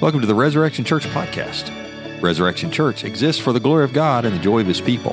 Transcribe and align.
Welcome 0.00 0.20
to 0.20 0.28
the 0.28 0.34
Resurrection 0.34 0.84
Church 0.84 1.06
podcast. 1.06 1.72
Resurrection 2.22 2.70
Church 2.70 3.02
exists 3.02 3.42
for 3.42 3.52
the 3.52 3.58
glory 3.58 3.82
of 3.82 3.92
God 3.92 4.24
and 4.24 4.32
the 4.32 4.40
joy 4.40 4.60
of 4.60 4.68
His 4.68 4.80
people. 4.80 5.12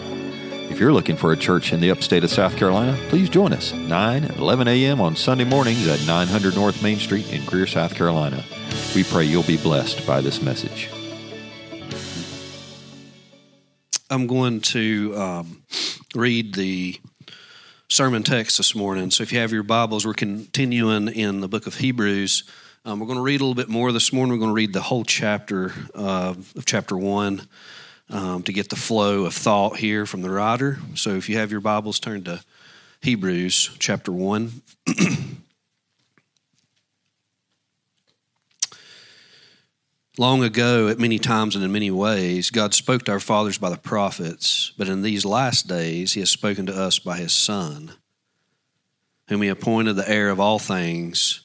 If 0.69 0.80
you're 0.80 0.93
looking 0.93 1.17
for 1.17 1.32
a 1.32 1.38
church 1.38 1.74
in 1.74 1.80
the 1.80 1.90
upstate 1.90 2.24
of 2.24 2.30
South 2.30 2.56
Carolina, 2.56 2.95
please 3.09 3.27
join 3.27 3.51
us 3.51 3.74
9 3.74 4.24
and 4.24 4.37
11 4.37 4.67
a.m. 4.67 5.01
on 5.01 5.16
Sunday 5.16 5.43
mornings 5.43 5.87
at 5.87 6.06
900 6.06 6.53
North 6.53 6.83
Main 6.83 7.00
Street 7.00 7.33
in 7.33 7.43
Greer, 7.45 7.66
South 7.66 7.95
Carolina. 7.95 8.44
We 8.94 9.04
pray 9.04 9.24
you'll 9.24 9.42
be 9.42 9.58
blessed 9.58 10.06
by 10.06 10.21
this 10.21 10.40
message. 10.44 10.88
I'm 14.12 14.28
going 14.28 14.62
to 14.62 15.18
um, 15.18 15.64
read 16.14 16.54
the 16.54 17.02
sermon 17.90 18.22
text 18.22 18.58
this 18.58 18.76
morning. 18.76 19.10
So 19.10 19.24
if 19.24 19.34
you 19.34 19.40
have 19.40 19.52
your 19.52 19.64
Bibles, 19.64 20.06
we're 20.06 20.14
continuing 20.14 21.08
in 21.08 21.40
the 21.40 21.48
book 21.48 21.66
of 21.66 21.78
Hebrews. 21.78 22.44
Um, 22.88 23.00
we're 23.00 23.08
going 23.08 23.18
to 23.18 23.24
read 23.24 23.42
a 23.42 23.44
little 23.44 23.56
bit 23.56 23.68
more 23.68 23.92
this 23.92 24.14
morning. 24.14 24.34
We're 24.34 24.42
going 24.42 24.52
to 24.52 24.56
read 24.56 24.71
the 24.71 24.80
whole 24.80 25.04
chapter 25.04 25.74
uh, 25.96 26.36
of 26.56 26.66
chapter 26.68 26.96
one 26.96 27.48
um, 28.12 28.43
to 28.43 28.54
get 28.54 28.70
the 28.70 28.76
flow 28.76 29.26
of 29.26 29.34
thought 29.34 29.78
here 29.78 30.06
from 30.06 30.21
the 30.21 30.30
writer. 30.30 30.78
So 30.93 31.16
if 31.16 31.28
you 31.28 31.38
have 31.38 31.50
your 31.50 31.62
Bibles, 31.62 32.00
turn 32.00 32.23
to 32.26 32.43
Hebrews 33.02 33.76
chapter 33.79 34.12
one. 34.12 34.62
Long 40.20 40.43
ago, 40.43 40.88
at 40.88 40.99
many 40.99 41.17
times 41.17 41.55
and 41.55 41.65
in 41.65 41.71
many 41.71 41.90
ways, 41.90 42.52
God 42.52 42.76
spoke 42.76 43.02
to 43.05 43.13
our 43.13 43.20
fathers 43.20 43.57
by 43.57 43.71
the 43.71 43.77
prophets, 43.77 44.73
but 44.77 44.88
in 44.88 45.02
these 45.02 45.26
last 45.26 45.67
days, 45.67 46.13
He 46.13 46.20
has 46.20 46.29
spoken 46.29 46.67
to 46.67 46.79
us 46.79 46.99
by 46.99 47.17
His 47.17 47.34
Son, 47.34 47.93
whom 49.27 49.41
He 49.41 49.48
appointed 49.48 49.93
the 49.95 50.07
heir 50.07 50.29
of 50.29 50.40
all 50.40 50.59
things, 50.59 51.45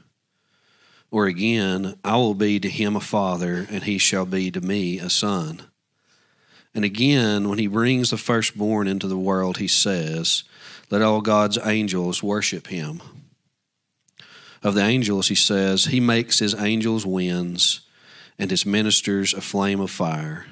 Or 1.11 1.27
again, 1.27 1.95
I 2.03 2.15
will 2.15 2.33
be 2.33 2.59
to 2.61 2.69
him 2.69 2.95
a 2.95 3.01
father, 3.01 3.67
and 3.69 3.83
he 3.83 3.97
shall 3.97 4.25
be 4.25 4.49
to 4.49 4.61
me 4.61 4.97
a 4.97 5.09
son. 5.09 5.63
And 6.73 6.85
again, 6.85 7.49
when 7.49 7.59
he 7.59 7.67
brings 7.67 8.09
the 8.09 8.17
firstborn 8.17 8.87
into 8.87 9.07
the 9.07 9.17
world, 9.17 9.57
he 9.57 9.67
says, 9.67 10.45
Let 10.89 11.01
all 11.01 11.19
God's 11.19 11.57
angels 11.63 12.23
worship 12.23 12.67
him. 12.67 13.01
Of 14.63 14.75
the 14.75 14.83
angels, 14.83 15.27
he 15.27 15.35
says, 15.35 15.85
He 15.85 15.99
makes 15.99 16.39
his 16.39 16.55
angels 16.55 17.05
winds 17.05 17.81
and 18.39 18.49
his 18.49 18.65
ministers 18.65 19.33
a 19.33 19.41
flame 19.41 19.81
of 19.81 19.91
fire. 19.91 20.45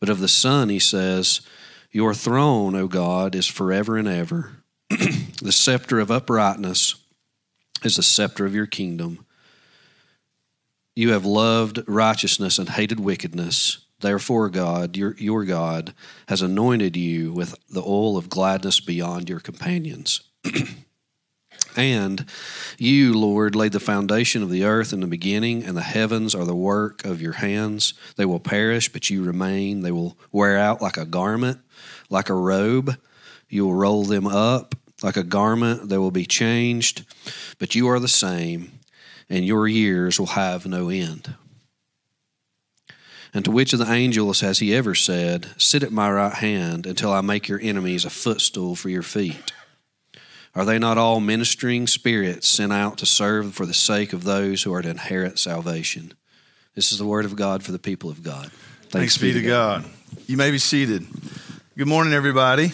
But 0.00 0.08
of 0.08 0.20
the 0.20 0.28
Son, 0.28 0.70
he 0.70 0.78
says, 0.78 1.42
Your 1.90 2.14
throne, 2.14 2.74
O 2.74 2.88
God, 2.88 3.34
is 3.34 3.46
forever 3.46 3.98
and 3.98 4.08
ever. 4.08 4.52
the 4.88 5.52
scepter 5.52 5.98
of 6.00 6.10
uprightness 6.10 6.94
is 7.82 7.96
the 7.96 8.02
scepter 8.02 8.46
of 8.46 8.54
your 8.54 8.66
kingdom. 8.66 9.26
You 10.96 11.12
have 11.12 11.24
loved 11.24 11.82
righteousness 11.86 12.58
and 12.58 12.68
hated 12.68 13.00
wickedness. 13.00 13.78
Therefore, 14.00 14.48
God, 14.48 14.96
your, 14.96 15.16
your 15.16 15.44
God, 15.44 15.94
has 16.28 16.42
anointed 16.42 16.96
you 16.96 17.32
with 17.32 17.56
the 17.68 17.82
oil 17.82 18.16
of 18.16 18.28
gladness 18.28 18.80
beyond 18.80 19.28
your 19.28 19.40
companions. 19.40 20.20
And 21.76 22.26
you, 22.78 23.18
Lord, 23.18 23.56
laid 23.56 23.72
the 23.72 23.80
foundation 23.80 24.42
of 24.42 24.50
the 24.50 24.64
earth 24.64 24.92
in 24.92 25.00
the 25.00 25.06
beginning, 25.06 25.64
and 25.64 25.76
the 25.76 25.82
heavens 25.82 26.34
are 26.34 26.44
the 26.44 26.54
work 26.54 27.04
of 27.04 27.20
your 27.20 27.32
hands. 27.32 27.94
They 28.16 28.24
will 28.24 28.40
perish, 28.40 28.92
but 28.92 29.10
you 29.10 29.24
remain. 29.24 29.80
They 29.80 29.90
will 29.90 30.16
wear 30.30 30.56
out 30.56 30.80
like 30.80 30.96
a 30.96 31.04
garment, 31.04 31.58
like 32.10 32.28
a 32.28 32.34
robe. 32.34 32.96
You 33.48 33.66
will 33.66 33.74
roll 33.74 34.04
them 34.04 34.26
up 34.26 34.76
like 35.02 35.16
a 35.16 35.24
garment. 35.24 35.88
They 35.88 35.98
will 35.98 36.12
be 36.12 36.26
changed, 36.26 37.04
but 37.58 37.74
you 37.74 37.88
are 37.88 37.98
the 37.98 38.08
same, 38.08 38.73
and 39.28 39.44
your 39.44 39.66
years 39.68 40.18
will 40.18 40.26
have 40.26 40.66
no 40.66 40.88
end. 40.88 41.34
And 43.32 43.44
to 43.44 43.50
which 43.50 43.72
of 43.72 43.80
the 43.80 43.92
angels 43.92 44.40
has 44.40 44.60
he 44.60 44.74
ever 44.74 44.94
said, 44.94 45.48
Sit 45.56 45.82
at 45.82 45.90
my 45.90 46.10
right 46.10 46.34
hand 46.34 46.86
until 46.86 47.12
I 47.12 47.20
make 47.20 47.48
your 47.48 47.60
enemies 47.60 48.04
a 48.04 48.10
footstool 48.10 48.76
for 48.76 48.88
your 48.88 49.02
feet? 49.02 49.52
Are 50.54 50.64
they 50.64 50.78
not 50.78 50.98
all 50.98 51.18
ministering 51.18 51.88
spirits 51.88 52.46
sent 52.46 52.72
out 52.72 52.98
to 52.98 53.06
serve 53.06 53.54
for 53.54 53.66
the 53.66 53.74
sake 53.74 54.12
of 54.12 54.22
those 54.22 54.62
who 54.62 54.72
are 54.72 54.82
to 54.82 54.90
inherit 54.90 55.40
salvation? 55.40 56.12
This 56.76 56.92
is 56.92 56.98
the 56.98 57.06
word 57.06 57.24
of 57.24 57.34
God 57.34 57.64
for 57.64 57.72
the 57.72 57.78
people 57.78 58.08
of 58.08 58.22
God. 58.22 58.52
Thanks, 58.82 59.16
Thanks 59.16 59.18
be 59.18 59.32
to 59.32 59.42
God. 59.42 59.82
God. 59.82 59.90
You 60.28 60.36
may 60.36 60.52
be 60.52 60.58
seated. 60.58 61.04
Good 61.76 61.88
morning, 61.88 62.12
everybody. 62.12 62.70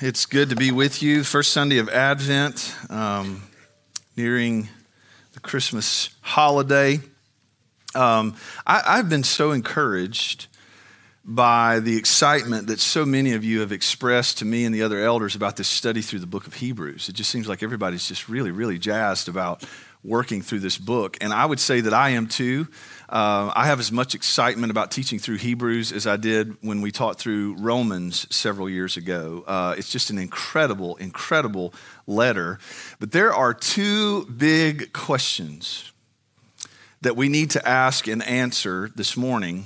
It's 0.00 0.24
good 0.24 0.48
to 0.48 0.56
be 0.56 0.70
with 0.70 1.02
you. 1.02 1.24
First 1.24 1.52
Sunday 1.52 1.78
of 1.78 1.90
Advent, 1.90 2.74
um, 2.88 3.42
nearing 4.16 4.68
the 5.32 5.40
Christmas 5.40 6.10
holiday. 6.20 7.00
Um, 7.94 8.36
I, 8.66 8.82
I've 8.86 9.08
been 9.08 9.24
so 9.24 9.52
encouraged 9.52 10.46
by 11.24 11.80
the 11.80 11.96
excitement 11.96 12.66
that 12.66 12.80
so 12.80 13.06
many 13.06 13.32
of 13.32 13.44
you 13.44 13.60
have 13.60 13.72
expressed 13.72 14.38
to 14.38 14.44
me 14.44 14.64
and 14.64 14.74
the 14.74 14.82
other 14.82 14.98
elders 14.98 15.34
about 15.34 15.56
this 15.56 15.68
study 15.68 16.02
through 16.02 16.18
the 16.18 16.26
book 16.26 16.46
of 16.46 16.54
Hebrews. 16.54 17.08
It 17.08 17.14
just 17.14 17.30
seems 17.30 17.48
like 17.48 17.62
everybody's 17.62 18.06
just 18.06 18.28
really, 18.28 18.50
really 18.50 18.78
jazzed 18.78 19.28
about 19.28 19.64
working 20.04 20.42
through 20.42 20.60
this 20.60 20.76
book. 20.76 21.16
And 21.20 21.32
I 21.32 21.46
would 21.46 21.58
say 21.58 21.80
that 21.80 21.94
I 21.94 22.10
am 22.10 22.28
too. 22.28 22.68
Uh, 23.08 23.50
I 23.54 23.66
have 23.66 23.80
as 23.80 23.90
much 23.90 24.14
excitement 24.14 24.70
about 24.70 24.90
teaching 24.90 25.18
through 25.18 25.38
Hebrews 25.38 25.92
as 25.92 26.06
I 26.06 26.16
did 26.16 26.56
when 26.60 26.82
we 26.82 26.92
taught 26.92 27.18
through 27.18 27.56
Romans 27.58 28.26
several 28.34 28.68
years 28.68 28.96
ago. 28.96 29.44
Uh, 29.46 29.74
it's 29.78 29.90
just 29.90 30.10
an 30.10 30.18
incredible, 30.18 30.96
incredible 30.96 31.72
letter. 32.06 32.58
But 33.00 33.12
there 33.12 33.32
are 33.32 33.54
two 33.54 34.26
big 34.26 34.92
questions 34.92 35.90
that 37.00 37.16
we 37.16 37.28
need 37.28 37.50
to 37.50 37.66
ask 37.68 38.06
and 38.06 38.22
answer 38.22 38.90
this 38.94 39.16
morning 39.16 39.64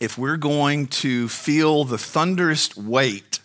if 0.00 0.18
we're 0.18 0.36
going 0.36 0.86
to 0.86 1.28
feel 1.28 1.84
the 1.84 1.98
thunderous 1.98 2.76
weight 2.76 3.40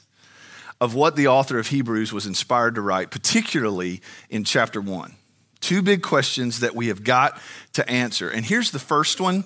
of 0.81 0.96
what 0.96 1.16
the 1.16 1.28
author 1.28 1.60
of 1.60 1.68
Hebrews 1.68 2.14
was 2.14 2.26
inspired 2.26 2.76
to 2.76 2.81
write, 2.81 3.12
particularly 3.12 4.02
in 4.30 4.44
chapter 4.44 4.81
one. 4.81 5.16
Two 5.62 5.81
big 5.81 6.02
questions 6.02 6.62
that 6.62 6.75
we 6.75 6.88
have 6.88 7.03
got 7.03 7.40
to 7.74 7.90
answer. 7.90 8.30
And 8.30 8.46
here's 8.46 8.72
the 8.72 8.80
first 8.80 9.20
one 9.20 9.46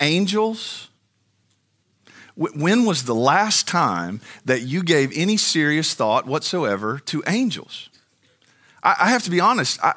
Angels, 0.00 0.88
when 2.34 2.84
was 2.84 3.04
the 3.04 3.14
last 3.14 3.66
time 3.66 4.20
that 4.44 4.60
you 4.60 4.82
gave 4.82 5.10
any 5.16 5.38
serious 5.38 5.94
thought 5.94 6.26
whatsoever 6.26 6.98
to 7.06 7.22
angels? 7.26 7.88
I, 8.82 9.08
have 9.08 9.24
to 9.24 9.30
be 9.30 9.40
honest, 9.40 9.82
I, 9.82 9.94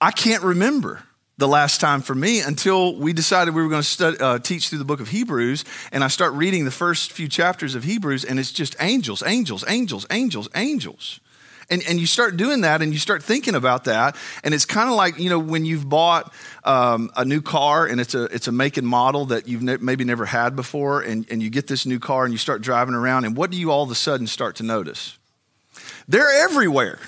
I 0.00 0.10
can't 0.10 0.42
remember 0.42 1.02
the 1.38 1.48
last 1.48 1.80
time 1.80 2.00
for 2.00 2.14
me 2.14 2.40
until 2.40 2.96
we 2.96 3.12
decided 3.12 3.54
we 3.54 3.62
were 3.62 3.68
going 3.68 3.82
to 3.82 3.88
study, 3.88 4.18
uh, 4.18 4.38
teach 4.38 4.68
through 4.68 4.78
the 4.78 4.84
book 4.84 5.00
of 5.00 5.08
Hebrews. 5.08 5.64
And 5.92 6.02
I 6.02 6.08
start 6.08 6.32
reading 6.32 6.64
the 6.64 6.70
first 6.70 7.12
few 7.12 7.28
chapters 7.28 7.74
of 7.74 7.84
Hebrews, 7.84 8.24
and 8.24 8.38
it's 8.38 8.52
just 8.52 8.74
angels, 8.80 9.22
angels, 9.24 9.64
angels, 9.68 10.06
angels, 10.10 10.48
angels. 10.54 11.20
And, 11.68 11.82
and 11.88 11.98
you 11.98 12.06
start 12.06 12.36
doing 12.36 12.60
that 12.60 12.80
and 12.80 12.92
you 12.92 12.98
start 13.00 13.24
thinking 13.24 13.56
about 13.56 13.84
that. 13.84 14.14
And 14.44 14.54
it's 14.54 14.64
kind 14.64 14.88
of 14.88 14.94
like, 14.94 15.18
you 15.18 15.28
know, 15.28 15.40
when 15.40 15.64
you've 15.64 15.88
bought 15.88 16.32
um, 16.62 17.10
a 17.16 17.24
new 17.24 17.42
car 17.42 17.86
and 17.86 18.00
it's 18.00 18.14
a, 18.14 18.24
it's 18.26 18.46
a 18.46 18.52
make 18.52 18.76
and 18.76 18.86
model 18.86 19.26
that 19.26 19.48
you've 19.48 19.64
ne- 19.64 19.78
maybe 19.78 20.04
never 20.04 20.26
had 20.26 20.54
before, 20.54 21.00
and, 21.00 21.26
and 21.28 21.42
you 21.42 21.50
get 21.50 21.66
this 21.66 21.84
new 21.84 21.98
car 21.98 22.24
and 22.24 22.32
you 22.32 22.38
start 22.38 22.62
driving 22.62 22.94
around, 22.94 23.24
and 23.24 23.36
what 23.36 23.50
do 23.50 23.56
you 23.56 23.72
all 23.72 23.82
of 23.82 23.90
a 23.90 23.96
sudden 23.96 24.28
start 24.28 24.54
to 24.56 24.62
notice? 24.62 25.18
They're 26.06 26.44
everywhere. 26.44 27.00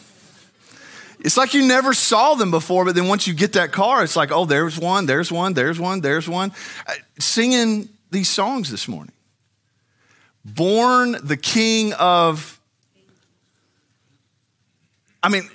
It's 1.21 1.37
like 1.37 1.55
you 1.55 1.65
never 1.65 1.95
saw 1.95 2.35
them 2.35 2.51
before, 2.51 2.85
but 2.85 2.97
then 2.97 3.07
once 3.07 3.29
you 3.29 3.35
get 3.35 3.53
that 3.53 3.71
car, 3.71 4.03
it's 4.03 4.17
like, 4.17 4.33
oh, 4.33 4.45
there's 4.45 4.77
one, 4.77 5.07
there's 5.07 5.31
one, 5.31 5.55
there's 5.55 5.79
one, 5.79 6.01
there's 6.01 6.29
one. 6.29 6.51
Uh, 6.85 6.95
singing 7.21 7.89
these 8.11 8.29
songs 8.29 8.73
this 8.73 8.89
morning. 8.89 9.15
Born 10.45 11.17
the 11.23 11.37
King 11.37 11.93
of. 11.93 12.58
I 15.23 15.29
mean, 15.29 15.49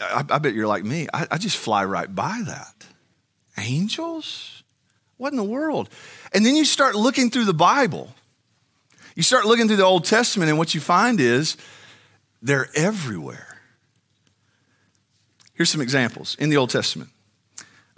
I, 0.00 0.24
I 0.28 0.38
bet 0.38 0.54
you're 0.54 0.66
like 0.66 0.84
me. 0.84 1.08
I, 1.12 1.26
I 1.32 1.38
just 1.38 1.56
fly 1.56 1.84
right 1.84 2.12
by 2.12 2.42
that. 2.46 2.86
Angels? 3.56 4.62
What 5.16 5.32
in 5.32 5.36
the 5.36 5.44
world? 5.44 5.88
And 6.32 6.46
then 6.46 6.54
you 6.54 6.64
start 6.64 6.94
looking 6.94 7.30
through 7.30 7.44
the 7.44 7.54
Bible. 7.54 8.14
You 9.16 9.22
start 9.22 9.46
looking 9.46 9.66
through 9.66 9.76
the 9.76 9.84
Old 9.84 10.04
Testament, 10.04 10.48
and 10.48 10.58
what 10.58 10.74
you 10.74 10.80
find 10.80 11.18
is 11.18 11.56
they're 12.40 12.68
everywhere. 12.76 13.58
Here's 15.54 15.70
some 15.70 15.80
examples 15.80 16.36
in 16.38 16.50
the 16.50 16.56
Old 16.56 16.70
Testament 16.70 17.10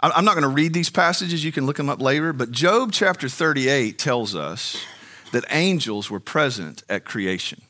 I'm 0.03 0.25
not 0.25 0.33
going 0.33 0.43
to 0.43 0.49
read 0.49 0.73
these 0.73 0.89
passages, 0.89 1.45
you 1.45 1.51
can 1.51 1.67
look 1.67 1.77
them 1.77 1.89
up 1.89 2.01
later, 2.01 2.33
but 2.33 2.51
Job 2.51 2.91
chapter 2.91 3.29
38 3.29 3.99
tells 3.99 4.35
us 4.35 4.83
that 5.31 5.45
angels 5.51 6.09
were 6.09 6.19
present 6.19 6.83
at 6.89 7.05
creation 7.05 7.61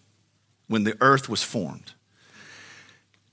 when 0.67 0.85
the 0.85 0.95
earth 1.01 1.27
was 1.27 1.43
formed. 1.43 1.93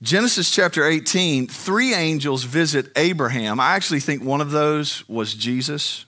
Genesis 0.01 0.49
chapter 0.49 0.85
18, 0.85 1.47
three 1.47 1.93
angels 1.93 2.45
visit 2.45 2.89
Abraham. 2.95 3.59
I 3.59 3.75
actually 3.75 3.99
think 3.99 4.23
one 4.23 4.39
of 4.39 4.49
those 4.49 5.07
was 5.09 5.33
Jesus. 5.33 6.05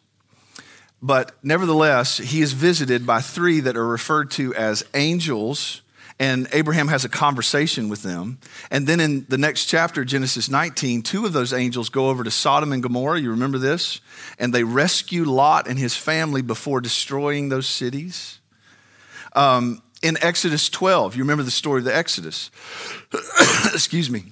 But 1.02 1.34
nevertheless, 1.44 2.18
he 2.18 2.42
is 2.42 2.54
visited 2.54 3.06
by 3.06 3.20
three 3.20 3.60
that 3.60 3.76
are 3.76 3.86
referred 3.86 4.32
to 4.32 4.56
as 4.56 4.86
angels, 4.94 5.82
and 6.20 6.48
Abraham 6.54 6.88
has 6.88 7.04
a 7.04 7.10
conversation 7.10 7.90
with 7.90 8.02
them. 8.02 8.40
And 8.70 8.88
then 8.88 9.02
in 9.02 9.26
the 9.28 9.38
next 9.38 9.66
chapter, 9.66 10.06
Genesis 10.06 10.50
19, 10.50 11.02
two 11.02 11.26
of 11.26 11.34
those 11.34 11.52
angels 11.52 11.90
go 11.90 12.08
over 12.08 12.24
to 12.24 12.32
Sodom 12.32 12.72
and 12.72 12.82
Gomorrah. 12.82 13.20
You 13.20 13.32
remember 13.32 13.58
this? 13.58 14.00
And 14.40 14.54
they 14.54 14.64
rescue 14.64 15.26
Lot 15.26 15.68
and 15.68 15.78
his 15.78 15.98
family 15.98 16.42
before 16.42 16.80
destroying 16.80 17.50
those 17.50 17.68
cities. 17.68 18.40
Um, 19.34 19.82
in 20.02 20.18
Exodus 20.22 20.70
12. 20.70 21.16
You 21.16 21.24
remember 21.24 21.44
the 21.44 21.52
story 21.52 21.80
of 21.80 21.86
the 21.86 21.96
Exodus. 21.96 22.52
Excuse 23.74 24.10
me. 24.10 24.26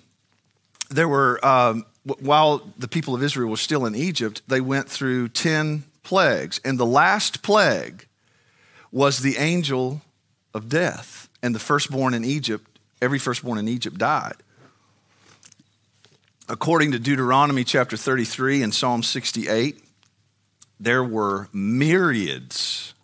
There 0.90 1.08
were, 1.08 1.44
um, 1.46 1.86
while 2.04 2.74
the 2.78 2.88
people 2.88 3.14
of 3.14 3.22
Israel 3.22 3.50
were 3.50 3.58
still 3.58 3.86
in 3.86 3.96
Egypt, 3.96 4.42
they 4.48 4.62
went 4.62 4.90
through 4.90 5.30
10 5.30 5.84
plagues. 6.04 6.60
And 6.66 6.80
the 6.80 6.86
last 6.86 7.44
plague 7.44 8.08
was 8.92 9.20
the 9.20 9.38
angel 9.38 10.02
of 10.54 10.70
death. 10.70 11.30
And 11.42 11.54
the 11.54 11.60
firstborn 11.60 12.14
in 12.14 12.26
Egypt, 12.26 12.80
every 13.02 13.20
firstborn 13.20 13.60
in 13.60 13.68
Egypt 13.68 13.98
died. 13.98 14.36
According 16.50 16.92
to 16.94 17.00
Deuteronomy 17.00 17.64
chapter 17.64 17.96
33 17.96 18.64
and 18.64 18.74
Psalm 18.74 19.04
68, 19.04 19.84
there 20.80 21.04
were 21.04 21.48
myriads 21.54 22.96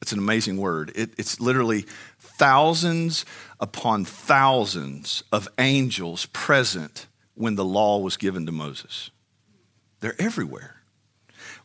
it's 0.00 0.12
an 0.12 0.18
amazing 0.18 0.58
word. 0.58 0.92
It, 0.94 1.10
it's 1.18 1.40
literally 1.40 1.84
thousands 2.18 3.24
upon 3.60 4.04
thousands 4.04 5.24
of 5.32 5.48
angels 5.58 6.26
present 6.26 7.06
when 7.34 7.56
the 7.56 7.64
law 7.64 7.98
was 7.98 8.16
given 8.16 8.46
to 8.46 8.52
Moses. 8.52 9.10
They're 10.00 10.20
everywhere. 10.20 10.76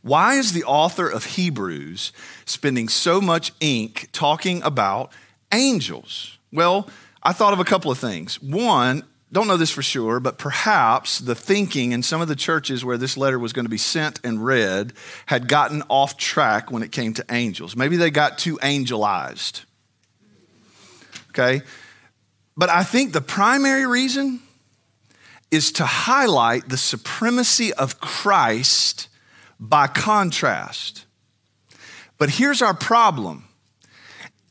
Why 0.02 0.36
is 0.36 0.52
the 0.52 0.64
author 0.66 1.08
of 1.08 1.26
Hebrews 1.26 2.12
spending 2.46 2.90
so 2.90 3.22
much 3.22 3.54
ink 3.60 4.10
talking 4.12 4.62
about 4.64 5.12
angels? 5.52 6.38
Well, 6.52 6.90
I 7.22 7.32
thought 7.32 7.54
of 7.54 7.60
a 7.60 7.66
couple 7.66 7.90
of 7.90 7.98
things. 7.98 8.42
One, 8.42 9.04
don't 9.34 9.48
know 9.48 9.58
this 9.58 9.72
for 9.72 9.82
sure, 9.82 10.20
but 10.20 10.38
perhaps 10.38 11.18
the 11.18 11.34
thinking 11.34 11.92
in 11.92 12.04
some 12.04 12.22
of 12.22 12.28
the 12.28 12.36
churches 12.36 12.86
where 12.86 12.98
this 12.98 13.18
letter 13.18 13.40
was 13.40 13.52
going 13.52 13.66
to 13.66 13.70
be 13.70 13.80
sent 13.80 14.20
and 14.24 14.46
read 14.46 14.94
had 15.26 15.48
gotten 15.48 15.82
off 15.90 16.18
track 16.18 16.72
when 16.72 16.84
it 16.84 16.92
came 16.92 17.16
to 17.16 17.26
angels. 17.32 17.76
Maybe 17.76 17.98
they 17.98 18.12
got 18.12 18.38
too 18.38 18.60
angelized. 18.62 19.64
Okay? 21.32 21.64
But 22.56 22.70
I 22.70 22.84
think 22.84 23.12
the 23.12 23.22
primary 23.22 23.88
reason 23.88 24.40
is 25.50 25.72
to 25.74 25.86
highlight 25.86 26.70
the 26.70 26.78
supremacy 26.78 27.74
of 27.74 28.00
Christ 28.00 29.08
by 29.60 29.88
contrast. 29.88 31.06
But 32.20 32.30
here's 32.30 32.62
our 32.62 32.76
problem. 32.76 33.46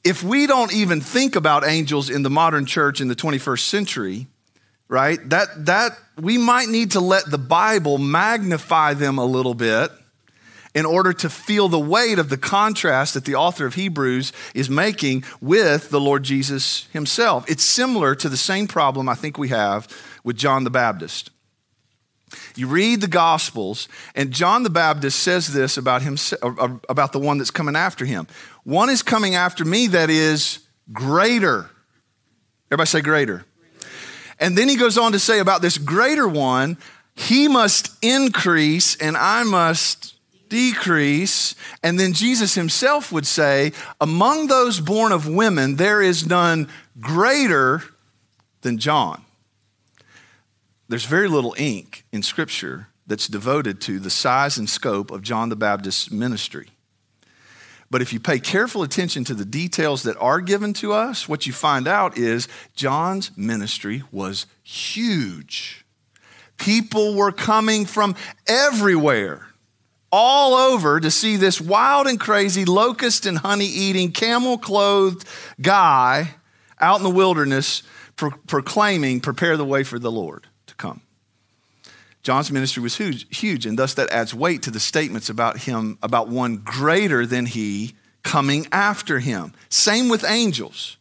If 0.02 0.24
we 0.24 0.48
don't 0.48 0.74
even 0.74 1.00
think 1.00 1.36
about 1.36 1.64
angels 1.64 2.10
in 2.10 2.22
the 2.22 2.30
modern 2.30 2.66
church 2.66 3.00
in 3.00 3.06
the 3.06 3.14
21st 3.14 3.60
century, 3.60 4.26
right? 4.92 5.26
That, 5.30 5.64
that 5.64 5.98
we 6.20 6.36
might 6.36 6.68
need 6.68 6.90
to 6.90 7.00
let 7.00 7.24
the 7.24 7.38
Bible 7.38 7.96
magnify 7.96 8.92
them 8.92 9.16
a 9.16 9.24
little 9.24 9.54
bit 9.54 9.90
in 10.74 10.84
order 10.84 11.14
to 11.14 11.30
feel 11.30 11.68
the 11.70 11.78
weight 11.78 12.18
of 12.18 12.28
the 12.28 12.36
contrast 12.36 13.14
that 13.14 13.24
the 13.24 13.34
author 13.34 13.64
of 13.64 13.74
Hebrews 13.74 14.34
is 14.54 14.68
making 14.68 15.24
with 15.40 15.88
the 15.88 15.98
Lord 15.98 16.24
Jesus 16.24 16.88
himself. 16.92 17.50
It's 17.50 17.64
similar 17.64 18.14
to 18.16 18.28
the 18.28 18.36
same 18.36 18.68
problem 18.68 19.08
I 19.08 19.14
think 19.14 19.38
we 19.38 19.48
have 19.48 19.88
with 20.24 20.36
John 20.36 20.64
the 20.64 20.70
Baptist. 20.70 21.30
You 22.54 22.66
read 22.66 23.00
the 23.00 23.08
Gospels, 23.08 23.88
and 24.14 24.30
John 24.30 24.62
the 24.62 24.70
Baptist 24.70 25.20
says 25.20 25.54
this 25.54 25.78
about 25.78 26.02
him, 26.02 26.18
uh, 26.42 26.48
uh, 26.58 26.76
about 26.90 27.12
the 27.12 27.18
one 27.18 27.38
that's 27.38 27.50
coming 27.50 27.76
after 27.76 28.04
him. 28.04 28.26
One 28.64 28.90
is 28.90 29.02
coming 29.02 29.36
after 29.36 29.64
me 29.64 29.86
that 29.86 30.10
is 30.10 30.58
greater. 30.92 31.70
Everybody 32.70 32.88
say 32.88 33.00
greater. 33.00 33.46
And 34.42 34.58
then 34.58 34.68
he 34.68 34.76
goes 34.76 34.98
on 34.98 35.12
to 35.12 35.20
say 35.20 35.38
about 35.38 35.62
this 35.62 35.78
greater 35.78 36.26
one, 36.26 36.76
he 37.14 37.46
must 37.46 37.96
increase 38.02 38.96
and 38.96 39.16
I 39.16 39.44
must 39.44 40.14
decrease. 40.48 41.54
And 41.82 41.98
then 41.98 42.12
Jesus 42.12 42.56
himself 42.56 43.12
would 43.12 43.26
say, 43.26 43.72
Among 44.00 44.48
those 44.48 44.80
born 44.80 45.12
of 45.12 45.28
women, 45.28 45.76
there 45.76 46.02
is 46.02 46.26
none 46.26 46.68
greater 46.98 47.84
than 48.62 48.78
John. 48.78 49.22
There's 50.88 51.04
very 51.04 51.28
little 51.28 51.54
ink 51.56 52.04
in 52.10 52.24
Scripture 52.24 52.88
that's 53.06 53.28
devoted 53.28 53.80
to 53.82 54.00
the 54.00 54.10
size 54.10 54.58
and 54.58 54.68
scope 54.68 55.12
of 55.12 55.22
John 55.22 55.50
the 55.50 55.56
Baptist's 55.56 56.10
ministry. 56.10 56.68
But 57.92 58.00
if 58.00 58.10
you 58.10 58.20
pay 58.20 58.38
careful 58.38 58.82
attention 58.82 59.22
to 59.24 59.34
the 59.34 59.44
details 59.44 60.04
that 60.04 60.16
are 60.16 60.40
given 60.40 60.72
to 60.74 60.94
us, 60.94 61.28
what 61.28 61.46
you 61.46 61.52
find 61.52 61.86
out 61.86 62.16
is 62.16 62.48
John's 62.74 63.36
ministry 63.36 64.02
was 64.10 64.46
huge. 64.62 65.84
People 66.56 67.14
were 67.14 67.32
coming 67.32 67.84
from 67.84 68.16
everywhere, 68.46 69.46
all 70.10 70.54
over, 70.54 71.00
to 71.00 71.10
see 71.10 71.36
this 71.36 71.60
wild 71.60 72.06
and 72.06 72.18
crazy, 72.18 72.64
locust 72.64 73.26
and 73.26 73.36
honey 73.36 73.66
eating, 73.66 74.10
camel 74.10 74.56
clothed 74.56 75.28
guy 75.60 76.36
out 76.80 76.96
in 76.96 77.02
the 77.04 77.10
wilderness 77.10 77.82
pro- 78.16 78.30
proclaiming, 78.46 79.20
Prepare 79.20 79.58
the 79.58 79.66
way 79.66 79.82
for 79.82 79.98
the 79.98 80.10
Lord 80.10 80.46
to 80.66 80.74
come. 80.76 81.02
John's 82.22 82.52
ministry 82.52 82.82
was 82.82 82.96
huge, 82.96 83.26
huge, 83.36 83.66
and 83.66 83.78
thus 83.78 83.94
that 83.94 84.10
adds 84.10 84.32
weight 84.32 84.62
to 84.62 84.70
the 84.70 84.80
statements 84.80 85.28
about 85.28 85.58
him, 85.58 85.98
about 86.02 86.28
one 86.28 86.56
greater 86.58 87.26
than 87.26 87.46
he 87.46 87.94
coming 88.22 88.66
after 88.70 89.18
him. 89.18 89.52
Same 89.68 90.08
with 90.08 90.24
angels. 90.24 90.96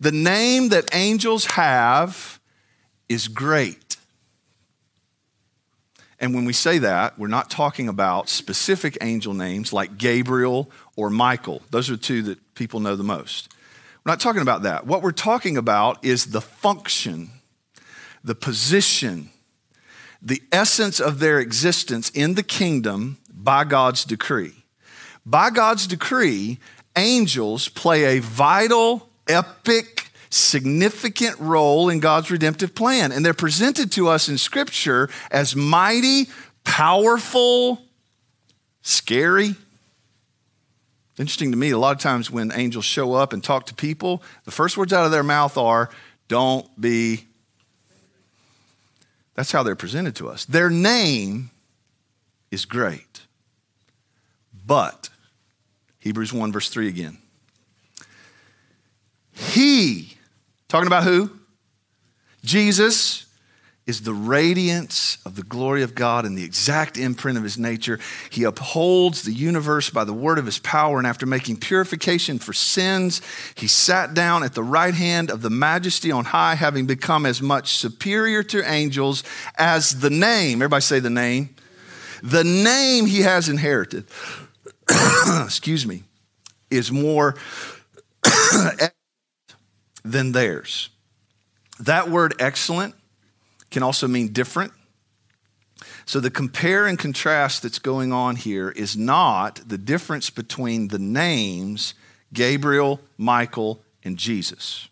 The 0.00 0.12
name 0.12 0.68
that 0.68 0.94
angels 0.94 1.46
have 1.46 2.38
is 3.08 3.28
great. 3.28 3.96
And 6.18 6.34
when 6.34 6.44
we 6.44 6.52
say 6.52 6.78
that, 6.78 7.18
we're 7.18 7.28
not 7.28 7.50
talking 7.50 7.88
about 7.88 8.28
specific 8.28 8.98
angel 9.00 9.32
names 9.32 9.72
like 9.72 9.96
Gabriel 9.96 10.70
or 10.94 11.08
Michael. 11.08 11.62
Those 11.70 11.88
are 11.88 11.96
two 11.96 12.22
that 12.24 12.54
people 12.54 12.80
know 12.80 12.94
the 12.94 13.02
most. 13.02 13.48
We're 14.04 14.12
not 14.12 14.20
talking 14.20 14.42
about 14.42 14.62
that. 14.62 14.86
What 14.86 15.02
we're 15.02 15.12
talking 15.12 15.56
about 15.56 16.04
is 16.04 16.26
the 16.26 16.42
function, 16.42 17.30
the 18.22 18.34
position, 18.34 19.30
the 20.22 20.42
essence 20.52 21.00
of 21.00 21.18
their 21.18 21.38
existence 21.38 22.10
in 22.10 22.34
the 22.34 22.42
kingdom 22.42 23.18
by 23.32 23.64
God's 23.64 24.04
decree. 24.04 24.64
By 25.24 25.50
God's 25.50 25.86
decree, 25.86 26.58
angels 26.96 27.68
play 27.68 28.16
a 28.16 28.20
vital, 28.20 29.08
epic, 29.28 30.10
significant 30.28 31.38
role 31.38 31.88
in 31.88 32.00
God's 32.00 32.30
redemptive 32.30 32.74
plan. 32.74 33.12
And 33.12 33.24
they're 33.24 33.34
presented 33.34 33.90
to 33.92 34.08
us 34.08 34.28
in 34.28 34.38
Scripture 34.38 35.08
as 35.30 35.56
mighty, 35.56 36.28
powerful, 36.64 37.82
scary. 38.82 39.54
Interesting 41.18 41.50
to 41.50 41.56
me, 41.56 41.70
a 41.70 41.78
lot 41.78 41.96
of 41.96 42.00
times 42.00 42.30
when 42.30 42.52
angels 42.52 42.84
show 42.84 43.12
up 43.12 43.32
and 43.32 43.44
talk 43.44 43.66
to 43.66 43.74
people, 43.74 44.22
the 44.44 44.50
first 44.50 44.76
words 44.76 44.92
out 44.92 45.04
of 45.04 45.10
their 45.10 45.22
mouth 45.22 45.58
are, 45.58 45.90
Don't 46.28 46.80
be 46.80 47.26
that's 49.40 49.52
how 49.52 49.62
they're 49.62 49.74
presented 49.74 50.14
to 50.14 50.28
us. 50.28 50.44
Their 50.44 50.68
name 50.68 51.50
is 52.50 52.66
great. 52.66 53.22
But, 54.66 55.08
Hebrews 55.98 56.30
1, 56.30 56.52
verse 56.52 56.68
3 56.68 56.88
again. 56.88 57.16
He, 59.32 60.18
talking 60.68 60.88
about 60.88 61.04
who? 61.04 61.30
Jesus 62.44 63.24
is 63.90 64.02
the 64.02 64.14
radiance 64.14 65.18
of 65.26 65.34
the 65.34 65.42
glory 65.42 65.82
of 65.82 65.96
God 65.96 66.24
and 66.24 66.38
the 66.38 66.44
exact 66.44 66.96
imprint 66.96 67.36
of 67.36 67.42
his 67.42 67.58
nature. 67.58 67.98
He 68.30 68.44
upholds 68.44 69.22
the 69.22 69.32
universe 69.32 69.90
by 69.90 70.04
the 70.04 70.12
word 70.12 70.38
of 70.38 70.46
his 70.46 70.60
power, 70.60 70.96
and 70.96 71.06
after 71.06 71.26
making 71.26 71.56
purification 71.56 72.38
for 72.38 72.52
sins, 72.52 73.20
he 73.56 73.66
sat 73.66 74.14
down 74.14 74.44
at 74.44 74.54
the 74.54 74.62
right 74.62 74.94
hand 74.94 75.28
of 75.28 75.42
the 75.42 75.50
majesty 75.50 76.12
on 76.12 76.26
high, 76.26 76.54
having 76.54 76.86
become 76.86 77.26
as 77.26 77.42
much 77.42 77.76
superior 77.76 78.44
to 78.44 78.62
angels 78.70 79.24
as 79.56 79.98
the 79.98 80.10
name, 80.10 80.58
everybody 80.58 80.82
say 80.82 81.00
the 81.00 81.10
name, 81.10 81.54
the 82.22 82.44
name 82.44 83.06
he 83.06 83.22
has 83.22 83.48
inherited, 83.48 84.04
excuse 85.44 85.84
me, 85.84 86.04
is 86.70 86.92
more 86.92 87.34
than 90.04 90.30
theirs. 90.30 90.90
That 91.80 92.08
word 92.08 92.34
excellent 92.38 92.94
can 93.70 93.82
also 93.82 94.08
mean 94.08 94.32
different. 94.32 94.72
So 96.04 96.20
the 96.20 96.30
compare 96.30 96.86
and 96.86 96.98
contrast 96.98 97.62
that's 97.62 97.78
going 97.78 98.12
on 98.12 98.36
here 98.36 98.70
is 98.70 98.96
not 98.96 99.60
the 99.66 99.78
difference 99.78 100.28
between 100.30 100.88
the 100.88 100.98
names 100.98 101.94
Gabriel, 102.32 103.00
Michael, 103.18 103.82
and 104.04 104.16
Jesus. 104.16 104.88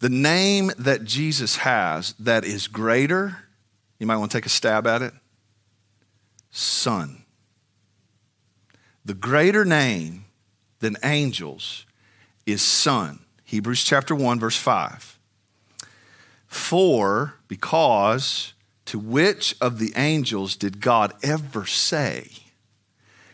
The 0.00 0.08
name 0.08 0.70
that 0.78 1.04
Jesus 1.04 1.56
has 1.56 2.14
that 2.18 2.44
is 2.44 2.68
greater, 2.68 3.44
you 3.98 4.06
might 4.06 4.16
want 4.16 4.30
to 4.30 4.36
take 4.38 4.46
a 4.46 4.50
stab 4.50 4.86
at 4.86 5.02
it 5.02 5.12
Son. 6.50 7.24
The 9.04 9.14
greater 9.14 9.64
name 9.64 10.24
than 10.80 10.96
angels 11.02 11.86
is 12.44 12.62
Son. 12.62 13.20
Hebrews 13.44 13.84
chapter 13.84 14.14
1, 14.14 14.40
verse 14.40 14.56
5. 14.56 15.15
For, 16.46 17.34
because, 17.48 18.52
to 18.86 18.98
which 18.98 19.56
of 19.60 19.78
the 19.78 19.92
angels 19.96 20.56
did 20.56 20.80
God 20.80 21.12
ever 21.22 21.66
say, 21.66 22.28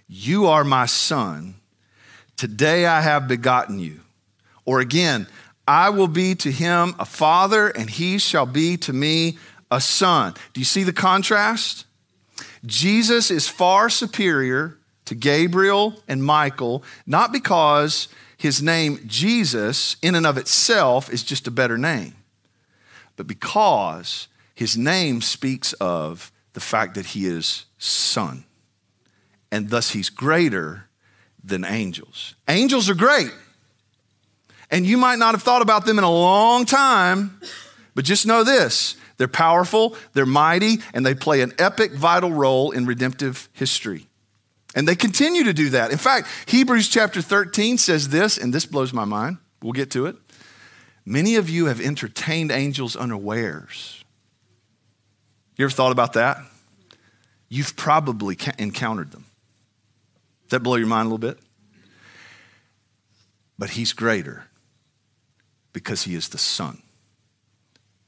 You 0.09 0.47
are 0.47 0.65
my 0.65 0.87
son, 0.87 1.57
today 2.37 2.87
I 2.87 3.01
have 3.03 3.29
begotten 3.29 3.79
you? 3.79 4.01
Or 4.65 4.81
again, 4.81 5.27
I 5.67 5.91
will 5.91 6.09
be 6.09 6.35
to 6.37 6.51
him 6.51 6.95
a 6.99 7.05
father, 7.05 7.69
and 7.69 7.89
he 7.89 8.19
shall 8.19 8.47
be 8.47 8.77
to 8.79 8.93
me 8.93 9.39
a 9.71 9.81
son. 9.81 10.35
Do 10.53 10.61
you 10.61 10.65
see 10.65 10.83
the 10.83 10.93
contrast? 10.93 11.87
Jesus 12.65 13.31
is 13.31 13.49
far 13.49 13.89
superior 13.89 14.79
to 15.05 15.15
Gabriel 15.15 16.03
and 16.07 16.25
Michael, 16.25 16.83
not 17.07 17.33
because 17.33 18.09
his 18.37 18.63
name, 18.63 19.01
Jesus, 19.07 19.97
in 20.03 20.15
and 20.15 20.27
of 20.27 20.37
itself, 20.37 21.13
is 21.13 21.23
just 21.23 21.47
a 21.47 21.51
better 21.51 21.79
name, 21.79 22.15
but 23.23 23.29
because 23.29 24.27
his 24.53 24.77
name 24.77 25.21
speaks 25.21 25.75
of 25.75 26.33
the 26.55 26.61
fact 26.61 26.97
that 26.97 27.07
he 27.07 27.25
is 27.25 27.67
son, 27.79 28.45
and 29.53 29.71
thus 29.71 29.91
he's 29.91 30.11
greater 30.11 30.89
than 31.45 31.65
angels. 31.65 32.35
Angels 32.49 32.91
are 32.91 32.97
great, 32.97 33.31
and 34.73 34.85
you 34.85 34.97
might 34.97 35.21
not 35.21 35.37
have 35.37 35.43
thought 35.45 35.63
about 35.63 35.87
them 35.87 35.99
in 35.99 36.05
a 36.05 36.11
long 36.11 36.67
time, 36.67 37.41
but 37.95 38.05
just 38.05 38.27
know 38.27 38.43
this 38.43 38.97
they're 39.19 39.29
powerful, 39.29 39.97
they're 40.15 40.27
mighty, 40.27 40.79
and 40.93 41.07
they 41.07 41.15
play 41.15 41.43
an 41.43 41.53
epic, 41.59 41.93
vital 41.93 42.33
role 42.33 42.73
in 42.73 42.87
redemptive 42.87 43.49
history. 43.53 44.09
And 44.75 44.89
they 44.89 44.97
continue 44.97 45.45
to 45.45 45.53
do 45.53 45.71
that. 45.71 45.93
In 45.93 45.99
fact, 45.99 46.27
Hebrews 46.47 46.89
chapter 46.89 47.23
13 47.23 47.79
says 47.79 48.09
this, 48.09 48.37
and 48.37 48.53
this 48.53 48.67
blows 48.67 48.93
my 48.93 49.05
mind. 49.05 49.37
We'll 49.63 49.75
get 49.75 49.93
to 49.93 50.07
it. 50.07 50.17
Many 51.05 51.37
of 51.37 51.51
you 51.51 51.67
have 51.67 51.81
entertained 51.81 52.51
angels 52.51 52.97
unawares. 52.97 54.05
You 55.57 55.65
ever 55.65 55.73
thought 55.73 55.93
about 55.93 56.13
that? 56.15 56.39
You've 57.49 57.77
probably 57.77 58.39
encountered 58.59 59.11
them. 59.11 59.27
Does 60.45 60.51
that 60.51 60.61
blow 60.61 60.77
your 60.77 60.87
mind 60.87 61.07
a 61.07 61.09
little 61.09 61.19
bit? 61.19 61.39
But 63.59 63.71
he's 63.71 63.93
greater 63.93 64.45
because 65.73 66.05
he 66.05 66.15
is 66.15 66.29
the 66.29 66.39
Son. 66.39 66.83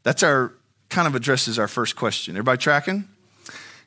That's 0.02 0.22
our 0.22 0.52
kind 0.88 1.06
of 1.08 1.14
addresses 1.14 1.58
our 1.58 1.68
first 1.68 1.96
question. 1.96 2.36
Everybody 2.36 2.58
tracking? 2.58 3.08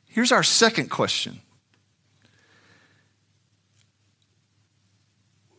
Here's 0.06 0.32
our 0.32 0.42
second 0.42 0.90
question 0.90 1.40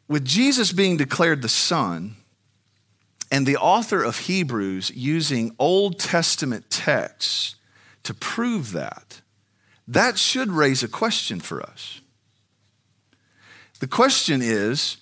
With 0.08 0.26
Jesus 0.26 0.72
being 0.72 0.98
declared 0.98 1.42
the 1.44 1.50
Son, 1.50 2.16
and 3.32 3.46
the 3.46 3.58
author 3.58 4.04
of 4.04 4.20
Hebrews 4.20 4.92
using 4.96 5.56
Old 5.60 6.00
Testament 6.00 6.70
texts 6.70 7.56
to 8.04 8.14
prove 8.14 8.72
that, 8.74 9.22
that 9.88 10.18
should 10.18 10.50
raise 10.52 10.84
a 10.84 10.88
question 10.88 11.40
for 11.40 11.62
us. 11.62 12.02
The 13.80 13.88
question 13.88 14.42
is 14.42 14.98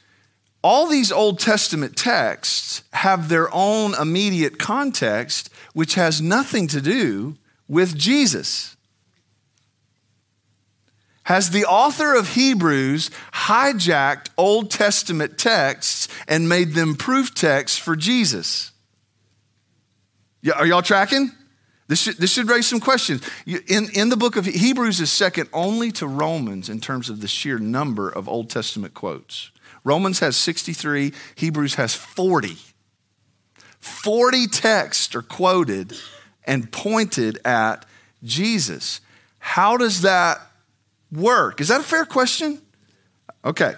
all 0.64 0.88
these 0.88 1.12
Old 1.12 1.40
Testament 1.40 1.96
texts 1.96 2.84
have 2.94 3.30
their 3.30 3.54
own 3.54 3.94
immediate 3.96 4.58
context, 4.60 5.50
which 5.74 5.96
has 5.96 6.22
nothing 6.22 6.68
to 6.68 6.82
do 6.82 7.38
with 7.68 7.98
Jesus. 7.98 8.77
Has 11.28 11.50
the 11.50 11.66
author 11.66 12.16
of 12.16 12.36
Hebrews 12.36 13.12
hijacked 13.34 14.30
Old 14.38 14.72
Testament 14.72 15.38
texts 15.38 16.08
and 16.26 16.48
made 16.48 16.74
them 16.74 16.96
proof 16.96 17.36
texts 17.36 17.78
for 17.78 17.98
Jesus? 17.98 18.72
Are 20.56 20.66
y'all 20.66 20.82
tracking? 20.82 21.34
This 21.90 22.00
should, 22.00 22.16
this 22.16 22.32
should 22.32 22.48
raise 22.48 22.66
some 22.66 22.80
questions. 22.80 23.30
In, 23.46 23.90
in 23.94 24.08
the 24.08 24.16
book 24.16 24.38
of 24.38 24.46
Hebrews 24.46 25.02
is 25.02 25.12
second 25.12 25.50
only 25.52 25.92
to 25.94 26.08
Romans 26.08 26.70
in 26.70 26.80
terms 26.80 27.10
of 27.10 27.20
the 27.20 27.28
sheer 27.28 27.60
number 27.60 28.08
of 28.08 28.30
Old 28.30 28.50
Testament 28.50 28.94
quotes. 28.94 29.52
Romans 29.84 30.20
has 30.20 30.38
63, 30.38 31.12
Hebrews 31.36 31.76
has 31.76 31.94
40. 31.94 32.56
40 33.82 34.48
texts 34.48 35.14
are 35.14 35.22
quoted 35.22 35.92
and 36.46 36.72
pointed 36.72 37.38
at 37.44 37.86
Jesus. 38.24 39.02
How 39.40 39.76
does 39.76 40.04
that 40.04 40.40
work? 41.12 41.62
Is 41.62 41.68
that 41.70 41.82
a 41.82 41.84
fair 41.84 42.06
question? 42.06 42.62
Okay. 43.44 43.74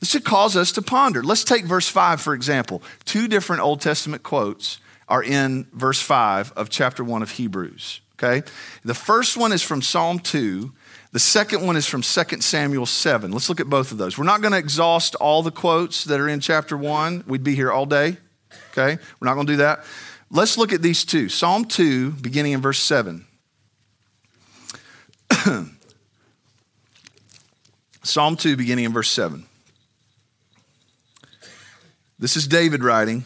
This 0.00 0.10
should 0.10 0.24
cause 0.24 0.56
us 0.56 0.72
to 0.72 0.82
ponder. 0.82 1.22
Let's 1.22 1.44
take 1.44 1.64
verse 1.64 1.88
5, 1.88 2.20
for 2.20 2.32
example. 2.34 2.82
Two 3.04 3.28
different 3.28 3.62
Old 3.62 3.80
Testament 3.80 4.22
quotes 4.22 4.78
are 5.08 5.22
in 5.22 5.66
verse 5.72 6.00
5 6.00 6.52
of 6.52 6.70
chapter 6.70 7.04
1 7.04 7.22
of 7.22 7.32
Hebrews. 7.32 8.00
Okay? 8.14 8.42
The 8.84 8.94
first 8.94 9.36
one 9.36 9.52
is 9.52 9.62
from 9.62 9.82
Psalm 9.82 10.18
2. 10.18 10.72
The 11.12 11.18
second 11.18 11.66
one 11.66 11.76
is 11.76 11.86
from 11.86 12.02
2 12.02 12.40
Samuel 12.40 12.86
7. 12.86 13.32
Let's 13.32 13.48
look 13.48 13.60
at 13.60 13.68
both 13.68 13.92
of 13.92 13.98
those. 13.98 14.16
We're 14.16 14.24
not 14.24 14.40
going 14.40 14.52
to 14.52 14.58
exhaust 14.58 15.16
all 15.16 15.42
the 15.42 15.50
quotes 15.50 16.04
that 16.04 16.20
are 16.20 16.28
in 16.28 16.40
chapter 16.40 16.76
1. 16.76 17.24
We'd 17.26 17.42
be 17.42 17.54
here 17.54 17.72
all 17.72 17.86
day. 17.86 18.16
Okay? 18.72 19.02
We're 19.20 19.26
not 19.26 19.34
going 19.34 19.46
to 19.46 19.52
do 19.52 19.58
that. 19.58 19.84
Let's 20.30 20.56
look 20.56 20.72
at 20.72 20.80
these 20.80 21.04
two. 21.04 21.28
Psalm 21.28 21.64
2, 21.64 22.12
beginning 22.12 22.52
in 22.52 22.60
verse 22.60 22.78
7. 22.78 23.26
Psalm 28.02 28.36
2, 28.36 28.56
beginning 28.56 28.86
in 28.86 28.92
verse 28.92 29.10
7. 29.10 29.44
This 32.18 32.36
is 32.36 32.46
David 32.46 32.82
writing. 32.82 33.24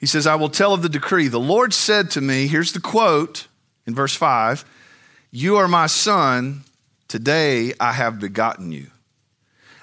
He 0.00 0.06
says, 0.06 0.26
I 0.26 0.34
will 0.34 0.48
tell 0.48 0.74
of 0.74 0.82
the 0.82 0.88
decree. 0.88 1.28
The 1.28 1.40
Lord 1.40 1.72
said 1.72 2.10
to 2.12 2.20
me, 2.20 2.46
here's 2.46 2.72
the 2.72 2.80
quote 2.80 3.46
in 3.86 3.94
verse 3.94 4.14
5 4.14 4.64
You 5.30 5.56
are 5.56 5.68
my 5.68 5.86
son, 5.86 6.64
today 7.08 7.72
I 7.80 7.92
have 7.92 8.20
begotten 8.20 8.70
you. 8.72 8.88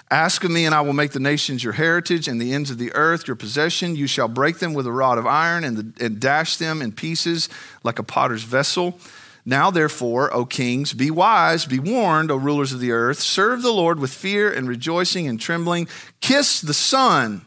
Ask 0.09 0.43
of 0.43 0.51
me, 0.51 0.65
and 0.65 0.75
I 0.75 0.81
will 0.81 0.91
make 0.91 1.11
the 1.11 1.21
nations 1.21 1.63
your 1.63 1.73
heritage 1.73 2.27
and 2.27 2.39
the 2.39 2.53
ends 2.53 2.69
of 2.69 2.77
the 2.77 2.93
earth 2.93 3.27
your 3.27 3.37
possession. 3.37 3.95
You 3.95 4.07
shall 4.07 4.27
break 4.27 4.59
them 4.59 4.73
with 4.73 4.85
a 4.85 4.91
rod 4.91 5.17
of 5.17 5.25
iron 5.25 5.63
and, 5.63 5.77
the, 5.77 6.05
and 6.05 6.19
dash 6.19 6.57
them 6.57 6.81
in 6.81 6.91
pieces 6.91 7.47
like 7.83 7.97
a 7.97 8.03
potter's 8.03 8.43
vessel. 8.43 8.99
Now, 9.45 9.71
therefore, 9.71 10.33
O 10.33 10.45
kings, 10.45 10.93
be 10.93 11.09
wise, 11.09 11.65
be 11.65 11.79
warned, 11.79 12.29
O 12.29 12.35
rulers 12.35 12.73
of 12.73 12.79
the 12.79 12.91
earth. 12.91 13.19
Serve 13.19 13.61
the 13.61 13.71
Lord 13.71 13.99
with 13.99 14.13
fear 14.13 14.51
and 14.51 14.67
rejoicing 14.67 15.27
and 15.27 15.39
trembling. 15.39 15.87
Kiss 16.19 16.61
the 16.61 16.73
Son, 16.73 17.45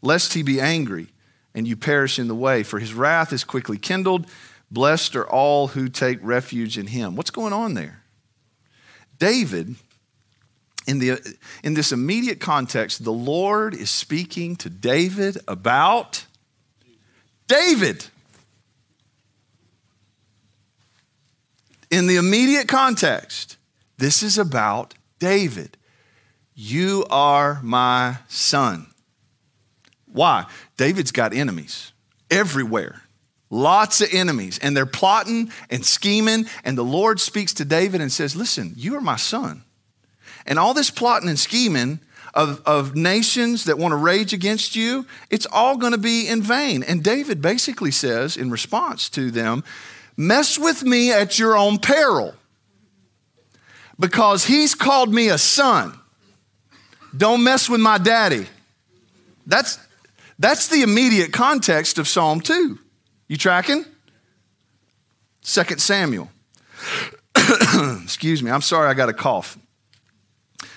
lest 0.00 0.32
he 0.34 0.42
be 0.42 0.60
angry 0.60 1.08
and 1.54 1.66
you 1.66 1.76
perish 1.76 2.18
in 2.18 2.28
the 2.28 2.34
way, 2.34 2.62
for 2.62 2.78
his 2.78 2.94
wrath 2.94 3.32
is 3.32 3.44
quickly 3.44 3.78
kindled. 3.78 4.26
Blessed 4.70 5.16
are 5.16 5.28
all 5.28 5.68
who 5.68 5.88
take 5.88 6.18
refuge 6.22 6.76
in 6.76 6.88
him. 6.88 7.16
What's 7.16 7.30
going 7.30 7.52
on 7.52 7.74
there? 7.74 8.02
David, 9.18 9.76
in, 10.86 10.98
the, 10.98 11.36
in 11.64 11.74
this 11.74 11.92
immediate 11.92 12.40
context, 12.40 13.04
the 13.04 13.12
Lord 13.12 13.74
is 13.74 13.90
speaking 13.90 14.56
to 14.56 14.70
David 14.70 15.38
about 15.48 16.26
David. 17.48 18.06
In 21.90 22.06
the 22.06 22.16
immediate 22.16 22.68
context, 22.68 23.56
this 23.98 24.22
is 24.22 24.38
about 24.38 24.94
David. 25.18 25.76
You 26.54 27.06
are 27.10 27.60
my 27.62 28.18
son. 28.28 28.86
Why? 30.12 30.46
David's 30.76 31.12
got 31.12 31.34
enemies 31.34 31.92
everywhere. 32.30 33.02
Lots 33.48 34.00
of 34.00 34.08
enemies, 34.12 34.58
and 34.58 34.76
they're 34.76 34.86
plotting 34.86 35.52
and 35.70 35.84
scheming. 35.84 36.46
And 36.64 36.76
the 36.76 36.84
Lord 36.84 37.20
speaks 37.20 37.54
to 37.54 37.64
David 37.64 38.00
and 38.00 38.10
says, 38.10 38.34
Listen, 38.34 38.72
you 38.76 38.96
are 38.96 39.00
my 39.00 39.16
son. 39.16 39.62
And 40.46 40.58
all 40.58 40.74
this 40.74 40.90
plotting 40.90 41.28
and 41.28 41.38
scheming 41.38 42.00
of, 42.34 42.60
of 42.66 42.94
nations 42.94 43.64
that 43.64 43.78
want 43.78 43.92
to 43.92 43.96
rage 43.96 44.32
against 44.32 44.76
you, 44.76 45.06
it's 45.30 45.46
all 45.50 45.76
going 45.76 45.92
to 45.92 45.98
be 45.98 46.28
in 46.28 46.42
vain. 46.42 46.82
And 46.82 47.02
David 47.02 47.40
basically 47.40 47.90
says, 47.90 48.36
in 48.36 48.50
response 48.50 49.08
to 49.10 49.30
them, 49.30 49.64
Mess 50.16 50.58
with 50.58 50.82
me 50.82 51.12
at 51.12 51.38
your 51.38 51.56
own 51.56 51.78
peril 51.78 52.34
because 53.98 54.44
he's 54.44 54.74
called 54.74 55.12
me 55.12 55.28
a 55.28 55.38
son. 55.38 55.98
Don't 57.16 57.42
mess 57.42 57.68
with 57.68 57.80
my 57.80 57.98
daddy. 57.98 58.46
That's, 59.46 59.78
that's 60.38 60.68
the 60.68 60.82
immediate 60.82 61.32
context 61.32 61.98
of 61.98 62.08
Psalm 62.08 62.40
2. 62.40 62.78
You 63.28 63.36
tracking? 63.36 63.84
2 65.42 65.62
Samuel. 65.78 66.30
Excuse 68.02 68.42
me, 68.42 68.50
I'm 68.50 68.62
sorry 68.62 68.88
I 68.88 68.94
got 68.94 69.08
a 69.08 69.14
cough. 69.14 69.58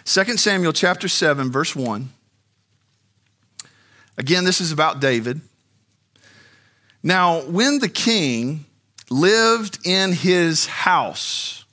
2 0.05 0.37
Samuel 0.37 0.73
chapter 0.73 1.07
7, 1.07 1.51
verse 1.51 1.75
1. 1.75 2.09
Again, 4.17 4.43
this 4.43 4.59
is 4.59 4.71
about 4.71 4.99
David. 4.99 5.41
Now, 7.01 7.41
when 7.41 7.79
the 7.79 7.89
king 7.89 8.65
lived 9.09 9.79
in 9.85 10.11
his 10.11 10.65
house, 10.65 11.65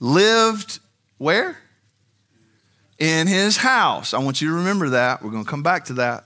lived 0.00 0.80
where? 1.18 1.58
In 2.98 3.26
his 3.26 3.58
house. 3.58 4.14
I 4.14 4.18
want 4.18 4.40
you 4.40 4.48
to 4.48 4.54
remember 4.54 4.90
that. 4.90 5.22
We're 5.22 5.30
going 5.30 5.44
to 5.44 5.50
come 5.50 5.62
back 5.62 5.84
to 5.86 5.94
that. 5.94 6.24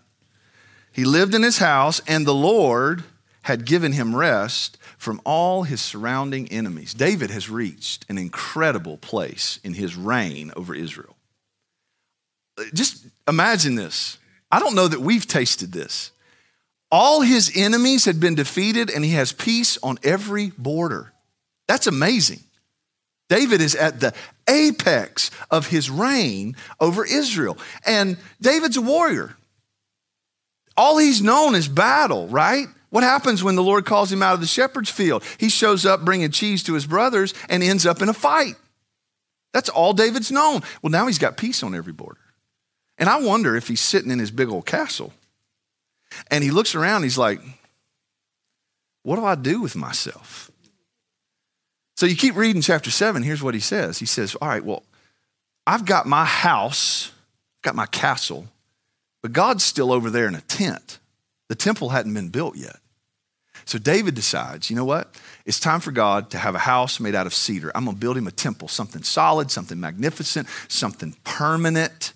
He 0.93 1.05
lived 1.05 1.35
in 1.35 1.43
his 1.43 1.59
house, 1.59 2.01
and 2.07 2.27
the 2.27 2.35
Lord 2.35 3.05
had 3.43 3.65
given 3.65 3.93
him 3.93 4.15
rest 4.15 4.77
from 4.99 5.21
all 5.25 5.63
his 5.63 5.81
surrounding 5.81 6.49
enemies. 6.49 6.93
David 6.93 7.31
has 7.31 7.49
reached 7.49 8.05
an 8.09 8.19
incredible 8.19 8.99
place 8.99 9.59
in 9.65 9.75
his 9.75 9.97
reign 9.97 10.53
over 10.57 10.75
Israel. 10.75 11.17
Uh, 12.59 12.65
just 12.75 13.07
imagine 13.27 13.77
this. 13.77 14.19
I 14.53 14.59
don't 14.59 14.75
know 14.75 14.89
that 14.89 15.01
we've 15.01 15.27
tasted 15.27 15.73
this. 15.73 16.11
All 16.91 17.21
his 17.21 17.53
enemies 17.55 18.05
had 18.05 18.19
been 18.19 18.35
defeated, 18.35 18.91
and 18.91 19.05
he 19.05 19.13
has 19.13 19.33
peace 19.33 19.79
on 19.83 19.99
every 20.03 20.51
border. 20.59 21.13
That's 21.69 21.87
amazing. 21.87 22.41
David 23.29 23.61
is 23.61 23.77
at 23.77 24.01
the 24.01 24.13
apex 24.49 25.31
of 25.53 25.69
his 25.69 25.89
reign 25.89 26.57
over 26.81 27.05
Israel. 27.05 27.57
And 27.87 28.17
David's 28.41 28.77
a 28.77 28.83
warrior. 28.83 29.37
All 30.77 30.99
he's 30.99 31.23
known 31.23 31.55
is 31.55 31.69
battle, 31.69 32.27
right? 32.27 32.67
What 32.89 33.05
happens 33.05 33.45
when 33.45 33.55
the 33.55 33.63
Lord 33.63 33.87
calls 33.87 34.11
him 34.11 34.21
out 34.21 34.35
of 34.35 34.41
the 34.41 34.49
shepherd's 34.49 34.91
field? 34.91 35.23
He 35.39 35.49
shows 35.49 35.87
up 35.87 36.05
bringing 36.05 36.33
cheese 36.33 36.65
to 36.65 36.75
his 36.75 36.87
brothers 36.87 37.35
and 37.49 37.63
ends 37.63 37.87
up 37.87 38.03
in 38.03 38.09
a 38.09 38.15
fight. 38.15 38.57
That's 39.53 39.69
all 39.69 39.93
David's 39.93 40.33
known. 40.33 40.63
Well, 40.83 40.91
now 40.91 41.07
he's 41.07 41.19
got 41.19 41.37
peace 41.37 41.63
on 41.63 41.75
every 41.75 41.93
border. 41.93 42.21
And 42.99 43.09
I 43.09 43.21
wonder 43.21 43.55
if 43.55 43.69
he's 43.69 43.81
sitting 43.81 44.11
in 44.11 44.19
his 44.19 44.33
big 44.33 44.49
old 44.49 44.67
castle 44.67 45.13
and 46.31 46.43
he 46.45 46.51
looks 46.51 46.75
around, 46.75 47.03
he's 47.03 47.19
like, 47.19 47.41
What 49.03 49.17
do 49.17 49.25
I 49.25 49.35
do 49.35 49.61
with 49.61 49.77
myself? 49.77 50.51
So 51.97 52.07
you 52.07 52.17
keep 52.17 52.37
reading 52.37 52.63
chapter 52.63 52.91
seven. 52.91 53.23
Here's 53.23 53.43
what 53.43 53.55
he 53.55 53.61
says 53.61 53.99
He 53.99 54.07
says, 54.07 54.35
All 54.37 54.49
right, 54.49 54.65
well, 54.65 54.83
I've 55.67 55.85
got 55.85 56.07
my 56.07 56.25
house, 56.25 57.13
I've 57.59 57.63
got 57.63 57.75
my 57.75 57.87
castle, 57.87 58.49
but 59.23 59.33
God's 59.33 59.65
still 59.65 59.93
over 59.93 60.11
there 60.11 60.27
in 60.27 60.35
a 60.35 60.41
tent. 60.43 60.99
The 61.49 61.55
temple 61.55 61.91
hadn't 61.91 62.15
been 62.15 62.29
built 62.29 62.57
yet. 62.57 62.77
So 63.65 63.79
David 63.79 64.15
decides, 64.15 64.71
you 64.71 64.77
know 64.77 64.85
what? 64.85 65.15
It's 65.45 65.61
time 65.61 65.81
for 65.81 65.93
God 65.93 66.31
to 66.31 66.39
have 66.39 66.55
a 66.55 66.61
house 66.61 66.99
made 67.01 67.15
out 67.15 67.27
of 67.27 67.35
cedar. 67.35 67.71
I'm 67.75 67.85
going 67.85 67.97
to 67.97 68.01
build 68.01 68.17
him 68.17 68.27
a 68.27 68.33
temple, 68.33 68.69
something 68.69 69.03
solid, 69.03 69.51
something 69.51 69.79
magnificent, 69.79 70.49
something 70.69 71.17
permanent. 71.25 72.13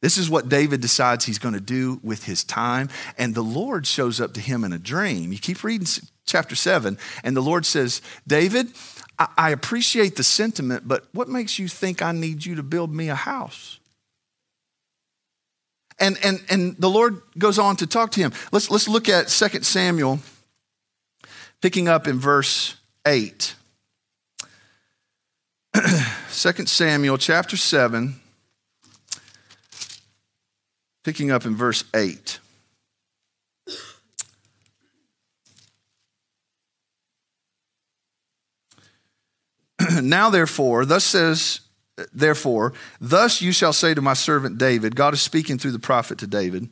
This 0.00 0.16
is 0.16 0.30
what 0.30 0.48
David 0.48 0.80
decides 0.80 1.24
he's 1.24 1.40
going 1.40 1.54
to 1.54 1.60
do 1.60 1.98
with 2.02 2.24
his 2.24 2.44
time. 2.44 2.88
And 3.16 3.34
the 3.34 3.42
Lord 3.42 3.86
shows 3.86 4.20
up 4.20 4.32
to 4.34 4.40
him 4.40 4.62
in 4.62 4.72
a 4.72 4.78
dream. 4.78 5.32
You 5.32 5.38
keep 5.38 5.64
reading 5.64 5.88
chapter 6.24 6.54
7, 6.54 6.98
and 7.24 7.36
the 7.36 7.40
Lord 7.40 7.66
says, 7.66 8.00
David, 8.26 8.68
I 9.36 9.50
appreciate 9.50 10.14
the 10.14 10.22
sentiment, 10.22 10.86
but 10.86 11.06
what 11.12 11.28
makes 11.28 11.58
you 11.58 11.66
think 11.66 12.02
I 12.02 12.12
need 12.12 12.46
you 12.46 12.54
to 12.54 12.62
build 12.62 12.94
me 12.94 13.08
a 13.08 13.16
house? 13.16 13.80
And, 15.98 16.16
and, 16.22 16.40
and 16.48 16.76
the 16.78 16.88
Lord 16.88 17.20
goes 17.36 17.58
on 17.58 17.74
to 17.76 17.86
talk 17.86 18.12
to 18.12 18.20
him. 18.20 18.32
Let's, 18.52 18.70
let's 18.70 18.86
look 18.86 19.08
at 19.08 19.26
2 19.26 19.62
Samuel, 19.62 20.20
picking 21.60 21.88
up 21.88 22.06
in 22.06 22.20
verse 22.20 22.76
8. 23.04 23.56
2 25.74 25.82
Samuel 26.30 27.18
chapter 27.18 27.56
7, 27.56 28.14
picking 31.08 31.30
up 31.30 31.46
in 31.46 31.56
verse 31.56 31.84
8. 31.96 32.38
now, 40.02 40.28
therefore, 40.28 40.84
thus 40.84 41.04
says 41.04 41.60
Therefore, 42.12 42.74
thus 43.00 43.40
you 43.40 43.52
shall 43.52 43.72
say 43.72 43.94
to 43.94 44.02
my 44.02 44.12
servant 44.12 44.58
David, 44.58 44.94
God 44.94 45.14
is 45.14 45.22
speaking 45.22 45.56
through 45.56 45.72
the 45.72 45.78
prophet 45.78 46.18
to 46.18 46.26
David, 46.26 46.68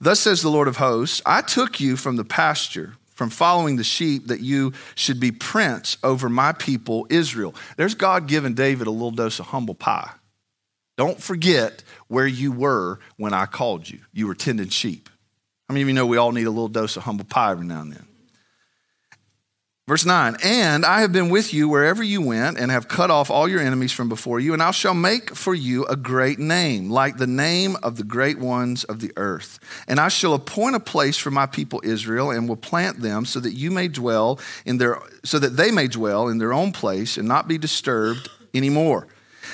Thus 0.00 0.20
says 0.20 0.40
the 0.40 0.48
Lord 0.48 0.66
of 0.66 0.78
hosts, 0.78 1.20
I 1.26 1.42
took 1.42 1.78
you 1.78 1.96
from 1.96 2.16
the 2.16 2.24
pasture, 2.24 2.94
from 3.14 3.28
following 3.28 3.76
the 3.76 3.84
sheep, 3.84 4.28
that 4.28 4.40
you 4.40 4.72
should 4.94 5.20
be 5.20 5.30
prince 5.30 5.98
over 6.02 6.30
my 6.30 6.52
people 6.52 7.06
Israel. 7.10 7.54
There's 7.76 7.94
God 7.94 8.28
giving 8.28 8.54
David 8.54 8.86
a 8.86 8.90
little 8.90 9.10
dose 9.10 9.38
of 9.40 9.48
humble 9.48 9.74
pie. 9.74 10.12
Don't 10.98 11.22
forget 11.22 11.84
where 12.08 12.26
you 12.26 12.50
were 12.50 12.98
when 13.16 13.32
I 13.32 13.46
called 13.46 13.88
you. 13.88 14.00
You 14.12 14.26
were 14.26 14.34
tending 14.34 14.68
sheep. 14.68 15.08
How 15.68 15.72
many 15.72 15.82
of 15.82 15.88
you 15.88 15.94
know 15.94 16.06
we 16.06 16.16
all 16.16 16.32
need 16.32 16.48
a 16.48 16.50
little 16.50 16.68
dose 16.68 16.96
of 16.96 17.04
humble 17.04 17.24
pie 17.24 17.52
every 17.52 17.66
now 17.66 17.82
and 17.82 17.92
then? 17.92 18.04
Verse 19.86 20.04
9, 20.04 20.36
and 20.42 20.84
I 20.84 21.00
have 21.00 21.12
been 21.12 21.30
with 21.30 21.54
you 21.54 21.66
wherever 21.66 22.02
you 22.02 22.20
went, 22.20 22.58
and 22.58 22.70
have 22.70 22.88
cut 22.88 23.10
off 23.10 23.30
all 23.30 23.48
your 23.48 23.60
enemies 23.60 23.90
from 23.90 24.10
before 24.10 24.38
you, 24.38 24.52
and 24.52 24.62
I 24.62 24.70
shall 24.72 24.92
make 24.92 25.34
for 25.34 25.54
you 25.54 25.86
a 25.86 25.96
great 25.96 26.38
name, 26.38 26.90
like 26.90 27.16
the 27.16 27.26
name 27.26 27.74
of 27.82 27.96
the 27.96 28.04
great 28.04 28.38
ones 28.38 28.84
of 28.84 29.00
the 29.00 29.12
earth. 29.16 29.58
And 29.86 29.98
I 29.98 30.08
shall 30.08 30.34
appoint 30.34 30.76
a 30.76 30.80
place 30.80 31.16
for 31.16 31.30
my 31.30 31.46
people 31.46 31.80
Israel, 31.84 32.30
and 32.30 32.46
will 32.48 32.56
plant 32.56 33.00
them 33.00 33.24
so 33.24 33.40
that 33.40 33.54
you 33.54 33.70
may 33.70 33.88
dwell 33.88 34.40
in 34.66 34.76
their 34.76 34.98
so 35.24 35.38
that 35.38 35.56
they 35.56 35.70
may 35.70 35.86
dwell 35.86 36.28
in 36.28 36.36
their 36.36 36.52
own 36.52 36.72
place 36.72 37.16
and 37.16 37.26
not 37.26 37.48
be 37.48 37.56
disturbed 37.56 38.28
anymore. 38.52 39.06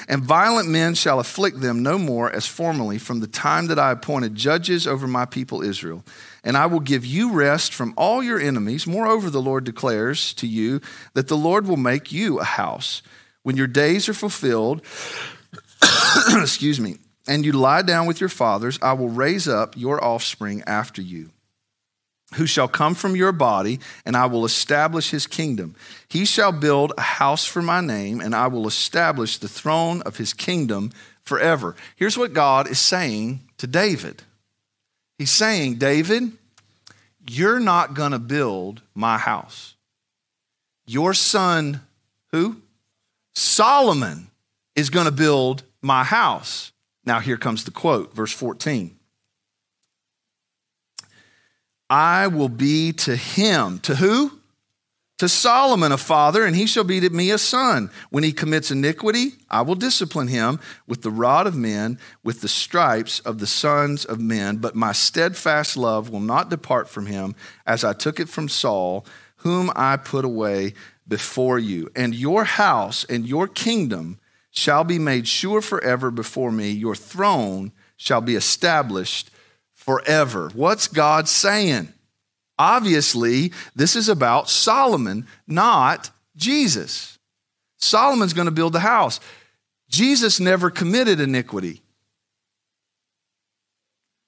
And 0.08 0.22
violent 0.22 0.68
men 0.68 0.94
shall 0.94 1.20
afflict 1.20 1.60
them 1.60 1.82
no 1.82 1.98
more 1.98 2.30
as 2.30 2.46
formerly 2.46 2.98
from 2.98 3.20
the 3.20 3.26
time 3.26 3.68
that 3.68 3.78
I 3.78 3.90
appointed 3.90 4.34
judges 4.34 4.86
over 4.86 5.06
my 5.06 5.24
people 5.24 5.62
Israel. 5.62 6.04
And 6.42 6.56
I 6.56 6.66
will 6.66 6.80
give 6.80 7.06
you 7.06 7.32
rest 7.32 7.72
from 7.72 7.94
all 7.96 8.22
your 8.22 8.38
enemies. 8.38 8.86
Moreover, 8.86 9.30
the 9.30 9.40
Lord 9.40 9.64
declares 9.64 10.34
to 10.34 10.46
you 10.46 10.80
that 11.14 11.28
the 11.28 11.36
Lord 11.36 11.66
will 11.66 11.78
make 11.78 12.12
you 12.12 12.38
a 12.38 12.44
house. 12.44 13.02
When 13.42 13.56
your 13.56 13.66
days 13.66 14.08
are 14.08 14.14
fulfilled, 14.14 14.82
excuse 16.36 16.80
me, 16.80 16.96
and 17.26 17.44
you 17.44 17.52
lie 17.52 17.82
down 17.82 18.06
with 18.06 18.20
your 18.20 18.28
fathers, 18.28 18.78
I 18.82 18.92
will 18.92 19.08
raise 19.08 19.48
up 19.48 19.74
your 19.76 20.02
offspring 20.04 20.62
after 20.66 21.00
you 21.00 21.30
who 22.34 22.46
shall 22.46 22.68
come 22.68 22.94
from 22.94 23.16
your 23.16 23.32
body, 23.32 23.80
and 24.04 24.16
I 24.16 24.26
will 24.26 24.44
establish 24.44 25.10
his 25.10 25.26
kingdom. 25.26 25.74
He 26.08 26.24
shall 26.24 26.52
build 26.52 26.92
a 26.96 27.02
house 27.02 27.44
for 27.44 27.62
my 27.62 27.80
name, 27.80 28.20
and 28.20 28.34
I 28.34 28.46
will 28.46 28.66
establish 28.66 29.38
the 29.38 29.48
throne 29.48 30.02
of 30.02 30.16
his 30.16 30.32
kingdom 30.32 30.92
forever. 31.22 31.74
Here's 31.96 32.18
what 32.18 32.32
God 32.32 32.70
is 32.70 32.78
saying 32.78 33.40
to 33.58 33.66
David 33.66 34.22
He's 35.18 35.30
saying, 35.30 35.76
David, 35.76 36.32
you're 37.28 37.60
not 37.60 37.94
going 37.94 38.12
to 38.12 38.18
build 38.18 38.82
my 38.94 39.16
house. 39.16 39.74
Your 40.86 41.14
son, 41.14 41.82
who? 42.32 42.56
Solomon 43.34 44.28
is 44.76 44.90
going 44.90 45.06
to 45.06 45.12
build 45.12 45.62
my 45.82 46.04
house. 46.04 46.72
Now, 47.04 47.20
here 47.20 47.36
comes 47.36 47.64
the 47.64 47.70
quote, 47.70 48.14
verse 48.14 48.32
14. 48.32 48.96
I 51.94 52.26
will 52.26 52.48
be 52.48 52.92
to 52.92 53.14
him. 53.14 53.78
To 53.80 53.94
who? 53.94 54.40
To 55.18 55.28
Solomon 55.28 55.92
a 55.92 55.96
father, 55.96 56.44
and 56.44 56.56
he 56.56 56.66
shall 56.66 56.82
be 56.82 56.98
to 56.98 57.08
me 57.08 57.30
a 57.30 57.38
son. 57.38 57.88
When 58.10 58.24
he 58.24 58.32
commits 58.32 58.72
iniquity, 58.72 59.34
I 59.48 59.62
will 59.62 59.76
discipline 59.76 60.26
him 60.26 60.58
with 60.88 61.02
the 61.02 61.12
rod 61.12 61.46
of 61.46 61.54
men, 61.54 62.00
with 62.24 62.40
the 62.40 62.48
stripes 62.48 63.20
of 63.20 63.38
the 63.38 63.46
sons 63.46 64.04
of 64.04 64.18
men. 64.18 64.56
But 64.56 64.74
my 64.74 64.90
steadfast 64.90 65.76
love 65.76 66.10
will 66.10 66.18
not 66.18 66.50
depart 66.50 66.88
from 66.88 67.06
him, 67.06 67.36
as 67.64 67.84
I 67.84 67.92
took 67.92 68.18
it 68.18 68.28
from 68.28 68.48
Saul, 68.48 69.06
whom 69.36 69.70
I 69.76 69.96
put 69.96 70.24
away 70.24 70.74
before 71.06 71.60
you. 71.60 71.90
And 71.94 72.12
your 72.12 72.42
house 72.42 73.04
and 73.04 73.24
your 73.24 73.46
kingdom 73.46 74.18
shall 74.50 74.82
be 74.82 74.98
made 74.98 75.28
sure 75.28 75.60
forever 75.60 76.10
before 76.10 76.50
me. 76.50 76.72
Your 76.72 76.96
throne 76.96 77.70
shall 77.96 78.20
be 78.20 78.34
established 78.34 79.30
forever. 79.84 80.50
What's 80.54 80.88
God 80.88 81.28
saying? 81.28 81.92
Obviously, 82.58 83.52
this 83.76 83.96
is 83.96 84.08
about 84.08 84.48
Solomon, 84.48 85.26
not 85.46 86.10
Jesus. 86.36 87.18
Solomon's 87.76 88.32
going 88.32 88.46
to 88.46 88.52
build 88.52 88.72
the 88.72 88.80
house. 88.80 89.20
Jesus 89.90 90.40
never 90.40 90.70
committed 90.70 91.20
iniquity. 91.20 91.82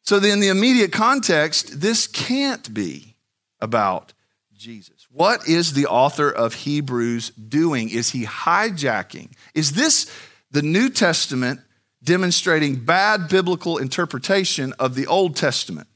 So, 0.03 0.17
in 0.17 0.41
the 0.41 0.49
immediate 0.49 0.93
context, 0.93 1.81
this 1.81 2.07
can't 2.07 2.73
be 2.73 3.17
about 3.61 4.13
Jesus. 4.55 5.07
What 5.11 5.49
is 5.49 5.73
the 5.73 5.87
author 5.87 6.31
of 6.31 6.53
Hebrews 6.53 7.31
doing? 7.31 7.89
Is 7.89 8.11
he 8.11 8.27
hijacking? 8.27 9.31
Is 9.55 9.73
this 9.73 10.13
the 10.51 10.63
New 10.63 10.91
Testament 10.91 11.61
demonstrating 12.07 12.77
bad 12.77 13.29
biblical 13.29 13.77
interpretation 13.77 14.73
of 14.79 14.95
the 14.95 15.07
Old 15.07 15.37
Testament? 15.37 15.89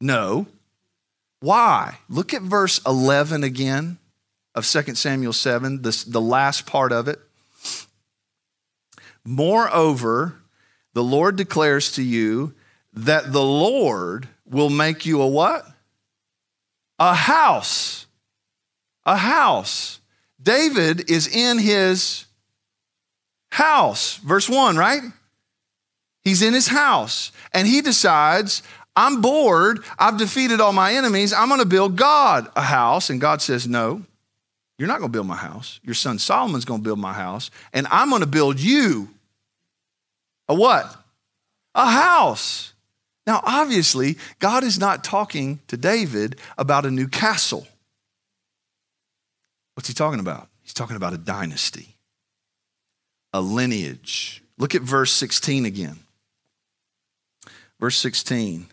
No. 0.00 0.46
Why? 1.40 1.98
Look 2.08 2.34
at 2.34 2.42
verse 2.42 2.80
11 2.84 3.44
again 3.44 3.98
of 4.54 4.66
2 4.66 4.94
Samuel 4.96 5.32
7, 5.32 5.82
this, 5.82 6.02
the 6.02 6.20
last 6.20 6.66
part 6.66 6.92
of 6.92 7.06
it. 7.06 7.20
Moreover, 9.24 10.34
the 10.94 11.04
Lord 11.04 11.36
declares 11.36 11.92
to 11.92 12.02
you 12.02 12.54
that 12.92 13.32
the 13.32 13.42
Lord 13.42 14.28
will 14.44 14.70
make 14.70 15.06
you 15.06 15.22
a 15.22 15.28
what? 15.28 15.64
A 16.98 17.14
house. 17.14 18.06
A 19.06 19.16
house. 19.16 20.00
David 20.42 21.10
is 21.10 21.28
in 21.28 21.58
his 21.58 22.24
house. 23.50 24.16
Verse 24.16 24.48
1, 24.48 24.76
right? 24.76 25.02
He's 26.24 26.42
in 26.42 26.54
his 26.54 26.68
house 26.68 27.32
and 27.52 27.66
he 27.66 27.80
decides, 27.80 28.62
I'm 28.96 29.20
bored. 29.20 29.80
I've 29.98 30.18
defeated 30.18 30.60
all 30.60 30.72
my 30.72 30.94
enemies. 30.94 31.32
I'm 31.32 31.48
going 31.48 31.60
to 31.60 31.66
build 31.66 31.96
God 31.96 32.50
a 32.56 32.62
house. 32.62 33.10
And 33.10 33.20
God 33.20 33.40
says, 33.40 33.66
No, 33.66 34.02
you're 34.78 34.88
not 34.88 34.98
going 34.98 35.10
to 35.10 35.16
build 35.16 35.26
my 35.26 35.36
house. 35.36 35.80
Your 35.82 35.94
son 35.94 36.18
Solomon's 36.18 36.64
going 36.64 36.80
to 36.80 36.84
build 36.84 36.98
my 36.98 37.12
house. 37.12 37.50
And 37.72 37.86
I'm 37.90 38.10
going 38.10 38.20
to 38.20 38.26
build 38.26 38.60
you 38.60 39.08
a 40.48 40.54
what? 40.54 40.96
A 41.74 41.88
house. 41.88 42.72
Now, 43.26 43.40
obviously, 43.44 44.18
God 44.40 44.64
is 44.64 44.78
not 44.78 45.04
talking 45.04 45.60
to 45.68 45.76
David 45.76 46.36
about 46.58 46.84
a 46.84 46.90
new 46.90 47.06
castle. 47.06 47.68
What's 49.74 49.86
he 49.86 49.94
talking 49.94 50.18
about? 50.18 50.48
He's 50.62 50.74
talking 50.74 50.96
about 50.96 51.12
a 51.12 51.18
dynasty, 51.18 51.94
a 53.32 53.40
lineage. 53.40 54.42
Look 54.58 54.74
at 54.74 54.82
verse 54.82 55.12
16 55.12 55.64
again. 55.64 55.98
Verse 57.78 57.96
16. 57.96 58.66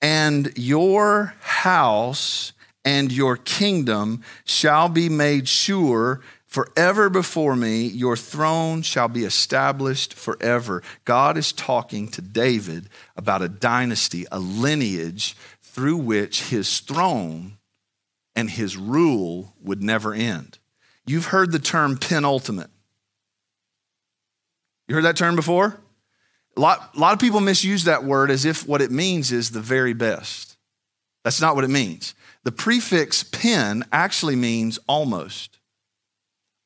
And 0.00 0.52
your 0.56 1.34
house 1.40 2.52
and 2.84 3.12
your 3.12 3.36
kingdom 3.36 4.22
shall 4.44 4.88
be 4.88 5.08
made 5.08 5.48
sure 5.48 6.22
forever 6.46 7.10
before 7.10 7.54
me. 7.54 7.86
Your 7.86 8.16
throne 8.16 8.82
shall 8.82 9.08
be 9.08 9.24
established 9.24 10.14
forever. 10.14 10.82
God 11.04 11.36
is 11.36 11.52
talking 11.52 12.08
to 12.08 12.22
David 12.22 12.88
about 13.16 13.42
a 13.42 13.48
dynasty, 13.48 14.26
a 14.32 14.38
lineage 14.38 15.36
through 15.62 15.98
which 15.98 16.44
his 16.44 16.80
throne 16.80 17.58
and 18.34 18.50
his 18.50 18.76
rule 18.76 19.54
would 19.62 19.82
never 19.82 20.14
end. 20.14 20.58
You've 21.06 21.26
heard 21.26 21.52
the 21.52 21.58
term 21.58 21.98
penultimate. 21.98 22.70
You 24.90 24.96
heard 24.96 25.04
that 25.04 25.16
term 25.16 25.36
before? 25.36 25.78
A 26.56 26.60
lot, 26.60 26.90
a 26.96 26.98
lot 26.98 27.12
of 27.12 27.20
people 27.20 27.38
misuse 27.38 27.84
that 27.84 28.02
word 28.02 28.28
as 28.28 28.44
if 28.44 28.66
what 28.66 28.82
it 28.82 28.90
means 28.90 29.30
is 29.30 29.52
the 29.52 29.60
very 29.60 29.92
best. 29.92 30.56
That's 31.22 31.40
not 31.40 31.54
what 31.54 31.62
it 31.62 31.70
means. 31.70 32.12
The 32.42 32.50
prefix 32.50 33.22
pen 33.22 33.84
actually 33.92 34.34
means 34.34 34.80
almost 34.88 35.60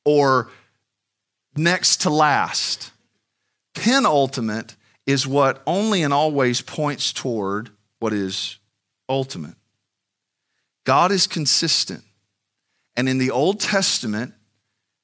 or 0.05 0.49
next 1.55 2.01
to 2.01 2.09
last. 2.09 2.89
Penultimate 3.75 4.75
is 5.05 5.27
what 5.27 5.61
only 5.67 6.01
and 6.01 6.11
always 6.11 6.61
points 6.61 7.13
toward 7.13 7.69
what 7.99 8.11
is 8.11 8.57
ultimate. 9.07 9.53
God 10.83 11.11
is 11.11 11.27
consistent. 11.27 12.03
And 12.97 13.07
in 13.07 13.19
the 13.19 13.29
Old 13.29 13.59
Testament, 13.59 14.33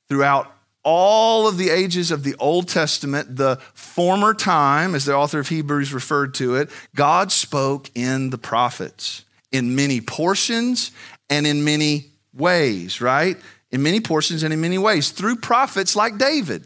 throughout 0.09 0.51
all 0.83 1.47
of 1.47 1.57
the 1.57 1.69
ages 1.69 2.11
of 2.11 2.23
the 2.23 2.35
Old 2.39 2.67
Testament, 2.67 3.35
the 3.35 3.57
former 3.73 4.33
time, 4.33 4.95
as 4.95 5.05
the 5.05 5.15
author 5.15 5.39
of 5.39 5.47
Hebrews 5.47 5.93
referred 5.93 6.33
to 6.35 6.55
it, 6.55 6.69
God 6.95 7.31
spoke 7.31 7.89
in 7.93 8.29
the 8.31 8.37
prophets 8.37 9.23
in 9.51 9.75
many 9.75 10.01
portions 10.01 10.91
and 11.29 11.45
in 11.45 11.63
many 11.63 12.05
ways, 12.33 13.01
right? 13.01 13.37
In 13.69 13.83
many 13.83 13.99
portions 13.99 14.43
and 14.43 14.53
in 14.53 14.61
many 14.61 14.77
ways 14.77 15.11
through 15.11 15.37
prophets 15.37 15.95
like 15.95 16.17
David. 16.17 16.65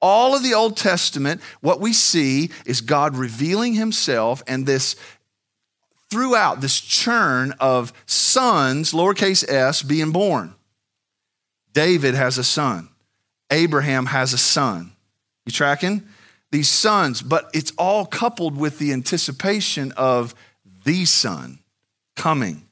All 0.00 0.34
of 0.36 0.42
the 0.42 0.54
Old 0.54 0.76
Testament, 0.76 1.40
what 1.60 1.80
we 1.80 1.92
see 1.92 2.50
is 2.64 2.80
God 2.80 3.16
revealing 3.16 3.74
himself 3.74 4.42
and 4.46 4.64
this 4.64 4.96
throughout 6.10 6.60
this 6.60 6.80
churn 6.80 7.52
of 7.60 7.92
sons, 8.06 8.92
lowercase 8.92 9.46
s, 9.48 9.82
being 9.82 10.10
born. 10.10 10.54
David 11.72 12.14
has 12.14 12.38
a 12.38 12.44
son. 12.44 12.88
Abraham 13.50 14.06
has 14.06 14.32
a 14.32 14.38
son. 14.38 14.92
You 15.46 15.52
tracking? 15.52 16.06
These 16.50 16.68
sons, 16.68 17.22
but 17.22 17.50
it's 17.52 17.72
all 17.78 18.06
coupled 18.06 18.56
with 18.56 18.78
the 18.78 18.92
anticipation 18.92 19.92
of 19.92 20.34
the 20.84 21.04
son 21.04 21.58
coming. 22.16 22.64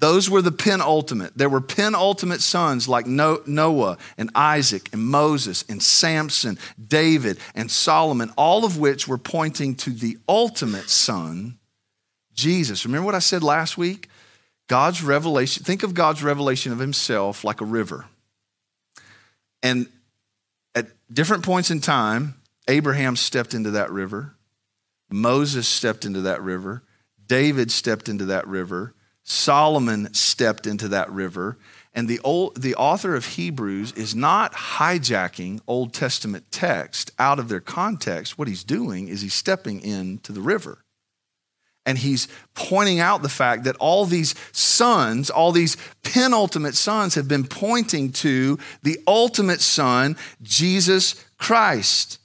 Those 0.00 0.30
were 0.30 0.42
the 0.42 0.52
penultimate. 0.52 1.36
There 1.36 1.48
were 1.48 1.60
penultimate 1.60 2.40
sons 2.40 2.86
like 2.86 3.06
Noah 3.06 3.98
and 4.16 4.30
Isaac 4.34 4.90
and 4.92 5.02
Moses 5.02 5.64
and 5.68 5.82
Samson, 5.82 6.58
David 6.86 7.38
and 7.54 7.68
Solomon, 7.70 8.30
all 8.36 8.64
of 8.64 8.78
which 8.78 9.08
were 9.08 9.18
pointing 9.18 9.74
to 9.76 9.90
the 9.90 10.16
ultimate 10.28 10.88
son, 10.88 11.58
Jesus. 12.32 12.84
Remember 12.84 13.06
what 13.06 13.16
I 13.16 13.18
said 13.18 13.42
last 13.42 13.76
week? 13.76 14.08
God's 14.68 15.02
revelation, 15.02 15.64
think 15.64 15.82
of 15.82 15.94
God's 15.94 16.22
revelation 16.22 16.70
of 16.70 16.78
himself 16.78 17.42
like 17.42 17.60
a 17.60 17.64
river. 17.64 18.04
And 19.62 19.88
at 20.74 20.86
different 21.12 21.44
points 21.44 21.70
in 21.70 21.80
time, 21.80 22.40
Abraham 22.68 23.16
stepped 23.16 23.54
into 23.54 23.72
that 23.72 23.90
river, 23.90 24.36
Moses 25.10 25.66
stepped 25.66 26.04
into 26.04 26.20
that 26.22 26.42
river, 26.42 26.82
David 27.26 27.70
stepped 27.70 28.08
into 28.08 28.26
that 28.26 28.46
river, 28.46 28.94
Solomon 29.24 30.12
stepped 30.14 30.66
into 30.66 30.88
that 30.88 31.10
river. 31.10 31.58
And 31.94 32.08
the, 32.08 32.20
old, 32.20 32.62
the 32.62 32.74
author 32.76 33.14
of 33.14 33.26
Hebrews 33.26 33.92
is 33.92 34.14
not 34.14 34.52
hijacking 34.52 35.60
Old 35.66 35.92
Testament 35.92 36.46
text 36.50 37.10
out 37.18 37.38
of 37.38 37.48
their 37.48 37.60
context. 37.60 38.38
What 38.38 38.48
he's 38.48 38.64
doing 38.64 39.08
is 39.08 39.20
he's 39.20 39.34
stepping 39.34 39.80
into 39.80 40.32
the 40.32 40.40
river. 40.40 40.84
And 41.88 41.96
he's 41.96 42.28
pointing 42.52 43.00
out 43.00 43.22
the 43.22 43.30
fact 43.30 43.64
that 43.64 43.74
all 43.76 44.04
these 44.04 44.34
sons, 44.52 45.30
all 45.30 45.52
these 45.52 45.78
penultimate 46.02 46.74
sons, 46.74 47.14
have 47.14 47.28
been 47.28 47.44
pointing 47.44 48.12
to 48.12 48.58
the 48.82 48.98
ultimate 49.06 49.62
son, 49.62 50.14
Jesus 50.42 51.24
Christ. 51.38 52.18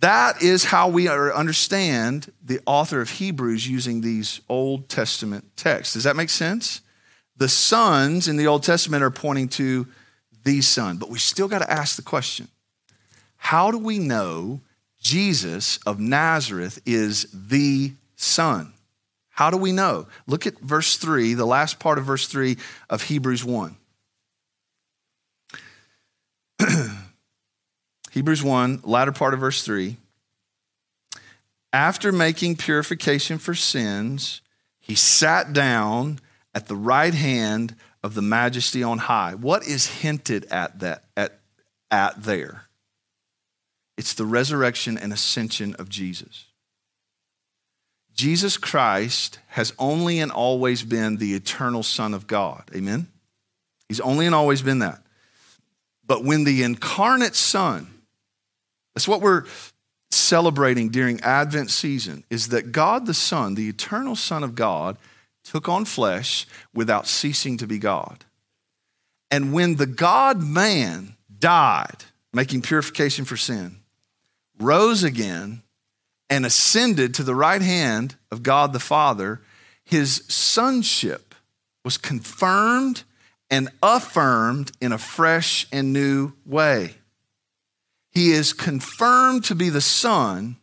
That 0.00 0.42
is 0.42 0.64
how 0.64 0.90
we 0.90 1.08
understand 1.08 2.30
the 2.44 2.60
author 2.66 3.00
of 3.00 3.08
Hebrews 3.08 3.66
using 3.66 4.02
these 4.02 4.42
Old 4.46 4.90
Testament 4.90 5.56
texts. 5.56 5.94
Does 5.94 6.04
that 6.04 6.16
make 6.16 6.28
sense? 6.28 6.82
The 7.38 7.48
sons 7.48 8.28
in 8.28 8.36
the 8.36 8.46
Old 8.46 8.62
Testament 8.62 9.02
are 9.02 9.10
pointing 9.10 9.48
to 9.48 9.86
the 10.44 10.60
son, 10.60 10.98
but 10.98 11.08
we 11.08 11.18
still 11.18 11.48
got 11.48 11.60
to 11.60 11.72
ask 11.72 11.96
the 11.96 12.02
question 12.02 12.48
how 13.36 13.70
do 13.70 13.78
we 13.78 13.98
know 13.98 14.60
Jesus 15.04 15.78
of 15.86 16.00
Nazareth 16.00 16.80
is 16.86 17.28
the 17.32 17.92
Son. 18.16 18.72
How 19.28 19.50
do 19.50 19.58
we 19.58 19.70
know? 19.70 20.06
Look 20.26 20.46
at 20.46 20.58
verse 20.58 20.96
3, 20.96 21.34
the 21.34 21.44
last 21.44 21.78
part 21.78 21.98
of 21.98 22.06
verse 22.06 22.26
3 22.26 22.56
of 22.88 23.02
Hebrews 23.02 23.44
1. 23.44 23.76
Hebrews 28.12 28.42
1, 28.42 28.80
latter 28.82 29.12
part 29.12 29.34
of 29.34 29.40
verse 29.40 29.62
3. 29.62 29.98
After 31.72 32.10
making 32.10 32.56
purification 32.56 33.36
for 33.38 33.54
sins, 33.54 34.40
he 34.80 34.94
sat 34.94 35.52
down 35.52 36.18
at 36.54 36.66
the 36.66 36.76
right 36.76 37.12
hand 37.12 37.74
of 38.02 38.14
the 38.14 38.22
majesty 38.22 38.82
on 38.82 38.98
high. 38.98 39.34
What 39.34 39.66
is 39.66 39.86
hinted 39.86 40.46
at 40.46 40.78
that 40.78 41.04
at, 41.16 41.40
at 41.90 42.22
there? 42.22 42.63
It's 43.96 44.14
the 44.14 44.26
resurrection 44.26 44.98
and 44.98 45.12
ascension 45.12 45.74
of 45.74 45.88
Jesus. 45.88 46.46
Jesus 48.14 48.56
Christ 48.56 49.40
has 49.48 49.72
only 49.78 50.20
and 50.20 50.30
always 50.30 50.82
been 50.82 51.16
the 51.16 51.34
eternal 51.34 51.82
Son 51.82 52.14
of 52.14 52.26
God. 52.26 52.62
Amen? 52.74 53.08
He's 53.88 54.00
only 54.00 54.26
and 54.26 54.34
always 54.34 54.62
been 54.62 54.78
that. 54.80 55.02
But 56.06 56.24
when 56.24 56.44
the 56.44 56.62
incarnate 56.62 57.34
Son, 57.34 57.88
that's 58.94 59.08
what 59.08 59.20
we're 59.20 59.44
celebrating 60.10 60.90
during 60.90 61.20
Advent 61.20 61.70
season, 61.70 62.24
is 62.30 62.48
that 62.48 62.72
God 62.72 63.06
the 63.06 63.14
Son, 63.14 63.54
the 63.54 63.68
eternal 63.68 64.14
Son 64.14 64.44
of 64.44 64.54
God, 64.54 64.96
took 65.42 65.68
on 65.68 65.84
flesh 65.84 66.46
without 66.72 67.06
ceasing 67.06 67.56
to 67.58 67.66
be 67.66 67.78
God. 67.78 68.24
And 69.30 69.52
when 69.52 69.76
the 69.76 69.86
God 69.86 70.42
man 70.42 71.16
died, 71.36 72.04
making 72.32 72.62
purification 72.62 73.24
for 73.24 73.36
sin, 73.36 73.80
rose 74.58 75.02
again, 75.02 75.62
and 76.30 76.46
ascended 76.46 77.14
to 77.14 77.22
the 77.22 77.34
right 77.34 77.62
hand 77.62 78.16
of 78.30 78.42
God 78.42 78.72
the 78.72 78.80
Father, 78.80 79.40
his 79.84 80.24
sonship 80.28 81.34
was 81.84 81.98
confirmed 81.98 83.04
and 83.50 83.68
affirmed 83.82 84.72
in 84.80 84.92
a 84.92 84.98
fresh 84.98 85.66
and 85.70 85.92
new 85.92 86.32
way. 86.46 86.94
He 88.10 88.32
is 88.32 88.52
confirmed 88.52 89.44
to 89.44 89.54
be 89.54 89.68
the 89.68 89.80
Son 89.80 90.56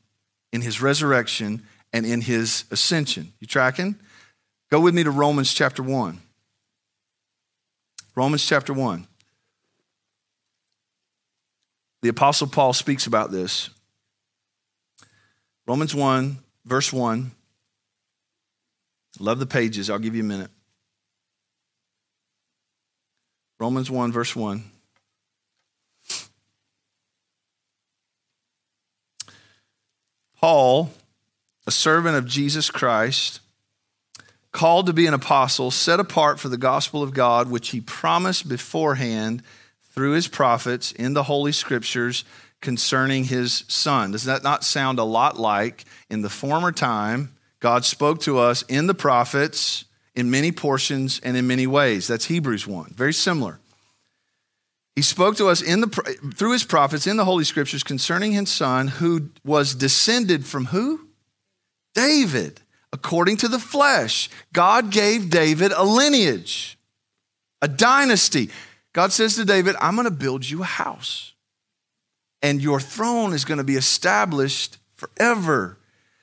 in 0.51 0.62
his 0.62 0.82
resurrection 0.82 1.62
and 1.93 2.06
in 2.06 2.21
his 2.21 2.65
ascension. 2.71 3.34
You 3.39 3.47
tracking? 3.47 3.95
Go 4.69 4.80
with 4.80 4.95
me 4.95 5.04
to 5.04 5.12
Romans 5.12 5.54
chapter 5.54 5.84
1. 5.84 6.19
Romans 8.15 8.45
chapter 8.45 8.73
1. 8.73 9.08
The 12.01 12.10
Apostle 12.10 12.47
Paul 12.47 12.73
speaks 12.73 13.06
about 13.06 13.32
this. 13.32 13.69
Romans 15.71 15.95
1, 15.95 16.38
verse 16.65 16.91
1. 16.91 17.31
Love 19.21 19.39
the 19.39 19.45
pages. 19.45 19.89
I'll 19.89 19.99
give 19.99 20.15
you 20.15 20.21
a 20.21 20.25
minute. 20.25 20.51
Romans 23.57 23.89
1, 23.89 24.12
verse 24.12 24.36
1. 24.36 24.65
Paul, 30.41 30.91
a 31.65 31.71
servant 31.71 32.17
of 32.17 32.25
Jesus 32.25 32.69
Christ, 32.69 33.39
called 34.51 34.88
to 34.88 34.93
be 34.93 35.05
an 35.05 35.13
apostle, 35.13 35.71
set 35.71 36.01
apart 36.01 36.38
for 36.38 36.49
the 36.49 36.57
gospel 36.57 37.01
of 37.01 37.13
God, 37.13 37.49
which 37.49 37.69
he 37.69 37.79
promised 37.79 38.49
beforehand 38.49 39.41
through 39.93 40.12
his 40.12 40.27
prophets 40.27 40.91
in 40.91 41.13
the 41.13 41.23
Holy 41.23 41.53
Scriptures 41.53 42.25
concerning 42.62 43.26
his 43.26 43.63
son. 43.67 44.12
Does 44.12 44.24
that 44.26 44.43
not 44.43 44.63
sound 44.63 45.00
a 45.00 45.04
lot 45.04 45.39
like 45.39 45.86
in 46.10 46.21
the 46.21 46.30
former 46.30 46.71
time, 46.71 47.36
God 47.60 47.86
spoke 47.86 48.21
to 48.21 48.39
us 48.39 48.63
in 48.63 48.88
the 48.88 48.93
prophets 48.93 49.86
in 50.15 50.30
many 50.30 50.52
portions 50.52 51.19
and 51.24 51.36
in 51.36 51.47
many 51.47 51.67
ways? 51.67 52.08
That's 52.08 52.26
Hebrews 52.26 52.67
1. 52.67 52.93
Very 52.95 53.13
similar. 53.13 53.60
He 54.95 55.02
spoke 55.02 55.38
to 55.38 55.47
us 55.47 55.62
in 55.62 55.82
the, 55.82 55.88
through 56.36 56.52
his 56.52 56.63
prophets 56.63 57.08
in 57.08 57.17
the 57.17 57.26
Holy 57.26 57.45
Scriptures 57.45 57.84
concerning 57.84 58.34
his 58.34 58.50
son, 58.50 58.88
who 58.88 59.30
was 59.43 59.74
descended 59.74 60.45
from 60.45 60.65
who? 60.65 61.08
David, 61.95 62.62
according 62.91 63.38
to 63.38 63.47
the 63.47 63.60
flesh. 63.60 64.30
God 64.54 64.91
gave 64.91 65.30
David 65.30 65.71
a 65.71 65.84
lineage, 65.84 66.78
a 67.62 67.67
dynasty. 67.67 68.50
God 68.93 69.13
says 69.13 69.36
to 69.36 69.45
David, 69.45 69.76
I'm 69.80 69.95
going 69.95 70.06
to 70.06 70.12
build 70.12 70.47
you 70.47 70.62
a 70.62 70.65
house, 70.65 71.31
and 72.41 72.62
your 72.62 72.80
throne 72.80 73.34
is 73.34 73.45
going 73.45 73.60
to 73.60 73.63
be 73.63 73.75
established 73.75 74.77
forever. 74.95 75.77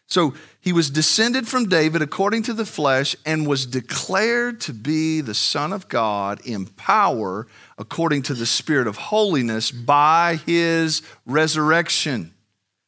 So 0.06 0.34
he 0.60 0.72
was 0.72 0.90
descended 0.90 1.46
from 1.46 1.68
David 1.68 2.02
according 2.02 2.42
to 2.44 2.54
the 2.54 2.64
flesh 2.64 3.14
and 3.26 3.46
was 3.46 3.66
declared 3.66 4.60
to 4.62 4.72
be 4.72 5.20
the 5.20 5.34
Son 5.34 5.72
of 5.72 5.88
God 5.88 6.40
in 6.46 6.66
power 6.66 7.46
according 7.76 8.22
to 8.22 8.34
the 8.34 8.46
Spirit 8.46 8.86
of 8.86 8.96
holiness 8.96 9.70
by 9.70 10.40
his 10.46 11.02
resurrection 11.26 12.32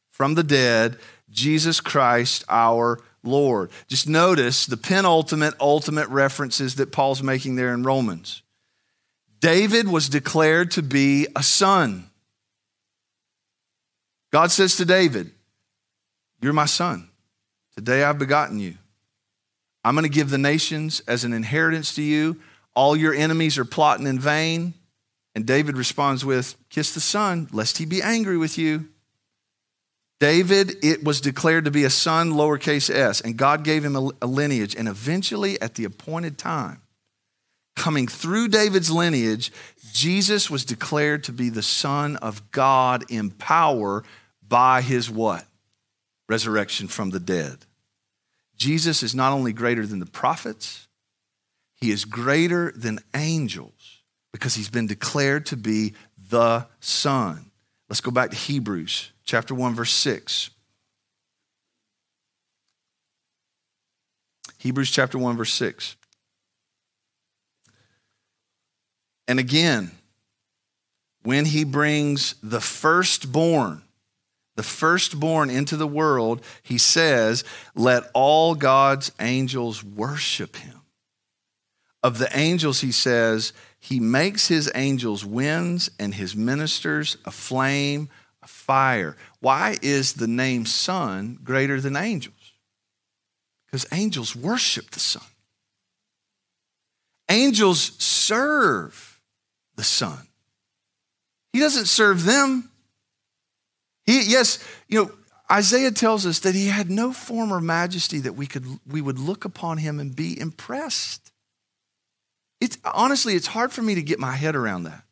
from 0.09 0.35
the 0.35 0.43
dead, 0.43 0.97
Jesus 1.29 1.79
Christ 1.79 2.43
our 2.49 2.99
Lord. 3.23 3.71
Just 3.87 4.07
notice 4.07 4.65
the 4.65 4.77
penultimate, 4.77 5.55
ultimate 5.59 6.09
references 6.09 6.75
that 6.75 6.91
Paul's 6.91 7.23
making 7.23 7.55
there 7.55 7.73
in 7.73 7.83
Romans. 7.83 8.41
David 9.39 9.87
was 9.87 10.09
declared 10.09 10.69
to 10.71 10.83
be 10.83 11.27
a 11.35 11.41
son. 11.41 12.10
God 14.31 14.51
says 14.51 14.75
to 14.77 14.85
David, 14.85 15.31
You're 16.41 16.53
my 16.53 16.65
son. 16.65 17.09
Today 17.75 18.03
I've 18.03 18.19
begotten 18.19 18.59
you. 18.59 18.75
I'm 19.83 19.95
going 19.95 20.03
to 20.03 20.09
give 20.09 20.29
the 20.29 20.37
nations 20.37 21.01
as 21.07 21.23
an 21.23 21.33
inheritance 21.33 21.95
to 21.95 22.01
you. 22.01 22.39
All 22.75 22.95
your 22.95 23.13
enemies 23.13 23.57
are 23.57 23.65
plotting 23.65 24.07
in 24.07 24.19
vain. 24.19 24.73
And 25.35 25.45
David 25.45 25.77
responds 25.77 26.23
with, 26.25 26.55
Kiss 26.69 26.93
the 26.93 26.99
son, 26.99 27.47
lest 27.51 27.77
he 27.77 27.85
be 27.85 28.01
angry 28.01 28.37
with 28.37 28.57
you. 28.57 28.89
David, 30.19 30.75
it 30.83 31.03
was 31.03 31.19
declared 31.19 31.65
to 31.65 31.71
be 31.71 31.83
a 31.83 31.89
son, 31.89 32.31
lowercase 32.31 32.91
s, 32.91 33.21
and 33.21 33.37
God 33.37 33.63
gave 33.63 33.83
him 33.83 33.95
a, 33.95 34.25
lineage. 34.25 34.75
And 34.75 34.87
eventually, 34.87 35.59
at 35.59 35.75
the 35.75 35.83
appointed 35.83 36.37
time, 36.37 36.81
coming 37.75 38.07
through 38.07 38.49
David's 38.49 38.91
lineage, 38.91 39.51
Jesus 39.93 40.49
was 40.49 40.63
declared 40.63 41.23
to 41.23 41.31
be 41.31 41.49
the 41.49 41.63
Son 41.63 42.17
of 42.17 42.51
God 42.51 43.03
in 43.09 43.31
power 43.31 44.03
by 44.51 44.81
his 44.81 45.09
what? 45.09 45.45
Resurrection 46.27 46.89
from 46.89 47.09
the 47.09 47.21
dead. 47.21 47.57
Jesus 48.57 49.01
is 49.01 49.15
not 49.15 49.31
only 49.31 49.53
greater 49.53 49.87
than 49.87 49.99
the 49.99 50.05
prophets, 50.05 50.89
he 51.73 51.89
is 51.89 52.03
greater 52.03 52.73
than 52.75 52.99
angels 53.15 54.01
because 54.33 54.53
he's 54.53 54.69
been 54.69 54.87
declared 54.87 55.45
to 55.47 55.55
be 55.55 55.93
the 56.29 56.67
Son. 56.81 57.49
Let's 57.89 58.01
go 58.01 58.11
back 58.11 58.29
to 58.31 58.35
Hebrews 58.35 59.13
chapter 59.23 59.55
1, 59.55 59.73
verse 59.73 59.93
6. 59.93 60.49
Hebrews 64.57 64.91
chapter 64.91 65.17
1, 65.17 65.37
verse 65.37 65.53
6. 65.53 65.95
And 69.29 69.39
again, 69.39 69.91
when 71.23 71.45
he 71.45 71.63
brings 71.63 72.35
the 72.43 72.59
firstborn, 72.59 73.83
the 74.61 74.67
firstborn 74.67 75.49
into 75.49 75.75
the 75.75 75.87
world, 75.87 76.39
he 76.61 76.77
says, 76.77 77.43
Let 77.73 78.03
all 78.13 78.53
God's 78.53 79.11
angels 79.19 79.83
worship 79.83 80.55
him. 80.57 80.81
Of 82.03 82.19
the 82.19 82.29
angels, 82.37 82.81
he 82.81 82.91
says, 82.91 83.53
He 83.79 83.99
makes 83.99 84.49
his 84.49 84.71
angels 84.75 85.25
winds 85.25 85.89
and 85.99 86.13
his 86.13 86.35
ministers 86.35 87.17
a 87.25 87.31
flame, 87.31 88.09
a 88.43 88.47
fire. 88.47 89.17
Why 89.39 89.79
is 89.81 90.13
the 90.13 90.27
name 90.27 90.67
Son 90.67 91.39
greater 91.43 91.81
than 91.81 91.95
angels? 91.95 92.53
Because 93.65 93.87
angels 93.91 94.35
worship 94.35 94.91
the 94.91 94.99
Son, 94.99 95.23
angels 97.29 97.93
serve 97.97 99.19
the 99.75 99.83
Son. 99.83 100.27
He 101.51 101.59
doesn't 101.59 101.87
serve 101.87 102.25
them. 102.25 102.70
He, 104.05 104.23
yes, 104.23 104.63
you 104.87 105.03
know, 105.03 105.11
Isaiah 105.51 105.91
tells 105.91 106.25
us 106.25 106.39
that 106.39 106.55
he 106.55 106.67
had 106.67 106.89
no 106.89 107.11
form 107.11 107.51
or 107.51 107.59
majesty 107.59 108.19
that 108.19 108.33
we 108.33 108.47
could 108.47 108.65
we 108.87 109.01
would 109.01 109.19
look 109.19 109.43
upon 109.45 109.77
him 109.77 109.99
and 109.99 110.15
be 110.15 110.39
impressed. 110.39 111.31
It's 112.59 112.77
honestly, 112.85 113.33
it's 113.35 113.47
hard 113.47 113.71
for 113.71 113.81
me 113.81 113.95
to 113.95 114.01
get 114.01 114.19
my 114.19 114.33
head 114.33 114.55
around 114.55 114.83
that. 114.83 115.03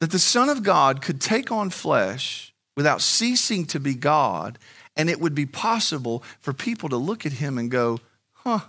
That 0.00 0.10
the 0.10 0.18
Son 0.18 0.48
of 0.48 0.62
God 0.62 1.02
could 1.02 1.20
take 1.20 1.50
on 1.50 1.70
flesh 1.70 2.54
without 2.76 3.02
ceasing 3.02 3.66
to 3.66 3.80
be 3.80 3.94
God, 3.94 4.58
and 4.96 5.10
it 5.10 5.20
would 5.20 5.34
be 5.34 5.46
possible 5.46 6.22
for 6.40 6.52
people 6.52 6.88
to 6.88 6.96
look 6.96 7.26
at 7.26 7.32
him 7.32 7.58
and 7.58 7.70
go, 7.70 7.98
huh, 8.32 8.60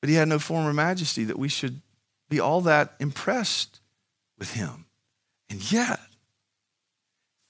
But 0.00 0.10
he 0.10 0.16
had 0.16 0.28
no 0.28 0.38
form 0.38 0.66
or 0.66 0.72
majesty 0.72 1.24
that 1.24 1.38
we 1.38 1.48
should 1.48 1.80
be 2.28 2.40
all 2.40 2.60
that 2.62 2.94
impressed 3.00 3.80
with 4.38 4.54
him. 4.54 4.84
And 5.50 5.72
yet, 5.72 6.00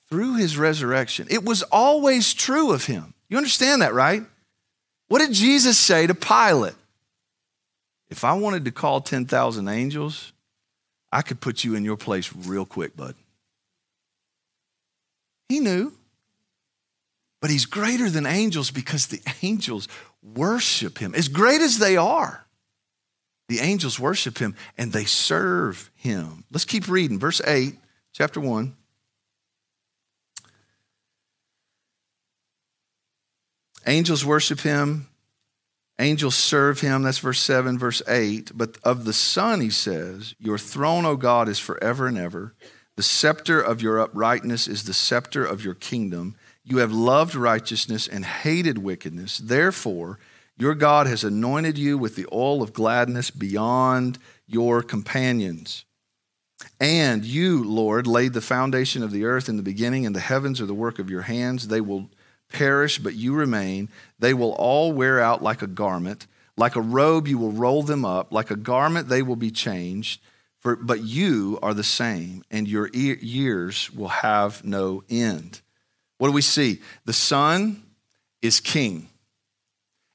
through 0.09 0.37
his 0.37 0.57
resurrection, 0.57 1.27
it 1.31 1.45
was 1.45 1.63
always 1.65 2.33
true 2.35 2.73
of 2.73 2.87
him. 2.87 3.15
You 3.29 3.37
understand 3.37 3.83
that, 3.83 3.95
right? 3.95 4.23
What 5.09 5.19
did 5.21 5.33
Jesus 5.33 5.79
say 5.79 6.07
to 6.07 6.15
Pilate? 6.15 6.75
If 8.11 8.25
I 8.25 8.33
wanted 8.35 8.65
to 8.65 8.71
call 8.71 9.01
10,000 9.01 9.69
angels, 9.69 10.33
I 11.13 11.23
could 11.23 11.41
put 11.41 11.65
you 11.65 11.75
in 11.75 11.85
your 11.85 11.97
place 11.97 12.33
real 12.35 12.65
quick, 12.65 12.97
bud. 12.97 13.15
He 15.49 15.61
knew. 15.61 15.93
But 17.41 17.51
he's 17.51 17.67
greater 17.67 18.11
than 18.11 18.27
angels 18.27 18.71
because 18.71 19.07
the 19.07 19.21
angels 19.43 19.89
worship 20.23 20.99
him. 20.99 21.15
As 21.15 21.29
great 21.29 21.61
as 21.61 21.79
they 21.79 21.97
are, 21.97 22.47
the 23.49 23.61
angels 23.61 23.99
worship 23.99 24.39
him 24.39 24.57
and 24.77 24.93
they 24.93 25.05
serve 25.05 25.91
him. 25.95 26.45
Let's 26.51 26.65
keep 26.65 26.89
reading. 26.89 27.19
Verse 27.19 27.41
8, 27.47 27.75
chapter 28.13 28.41
1. 28.41 28.77
Angels 33.87 34.25
worship 34.25 34.61
him. 34.61 35.09
Angels 35.99 36.37
serve 36.37 36.81
him. 36.81 37.03
That's 37.03 37.19
verse 37.19 37.41
7, 37.41 37.79
verse 37.79 38.03
8. 38.07 38.53
But 38.55 38.77
of 38.85 39.05
the 39.05 39.13
Son, 39.13 39.61
he 39.61 39.71
says, 39.71 40.35
Your 40.39 40.59
throne, 40.59 41.05
O 41.05 41.17
God, 41.17 41.49
is 41.49 41.59
forever 41.59 42.07
and 42.07 42.19
ever. 42.19 42.55
The 42.97 43.03
scepter 43.03 43.61
of 43.61 43.81
your 43.81 44.01
uprightness 44.01 44.69
is 44.69 44.85
the 44.85 44.95
scepter 44.95 45.45
of 45.45 45.65
your 45.65 45.75
kingdom. 45.75 46.37
You 46.65 46.79
have 46.79 46.93
loved 46.93 47.35
righteousness 47.35 48.07
and 48.07 48.25
hated 48.25 48.79
wickedness. 48.79 49.39
Therefore, 49.39 50.19
your 50.59 50.75
God 50.75 51.07
has 51.07 51.25
anointed 51.25 51.79
you 51.79 51.97
with 51.97 52.17
the 52.17 52.27
oil 52.33 52.63
of 52.63 52.73
gladness 52.73 53.31
beyond 53.31 54.19
your 54.47 54.83
companions. 54.83 55.85
And 56.81 57.25
you, 57.25 57.65
Lord, 57.65 58.07
laid 58.07 58.33
the 58.33 58.41
foundation 58.41 59.03
of 59.03 59.11
the 59.11 59.25
earth 59.25 59.49
in 59.49 59.57
the 59.57 59.63
beginning, 59.63 60.07
and 60.07 60.15
the 60.15 60.21
heavens 60.21 60.61
are 60.61 60.67
the 60.67 60.75
work 60.75 60.99
of 60.99 61.11
your 61.11 61.23
hands. 61.23 61.69
They 61.69 61.81
will 61.81 62.11
perish, 62.51 62.99
but 62.99 63.15
you 63.15 63.35
remain. 63.35 63.89
They 64.19 64.35
will 64.35 64.53
all 64.53 64.93
wear 64.93 65.21
out 65.21 65.43
like 65.43 65.63
a 65.63 65.67
garment. 65.67 66.27
Like 66.57 66.77
a 66.77 66.81
robe, 66.81 67.29
you 67.29 67.39
will 67.39 67.53
roll 67.53 67.83
them 67.83 68.05
up. 68.05 68.33
Like 68.33 68.51
a 68.51 68.57
garment, 68.57 69.09
they 69.09 69.23
will 69.23 69.37
be 69.37 69.51
changed. 69.51 70.21
For, 70.61 70.75
but 70.75 71.01
you 71.01 71.59
are 71.63 71.75
the 71.75 71.85
same, 71.85 72.43
and 72.51 72.67
your 72.67 72.89
years 72.89 73.93
will 73.93 74.09
have 74.09 74.65
no 74.65 75.05
end. 75.09 75.61
What 76.19 76.29
do 76.29 76.33
we 76.33 76.43
see? 76.43 76.81
The 77.05 77.13
Son 77.13 77.85
is 78.43 78.59
king, 78.59 79.09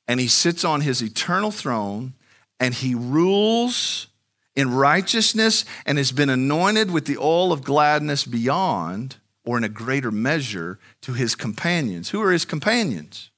and 0.06 0.20
he 0.20 0.28
sits 0.28 0.66
on 0.66 0.82
his 0.82 1.02
eternal 1.02 1.52
throne, 1.52 2.14
and 2.60 2.74
he 2.74 2.94
rules 2.94 4.08
in 4.56 4.74
righteousness 4.74 5.66
and 5.86 5.98
has 5.98 6.12
been 6.12 6.30
anointed 6.30 6.92
with 6.92 7.06
the 7.06 7.18
oil 7.18 7.52
of 7.52 7.64
gladness 7.64 8.26
beyond 8.26 9.18
or 9.46 9.58
in 9.58 9.64
a 9.64 9.70
greater 9.70 10.12
measure 10.12 10.80
to 11.02 11.14
his 11.14 11.36
companions. 11.36 12.10
Who 12.10 12.22
are 12.22 12.32
his 12.32 12.46
companions? 12.46 13.30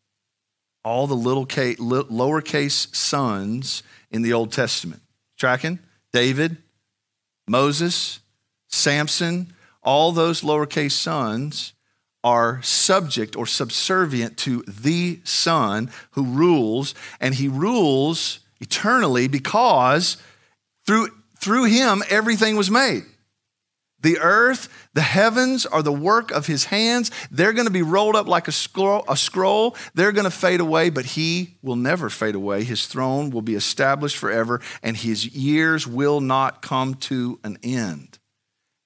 All 0.83 1.07
the 1.07 1.15
little 1.15 1.45
case, 1.45 1.77
lowercase 1.77 2.95
sons 2.95 3.81
in 4.11 4.21
the 4.21 4.33
Old 4.33 4.51
Testament. 4.51 5.01
Tracking? 5.37 5.79
David, 6.13 6.57
Moses, 7.47 8.19
Samson, 8.67 9.53
all 9.81 10.11
those 10.11 10.41
lowercase 10.41 10.91
sons 10.91 11.73
are 12.23 12.61
subject 12.63 13.35
or 13.35 13.45
subservient 13.45 14.37
to 14.37 14.63
the 14.67 15.19
Son 15.23 15.91
who 16.11 16.23
rules, 16.25 16.95
and 17.19 17.35
he 17.35 17.47
rules 17.47 18.39
eternally 18.59 19.27
because 19.27 20.17
through, 20.85 21.09
through 21.39 21.65
him 21.65 22.03
everything 22.09 22.55
was 22.55 22.71
made. 22.71 23.03
The 24.01 24.19
earth, 24.19 24.69
the 24.93 25.01
heavens 25.01 25.65
are 25.65 25.81
the 25.81 25.91
work 25.91 26.29
of 26.29 26.45
his 26.45 26.65
hands. 26.65 27.09
They're 27.31 27.53
going 27.53 27.65
to 27.65 27.73
be 27.73 27.81
rolled 27.81 28.15
up 28.15 28.27
like 28.27 28.47
a 28.47 28.51
scroll, 28.51 29.03
a 29.07 29.17
scroll. 29.17 29.75
They're 29.95 30.11
going 30.11 30.25
to 30.25 30.31
fade 30.31 30.59
away, 30.59 30.91
but 30.91 31.05
he 31.05 31.57
will 31.63 31.75
never 31.75 32.11
fade 32.11 32.35
away. 32.35 32.63
His 32.63 32.85
throne 32.85 33.31
will 33.31 33.41
be 33.41 33.55
established 33.55 34.17
forever, 34.17 34.61
and 34.83 34.95
his 34.95 35.35
years 35.35 35.87
will 35.87 36.21
not 36.21 36.61
come 36.61 36.93
to 36.95 37.39
an 37.43 37.57
end. 37.63 38.19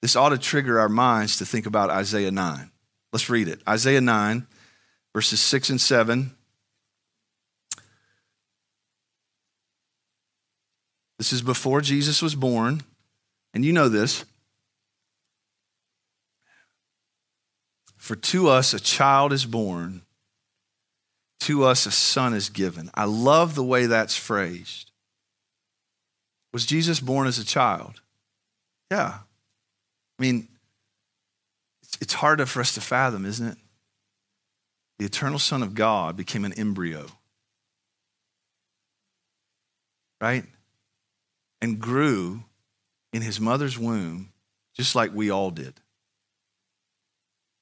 This 0.00 0.16
ought 0.16 0.30
to 0.30 0.38
trigger 0.38 0.80
our 0.80 0.88
minds 0.88 1.36
to 1.36 1.44
think 1.44 1.66
about 1.66 1.90
Isaiah 1.90 2.30
9. 2.30 2.70
Let's 3.12 3.28
read 3.28 3.48
it. 3.48 3.60
Isaiah 3.68 4.00
9, 4.00 4.46
verses 5.12 5.40
6 5.40 5.68
and 5.68 5.80
7. 5.80 6.34
This 11.20 11.34
is 11.34 11.42
before 11.42 11.82
Jesus 11.82 12.22
was 12.22 12.34
born, 12.34 12.80
and 13.52 13.62
you 13.62 13.74
know 13.74 13.90
this. 13.90 14.24
For 17.98 18.16
to 18.16 18.48
us 18.48 18.72
a 18.72 18.80
child 18.80 19.30
is 19.34 19.44
born, 19.44 20.00
to 21.40 21.64
us 21.64 21.84
a 21.84 21.90
son 21.90 22.32
is 22.32 22.48
given. 22.48 22.90
I 22.94 23.04
love 23.04 23.54
the 23.54 23.62
way 23.62 23.84
that's 23.84 24.16
phrased. 24.16 24.92
Was 26.54 26.64
Jesus 26.64 27.00
born 27.00 27.26
as 27.26 27.38
a 27.38 27.44
child? 27.44 28.00
Yeah. 28.90 29.18
I 30.18 30.22
mean, 30.22 30.48
it's 32.00 32.14
hard 32.14 32.48
for 32.48 32.60
us 32.60 32.72
to 32.76 32.80
fathom, 32.80 33.26
isn't 33.26 33.46
it? 33.46 33.58
The 34.98 35.04
eternal 35.04 35.38
Son 35.38 35.62
of 35.62 35.74
God 35.74 36.16
became 36.16 36.46
an 36.46 36.54
embryo. 36.54 37.08
Right? 40.18 40.46
And 41.62 41.78
grew 41.78 42.44
in 43.12 43.22
his 43.22 43.40
mother's 43.40 43.78
womb 43.78 44.32
just 44.74 44.94
like 44.94 45.12
we 45.14 45.30
all 45.30 45.50
did 45.50 45.80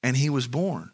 and 0.03 0.17
he 0.17 0.29
was 0.29 0.47
born. 0.47 0.91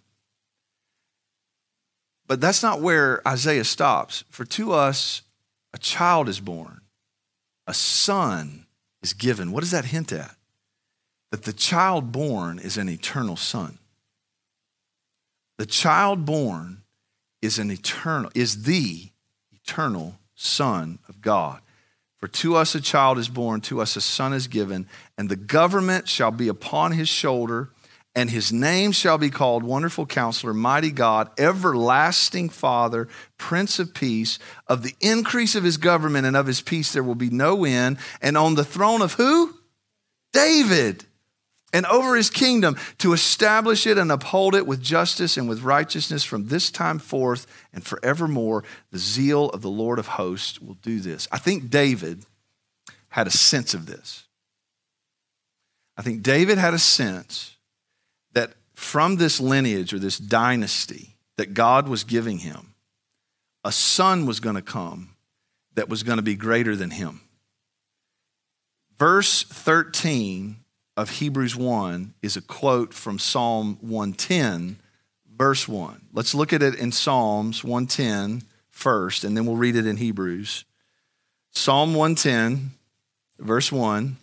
But 2.27 2.41
that's 2.41 2.63
not 2.63 2.81
where 2.81 3.25
Isaiah 3.27 3.63
stops. 3.63 4.23
For 4.29 4.45
to 4.45 4.73
us, 4.73 5.21
a 5.73 5.77
child 5.77 6.27
is 6.27 6.39
born, 6.39 6.81
a 7.67 7.73
son 7.73 8.65
is 9.01 9.13
given. 9.13 9.51
What 9.51 9.61
does 9.61 9.71
that 9.71 9.85
hint 9.85 10.11
at? 10.11 10.35
That 11.31 11.43
the 11.43 11.53
child 11.53 12.11
born 12.11 12.59
is 12.59 12.77
an 12.77 12.89
eternal 12.89 13.35
son. 13.35 13.77
The 15.57 15.65
child 15.65 16.25
born 16.25 16.81
is 17.41 17.59
an 17.59 17.71
eternal, 17.71 18.31
is 18.33 18.63
the 18.63 19.09
eternal 19.53 20.17
Son 20.35 20.99
of 21.07 21.21
God. 21.21 21.61
For 22.25 22.31
to 22.31 22.55
us 22.55 22.73
a 22.73 22.81
child 22.81 23.19
is 23.19 23.29
born, 23.29 23.61
to 23.61 23.81
us 23.81 23.95
a 23.95 24.01
son 24.01 24.33
is 24.33 24.47
given, 24.47 24.87
and 25.15 25.29
the 25.29 25.35
government 25.35 26.09
shall 26.09 26.31
be 26.31 26.47
upon 26.47 26.93
his 26.93 27.07
shoulder 27.07 27.69
and 28.15 28.31
his 28.31 28.51
name 28.51 28.93
shall 28.93 29.19
be 29.19 29.29
called 29.29 29.63
Wonderful 29.63 30.07
Counselor, 30.07 30.51
Mighty 30.51 30.89
God, 30.89 31.29
Everlasting 31.37 32.49
Father, 32.49 33.07
Prince 33.37 33.77
of 33.77 33.93
Peace. 33.93 34.39
Of 34.65 34.81
the 34.81 34.95
increase 35.01 35.53
of 35.53 35.63
his 35.63 35.77
government 35.77 36.25
and 36.25 36.35
of 36.35 36.47
his 36.47 36.61
peace 36.61 36.93
there 36.93 37.03
will 37.03 37.13
be 37.13 37.29
no 37.29 37.63
end. 37.63 37.99
And 38.23 38.35
on 38.35 38.55
the 38.55 38.65
throne 38.65 39.03
of 39.03 39.13
who? 39.13 39.53
David. 40.33 41.05
And 41.73 41.85
over 41.87 42.15
his 42.15 42.29
kingdom 42.29 42.77
to 42.99 43.11
establish 43.11 43.85
it 43.85 43.97
and 43.97 44.11
uphold 44.11 44.55
it 44.55 44.65
with 44.65 44.81
justice 44.81 45.35
and 45.35 45.49
with 45.49 45.61
righteousness 45.61 46.23
from 46.23 46.47
this 46.47 46.71
time 46.71 46.99
forth 46.99 47.47
and 47.73 47.85
forevermore. 47.85 48.63
The 48.91 48.97
zeal 48.97 49.49
of 49.49 49.61
the 49.61 49.69
Lord 49.69 49.99
of 49.99 50.07
hosts 50.07 50.61
will 50.61 50.75
do 50.75 50.99
this. 50.99 51.27
I 51.31 51.37
think 51.37 51.69
David 51.69 52.25
had 53.09 53.27
a 53.27 53.31
sense 53.31 53.73
of 53.73 53.85
this. 53.85 54.23
I 55.97 56.01
think 56.01 56.23
David 56.23 56.57
had 56.57 56.73
a 56.73 56.79
sense 56.79 57.55
that 58.33 58.53
from 58.73 59.15
this 59.15 59.39
lineage 59.39 59.93
or 59.93 59.99
this 59.99 60.17
dynasty 60.17 61.15
that 61.37 61.53
God 61.53 61.87
was 61.87 62.03
giving 62.03 62.39
him, 62.39 62.73
a 63.63 63.71
son 63.71 64.25
was 64.25 64.39
going 64.39 64.55
to 64.55 64.61
come 64.61 65.15
that 65.75 65.89
was 65.89 66.03
going 66.03 66.17
to 66.17 66.23
be 66.23 66.35
greater 66.35 66.75
than 66.75 66.91
him. 66.91 67.21
Verse 68.97 69.43
13 69.43 70.57
of 70.97 71.09
Hebrews 71.09 71.55
1 71.55 72.13
is 72.21 72.37
a 72.37 72.41
quote 72.41 72.93
from 72.93 73.19
Psalm 73.19 73.77
110, 73.81 74.79
verse 75.35 75.67
1. 75.67 76.07
Let's 76.13 76.33
look 76.33 76.53
at 76.53 76.63
it 76.63 76.75
in 76.75 76.91
Psalms 76.91 77.63
110 77.63 78.43
first, 78.69 79.23
and 79.23 79.35
then 79.35 79.45
we'll 79.45 79.57
read 79.57 79.75
it 79.75 79.85
in 79.85 79.97
Hebrews. 79.97 80.65
Psalm 81.51 81.93
110, 81.93 82.71
verse 83.39 83.71
1. 83.71 84.17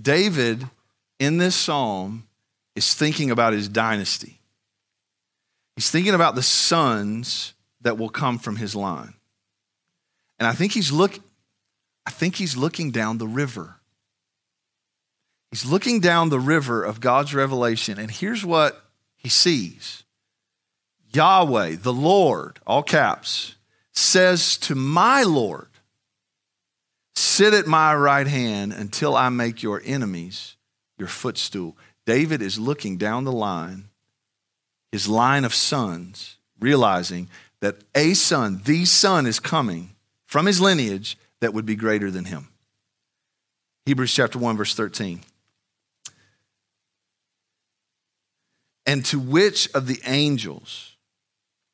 David, 0.00 0.66
in 1.18 1.38
this 1.38 1.54
psalm, 1.54 2.26
is 2.74 2.94
thinking 2.94 3.30
about 3.30 3.52
his 3.52 3.68
dynasty. 3.68 4.40
He's 5.76 5.90
thinking 5.90 6.14
about 6.14 6.34
the 6.34 6.42
sons 6.42 7.54
that 7.82 7.98
will 7.98 8.08
come 8.08 8.38
from 8.38 8.56
his 8.56 8.74
line. 8.74 9.14
And 10.38 10.48
I 10.48 10.52
think 10.52 10.72
he's 10.72 10.90
look 10.90 11.18
I 12.06 12.10
think 12.10 12.36
he's 12.36 12.56
looking 12.56 12.90
down 12.90 13.18
the 13.18 13.28
river. 13.28 13.76
He's 15.50 15.64
looking 15.64 16.00
down 16.00 16.30
the 16.30 16.40
river 16.40 16.82
of 16.82 17.00
God's 17.00 17.34
revelation 17.34 17.98
and 17.98 18.10
here's 18.10 18.44
what 18.44 18.84
he 19.16 19.28
sees. 19.28 20.04
Yahweh, 21.12 21.76
the 21.76 21.92
Lord, 21.92 22.58
all 22.66 22.82
caps, 22.82 23.54
says 23.92 24.56
to 24.58 24.74
my 24.74 25.22
Lord, 25.22 25.68
Sit 27.14 27.54
at 27.54 27.66
my 27.66 27.94
right 27.94 28.26
hand 28.26 28.72
until 28.72 29.14
I 29.14 29.28
make 29.28 29.62
your 29.62 29.82
enemies 29.84 30.56
your 30.98 31.08
footstool. 31.08 31.76
David 32.06 32.42
is 32.42 32.58
looking 32.58 32.96
down 32.96 33.24
the 33.24 33.32
line, 33.32 33.88
his 34.90 35.08
line 35.08 35.44
of 35.44 35.54
sons, 35.54 36.36
realizing 36.58 37.28
that 37.60 37.76
a 37.94 38.14
son, 38.14 38.60
the 38.64 38.84
son, 38.84 39.26
is 39.26 39.40
coming 39.40 39.90
from 40.26 40.46
his 40.46 40.60
lineage 40.60 41.16
that 41.42 41.52
would 41.52 41.66
be 41.66 41.74
greater 41.74 42.08
than 42.08 42.24
him. 42.24 42.46
Hebrews 43.84 44.14
chapter 44.14 44.38
1, 44.38 44.56
verse 44.56 44.76
13. 44.76 45.22
And 48.86 49.04
to 49.06 49.18
which 49.18 49.68
of 49.74 49.88
the 49.88 50.00
angels 50.06 50.96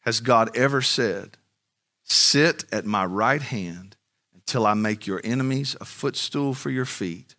has 0.01 0.21
God 0.21 0.57
ever 0.57 0.81
said, 0.81 1.37
Sit 2.03 2.65
at 2.73 2.87
my 2.87 3.05
right 3.05 3.43
hand 3.43 3.97
until 4.35 4.67
I 4.67 4.73
make 4.73 5.07
your 5.07 5.21
enemies 5.23 5.77
a 5.83 5.85
footstool 5.85 6.55
for 6.55 6.71
your 6.71 6.87
feet. 6.87 7.35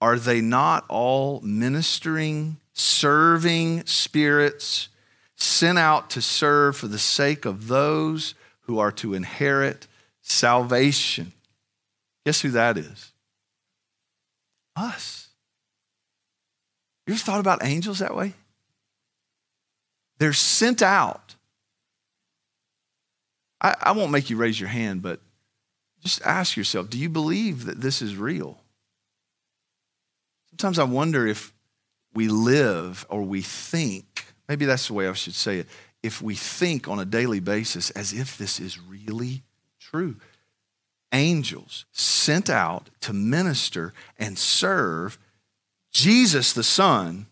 Are 0.00 0.18
they 0.18 0.40
not 0.40 0.84
all 0.88 1.40
ministering, 1.42 2.56
serving 2.72 3.86
spirits 3.86 4.88
sent 5.36 5.78
out 5.78 6.10
to 6.10 6.20
serve 6.20 6.76
for 6.76 6.88
the 6.88 6.98
sake 6.98 7.44
of 7.44 7.68
those 7.68 8.34
who 8.62 8.80
are 8.80 8.92
to 8.92 9.14
inherit 9.14 9.86
salvation? 10.22 11.32
Guess 12.24 12.40
who 12.42 12.50
that 12.50 12.76
is? 12.76 13.12
Us. 14.76 15.28
You 17.06 17.14
ever 17.14 17.22
thought 17.22 17.40
about 17.40 17.64
angels 17.64 18.00
that 18.00 18.14
way? 18.14 18.34
They're 20.18 20.32
sent 20.32 20.82
out. 20.82 21.36
I, 23.60 23.74
I 23.80 23.92
won't 23.92 24.12
make 24.12 24.30
you 24.30 24.36
raise 24.36 24.60
your 24.60 24.68
hand, 24.68 25.02
but 25.02 25.20
just 26.02 26.22
ask 26.22 26.56
yourself 26.56 26.90
do 26.90 26.98
you 26.98 27.08
believe 27.08 27.64
that 27.64 27.80
this 27.80 28.02
is 28.02 28.16
real? 28.16 28.60
Sometimes 30.50 30.78
I 30.78 30.84
wonder 30.84 31.26
if 31.26 31.52
we 32.14 32.28
live 32.28 33.06
or 33.08 33.22
we 33.22 33.42
think, 33.42 34.24
maybe 34.48 34.64
that's 34.64 34.88
the 34.88 34.94
way 34.94 35.08
I 35.08 35.12
should 35.12 35.34
say 35.34 35.60
it, 35.60 35.68
if 36.02 36.22
we 36.22 36.34
think 36.34 36.88
on 36.88 36.98
a 36.98 37.04
daily 37.04 37.40
basis 37.40 37.90
as 37.90 38.12
if 38.12 38.38
this 38.38 38.60
is 38.60 38.80
really 38.80 39.42
true. 39.80 40.16
Angels 41.12 41.86
sent 41.92 42.50
out 42.50 42.90
to 43.00 43.12
minister 43.12 43.94
and 44.18 44.38
serve 44.38 45.18
Jesus 45.92 46.52
the 46.52 46.62
Son 46.62 47.26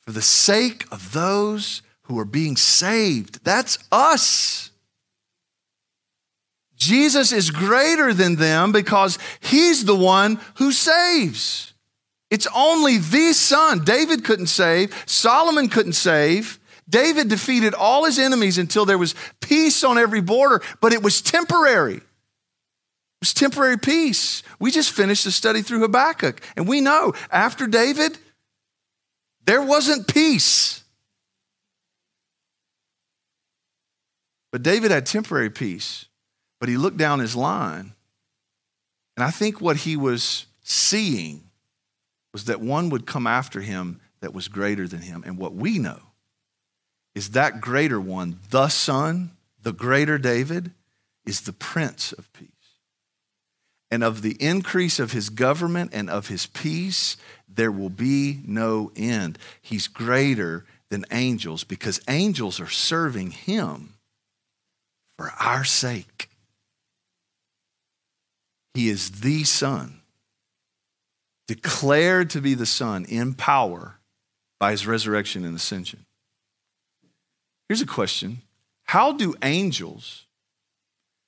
for 0.00 0.10
the 0.10 0.22
sake 0.22 0.84
of 0.90 1.12
those 1.12 1.82
who 2.02 2.18
are 2.18 2.24
being 2.24 2.56
saved. 2.56 3.44
That's 3.44 3.78
us. 3.92 4.70
Jesus 6.76 7.30
is 7.30 7.52
greater 7.52 8.12
than 8.12 8.34
them 8.36 8.72
because 8.72 9.18
he's 9.40 9.84
the 9.84 9.94
one 9.94 10.40
who 10.54 10.72
saves. 10.72 11.74
It's 12.28 12.48
only 12.54 12.98
the 12.98 13.32
Son. 13.34 13.84
David 13.84 14.24
couldn't 14.24 14.48
save, 14.48 14.92
Solomon 15.06 15.68
couldn't 15.68 15.92
save. 15.92 16.58
David 16.88 17.28
defeated 17.28 17.72
all 17.74 18.04
his 18.04 18.18
enemies 18.18 18.58
until 18.58 18.84
there 18.84 18.98
was 18.98 19.14
peace 19.40 19.84
on 19.84 19.96
every 19.96 20.20
border, 20.20 20.60
but 20.80 20.92
it 20.92 21.02
was 21.02 21.22
temporary. 21.22 22.00
It 23.22 23.26
was 23.26 23.34
temporary 23.34 23.78
peace. 23.78 24.42
We 24.58 24.72
just 24.72 24.90
finished 24.90 25.24
a 25.26 25.30
study 25.30 25.62
through 25.62 25.82
Habakkuk, 25.82 26.40
and 26.56 26.66
we 26.66 26.80
know 26.80 27.12
after 27.30 27.68
David, 27.68 28.18
there 29.46 29.62
wasn't 29.62 30.12
peace. 30.12 30.82
But 34.50 34.64
David 34.64 34.90
had 34.90 35.06
temporary 35.06 35.50
peace. 35.50 36.06
But 36.58 36.68
he 36.68 36.76
looked 36.76 36.96
down 36.96 37.20
his 37.20 37.36
line, 37.36 37.92
and 39.16 39.24
I 39.24 39.30
think 39.30 39.60
what 39.60 39.78
he 39.78 39.96
was 39.96 40.46
seeing 40.64 41.44
was 42.32 42.46
that 42.46 42.60
one 42.60 42.88
would 42.90 43.06
come 43.06 43.28
after 43.28 43.60
him 43.60 44.00
that 44.20 44.34
was 44.34 44.48
greater 44.48 44.88
than 44.88 45.00
him. 45.00 45.22
And 45.24 45.38
what 45.38 45.54
we 45.54 45.78
know 45.78 46.00
is 47.14 47.30
that 47.30 47.60
greater 47.60 48.00
one, 48.00 48.40
the 48.50 48.68
Son, 48.68 49.30
the 49.62 49.72
greater 49.72 50.18
David, 50.18 50.72
is 51.24 51.42
the 51.42 51.52
Prince 51.52 52.12
of 52.12 52.32
Peace. 52.32 52.61
And 53.92 54.02
of 54.02 54.22
the 54.22 54.38
increase 54.40 54.98
of 54.98 55.12
his 55.12 55.28
government 55.28 55.90
and 55.92 56.08
of 56.08 56.28
his 56.28 56.46
peace, 56.46 57.18
there 57.46 57.70
will 57.70 57.90
be 57.90 58.40
no 58.46 58.90
end. 58.96 59.38
He's 59.60 59.86
greater 59.86 60.64
than 60.88 61.04
angels 61.10 61.62
because 61.62 62.00
angels 62.08 62.58
are 62.58 62.70
serving 62.70 63.32
him 63.32 63.92
for 65.18 65.30
our 65.38 65.62
sake. 65.62 66.30
He 68.72 68.88
is 68.88 69.20
the 69.20 69.44
Son, 69.44 70.00
declared 71.46 72.30
to 72.30 72.40
be 72.40 72.54
the 72.54 72.64
Son 72.64 73.04
in 73.04 73.34
power 73.34 73.98
by 74.58 74.70
his 74.70 74.86
resurrection 74.86 75.44
and 75.44 75.54
ascension. 75.54 76.06
Here's 77.68 77.82
a 77.82 77.86
question 77.86 78.40
How 78.84 79.12
do 79.12 79.34
angels 79.42 80.24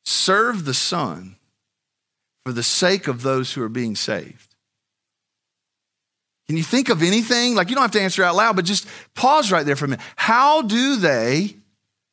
serve 0.07 0.65
the 0.65 0.73
Son 0.73 1.37
for 2.45 2.53
the 2.53 2.63
sake 2.63 3.09
of 3.09 3.23
those 3.23 3.53
who 3.53 3.63
are 3.63 3.69
being 3.69 3.97
saved? 3.97 4.55
Can 6.47 6.57
you 6.57 6.63
think 6.63 6.91
of 6.91 7.03
anything? 7.03 7.55
Like, 7.55 7.71
you 7.71 7.75
don't 7.75 7.83
have 7.83 7.91
to 7.93 8.01
answer 8.01 8.23
out 8.23 8.37
loud, 8.37 8.57
but 8.57 8.67
just 8.67 8.87
pause 9.15 9.51
right 9.51 9.65
there 9.65 9.77
for 9.77 9.87
a 9.87 9.89
minute. 9.89 10.05
How 10.17 10.61
do 10.63 10.97
they 10.97 11.57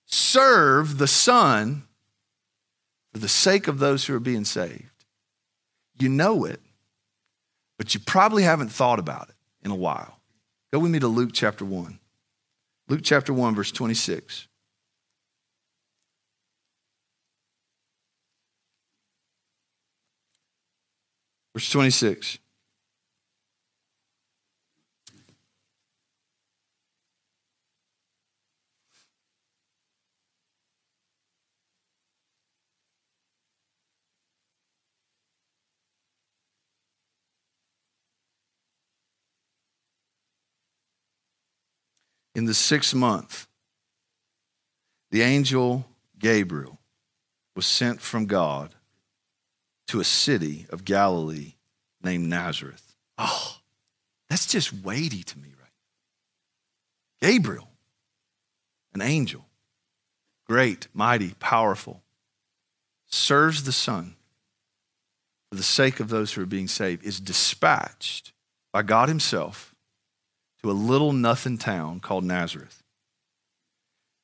serve 0.06 0.98
the 0.98 1.08
Son 1.08 1.84
for 3.12 3.20
the 3.20 3.28
sake 3.28 3.68
of 3.68 3.80
those 3.80 4.06
who 4.06 4.16
are 4.16 4.22
being 4.22 4.46
saved? 4.46 4.86
You 6.00 6.08
know 6.08 6.46
it, 6.46 6.62
but 7.78 7.94
you 7.94 8.00
probably 8.00 8.44
haven't 8.44 8.70
thought 8.70 9.00
about 9.00 9.30
it 9.30 9.36
in 9.66 9.72
a 9.72 9.76
while. 9.76 10.20
Go 10.72 10.80
with 10.80 10.92
me 10.92 11.00
to 11.00 11.08
Luke 11.08 11.32
chapter 11.34 11.66
1. 11.66 12.00
Luke 12.88 13.02
chapter 13.04 13.34
1, 13.34 13.54
verse 13.54 13.72
26. 13.72 14.48
Verse 21.54 21.70
26. 21.70 22.40
in 42.34 42.46
the 42.46 42.54
sixth 42.54 42.96
month, 42.96 43.48
the 45.12 45.22
angel 45.22 45.86
Gabriel 46.18 46.80
was 47.56 47.66
sent 47.66 48.00
from 48.02 48.26
God 48.26 48.74
to 49.92 50.00
a 50.00 50.06
city 50.06 50.66
of 50.70 50.86
Galilee 50.86 51.56
named 52.02 52.30
Nazareth. 52.30 52.96
Oh, 53.18 53.58
that's 54.30 54.46
just 54.46 54.72
weighty 54.72 55.22
to 55.22 55.38
me, 55.38 55.50
right? 55.60 55.70
Gabriel, 57.22 57.68
an 58.94 59.02
angel, 59.02 59.50
great, 60.48 60.88
mighty, 60.94 61.34
powerful, 61.40 62.04
serves 63.06 63.66
the 63.66 63.74
Son 63.74 64.16
for 65.50 65.58
the 65.58 65.64
sake 65.64 66.00
of 66.00 66.08
those 66.08 66.32
who 66.32 66.42
are 66.42 66.46
being 66.46 66.70
saved, 66.70 67.04
is 67.04 67.20
dispatched 67.20 68.32
by 68.72 68.84
God 68.84 69.10
Himself 69.10 69.76
to 70.64 70.72
a 70.72 70.74
little 70.74 71.12
nothing 71.12 71.58
town 71.58 72.00
called 72.00 72.24
Nazareth. 72.24 72.82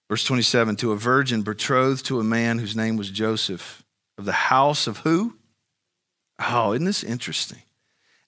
Verse 0.07 0.24
27 0.24 0.78
to 0.78 0.93
a 0.93 0.95
virgin 0.95 1.41
betrothed 1.41 2.05
to 2.05 2.22
a 2.22 2.24
man 2.24 2.59
whose 2.59 2.74
name 2.74 2.95
was 2.95 3.09
Joseph 3.09 3.84
of 4.18 4.24
the 4.24 4.32
house 4.32 4.88
of 4.88 4.99
who? 4.99 5.36
Oh, 6.39 6.73
isn't 6.73 6.85
this 6.85 7.03
interesting? 7.03 7.61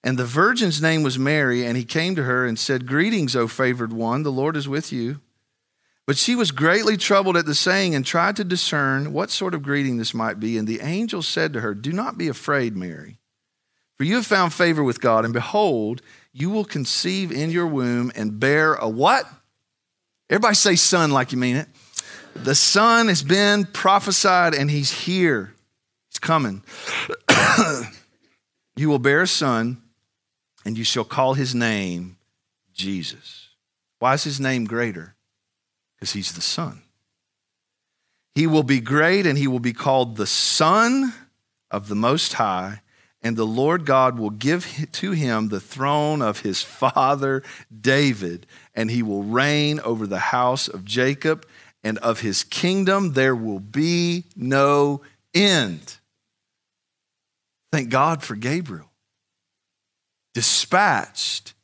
And 0.02 0.18
the 0.18 0.24
virgin's 0.24 0.80
name 0.80 1.02
was 1.02 1.18
Mary, 1.18 1.64
and 1.64 1.76
he 1.76 1.84
came 1.84 2.14
to 2.16 2.24
her 2.24 2.46
and 2.46 2.58
said, 2.58 2.86
Greetings, 2.86 3.36
O 3.36 3.46
favored 3.46 3.92
one, 3.92 4.22
the 4.22 4.32
Lord 4.32 4.56
is 4.56 4.68
with 4.68 4.92
you. 4.92 5.20
But 6.06 6.16
she 6.16 6.34
was 6.34 6.50
greatly 6.50 6.96
troubled 6.96 7.36
at 7.36 7.46
the 7.46 7.54
saying 7.54 7.94
and 7.94 8.04
tried 8.04 8.34
to 8.36 8.44
discern 8.44 9.12
what 9.12 9.30
sort 9.30 9.54
of 9.54 9.62
greeting 9.62 9.98
this 9.98 10.14
might 10.14 10.40
be. 10.40 10.58
And 10.58 10.66
the 10.66 10.80
angel 10.80 11.22
said 11.22 11.52
to 11.52 11.60
her, 11.60 11.74
Do 11.74 11.92
not 11.92 12.18
be 12.18 12.28
afraid, 12.28 12.76
Mary, 12.76 13.18
for 13.96 14.04
you 14.04 14.16
have 14.16 14.26
found 14.26 14.52
favor 14.52 14.82
with 14.82 15.00
God, 15.00 15.24
and 15.24 15.34
behold, 15.34 16.02
you 16.32 16.50
will 16.50 16.64
conceive 16.64 17.30
in 17.30 17.50
your 17.50 17.66
womb 17.66 18.10
and 18.14 18.40
bear 18.40 18.74
a 18.74 18.88
what? 18.88 19.26
Everybody 20.30 20.54
say 20.54 20.76
son 20.76 21.10
like 21.10 21.32
you 21.32 21.38
mean 21.38 21.56
it. 21.56 21.68
The 22.34 22.54
son 22.54 23.08
has 23.08 23.22
been 23.22 23.64
prophesied 23.66 24.54
and 24.54 24.70
he's 24.70 24.90
here. 24.90 25.54
He's 26.08 26.20
coming. 26.20 26.62
you 28.80 28.88
will 28.88 28.98
bear 28.98 29.22
a 29.22 29.26
son 29.26 29.82
and 30.64 30.76
you 30.76 30.84
shall 30.84 31.04
call 31.04 31.34
his 31.34 31.54
name 31.54 32.16
Jesus. 32.72 33.48
Why 33.98 34.14
is 34.14 34.24
his 34.24 34.40
name 34.40 34.64
greater? 34.64 35.14
Because 35.94 36.12
he's 36.12 36.32
the 36.32 36.40
son. 36.40 36.82
He 38.34 38.46
will 38.46 38.62
be 38.62 38.80
great 38.80 39.26
and 39.26 39.36
he 39.36 39.46
will 39.46 39.60
be 39.60 39.72
called 39.72 40.16
the 40.16 40.26
Son 40.26 41.12
of 41.70 41.88
the 41.88 41.94
Most 41.94 42.34
High 42.34 42.80
and 43.22 43.36
the 43.36 43.46
Lord 43.46 43.84
God 43.84 44.18
will 44.18 44.30
give 44.30 44.88
to 44.92 45.12
him 45.12 45.48
the 45.48 45.60
throne 45.60 46.22
of 46.22 46.40
his 46.40 46.62
father 46.62 47.42
David, 47.80 48.46
and 48.74 48.90
he 48.90 49.02
will 49.02 49.22
reign 49.22 49.78
over 49.80 50.06
the 50.06 50.18
house 50.18 50.68
of 50.68 50.84
Jacob, 50.84 51.46
and 51.84 51.98
of 51.98 52.20
his 52.20 52.44
kingdom 52.44 53.12
there 53.12 53.36
will 53.36 53.60
be 53.60 54.24
no 54.36 55.02
end. 55.34 55.96
Thank 57.72 57.88
God 57.90 58.22
for 58.22 58.34
Gabriel, 58.34 58.90
dispatched 60.34 61.54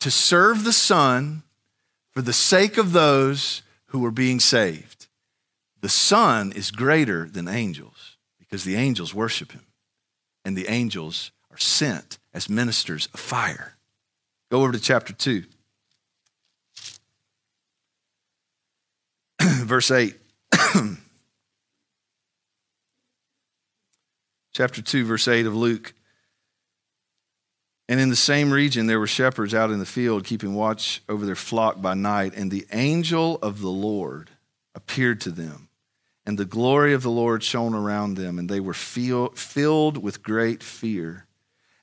to 0.00 0.10
serve 0.10 0.64
the 0.64 0.72
Son 0.72 1.42
for 2.10 2.22
the 2.22 2.32
sake 2.32 2.76
of 2.76 2.92
those 2.92 3.62
who 3.86 4.04
are 4.04 4.10
being 4.10 4.40
saved. 4.40 5.06
The 5.80 5.88
Son 5.88 6.52
is 6.52 6.70
greater 6.70 7.28
than 7.28 7.48
angels 7.48 8.16
because 8.38 8.64
the 8.64 8.74
angels 8.74 9.14
worship 9.14 9.52
him 9.52 9.66
and 10.44 10.56
the 10.56 10.68
angels 10.68 11.32
are 11.50 11.58
sent 11.58 12.18
as 12.34 12.48
ministers 12.48 13.08
of 13.14 13.20
fire. 13.20 13.76
Go 14.50 14.62
over 14.62 14.72
to 14.72 14.80
chapter 14.80 15.12
2. 15.12 15.44
Verse 19.42 19.90
8. 19.90 20.14
chapter 24.56 24.80
2, 24.80 25.04
verse 25.04 25.28
8 25.28 25.44
of 25.44 25.54
Luke. 25.54 25.92
And 27.90 28.00
in 28.00 28.08
the 28.08 28.16
same 28.16 28.50
region, 28.50 28.86
there 28.86 28.98
were 28.98 29.06
shepherds 29.06 29.52
out 29.52 29.70
in 29.70 29.80
the 29.80 29.84
field 29.84 30.24
keeping 30.24 30.54
watch 30.54 31.02
over 31.10 31.26
their 31.26 31.36
flock 31.36 31.82
by 31.82 31.92
night, 31.92 32.32
and 32.34 32.50
the 32.50 32.66
angel 32.72 33.38
of 33.42 33.60
the 33.60 33.68
Lord 33.68 34.30
appeared 34.74 35.20
to 35.20 35.30
them 35.30 35.68
and 36.24 36.38
the 36.38 36.46
glory 36.46 36.94
of 36.94 37.02
the 37.02 37.10
Lord 37.10 37.44
shone 37.44 37.74
around 37.74 38.16
them, 38.16 38.38
and 38.38 38.48
they 38.48 38.58
were 38.58 38.74
feel, 38.74 39.28
filled 39.30 40.02
with 40.02 40.22
great 40.22 40.62
fear. 40.62 41.26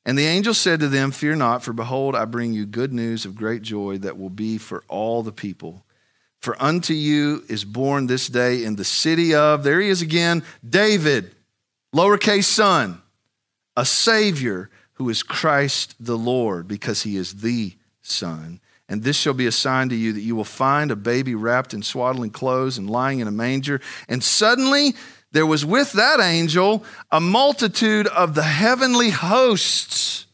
And 0.03 0.17
the 0.17 0.25
angel 0.25 0.55
said 0.55 0.79
to 0.79 0.89
them, 0.89 1.11
Fear 1.11 1.35
not, 1.37 1.63
for 1.63 1.71
behold, 1.71 2.15
I 2.15 2.25
bring 2.25 2.53
you 2.53 2.65
good 2.65 2.91
news 2.91 3.23
of 3.23 3.35
great 3.35 3.61
joy 3.61 3.99
that 3.99 4.17
will 4.17 4.29
be 4.29 4.57
for 4.57 4.83
all 4.89 5.21
the 5.21 5.31
people. 5.31 5.85
For 6.41 6.61
unto 6.61 6.93
you 6.93 7.45
is 7.47 7.63
born 7.63 8.07
this 8.07 8.27
day 8.27 8.65
in 8.65 8.75
the 8.75 8.83
city 8.83 9.33
of, 9.33 9.63
there 9.63 9.79
he 9.79 9.87
is 9.87 10.01
again, 10.01 10.43
David, 10.67 11.33
lowercase 11.93 12.45
son, 12.45 13.01
a 13.75 13.85
Savior 13.85 14.69
who 14.93 15.09
is 15.09 15.23
Christ 15.23 15.95
the 15.99 16.17
Lord, 16.17 16.67
because 16.67 17.03
he 17.03 17.17
is 17.17 17.35
the 17.35 17.73
Son. 18.01 18.59
And 18.89 19.03
this 19.03 19.15
shall 19.15 19.33
be 19.33 19.47
a 19.47 19.51
sign 19.51 19.89
to 19.89 19.95
you 19.95 20.13
that 20.13 20.21
you 20.21 20.35
will 20.35 20.43
find 20.43 20.91
a 20.91 20.95
baby 20.95 21.35
wrapped 21.35 21.73
in 21.73 21.81
swaddling 21.81 22.29
clothes 22.29 22.77
and 22.77 22.89
lying 22.89 23.19
in 23.19 23.27
a 23.27 23.31
manger. 23.31 23.81
And 24.07 24.23
suddenly 24.23 24.93
there 25.31 25.45
was 25.45 25.65
with 25.65 25.93
that 25.93 26.19
angel 26.19 26.83
a 27.11 27.19
multitude 27.19 28.07
of 28.07 28.35
the 28.35 28.43
heavenly 28.43 29.09
hosts 29.09 30.27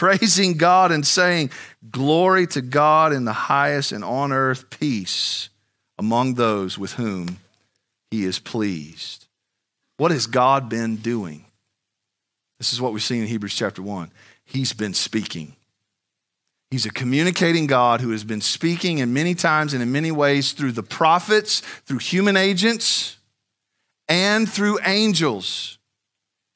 praising 0.00 0.56
God 0.56 0.92
and 0.92 1.06
saying, 1.06 1.50
Glory 1.90 2.46
to 2.48 2.62
God 2.62 3.12
in 3.12 3.24
the 3.24 3.32
highest, 3.32 3.92
and 3.92 4.02
on 4.04 4.32
earth 4.32 4.70
peace 4.70 5.50
among 5.98 6.34
those 6.34 6.78
with 6.78 6.94
whom 6.94 7.38
he 8.10 8.24
is 8.24 8.38
pleased. 8.38 9.26
What 10.00 10.12
has 10.12 10.26
God 10.26 10.70
been 10.70 10.96
doing? 10.96 11.44
This 12.56 12.72
is 12.72 12.80
what 12.80 12.94
we 12.94 13.00
see 13.00 13.18
in 13.18 13.26
Hebrews 13.26 13.54
chapter 13.54 13.82
1. 13.82 14.10
He's 14.46 14.72
been 14.72 14.94
speaking. 14.94 15.56
He's 16.70 16.86
a 16.86 16.90
communicating 16.90 17.66
God 17.66 18.00
who 18.00 18.10
has 18.12 18.24
been 18.24 18.40
speaking 18.40 18.96
in 18.96 19.12
many 19.12 19.34
times 19.34 19.74
and 19.74 19.82
in 19.82 19.92
many 19.92 20.10
ways 20.10 20.52
through 20.52 20.72
the 20.72 20.82
prophets, 20.82 21.60
through 21.84 21.98
human 21.98 22.34
agents, 22.34 23.18
and 24.08 24.50
through 24.50 24.78
angels, 24.86 25.76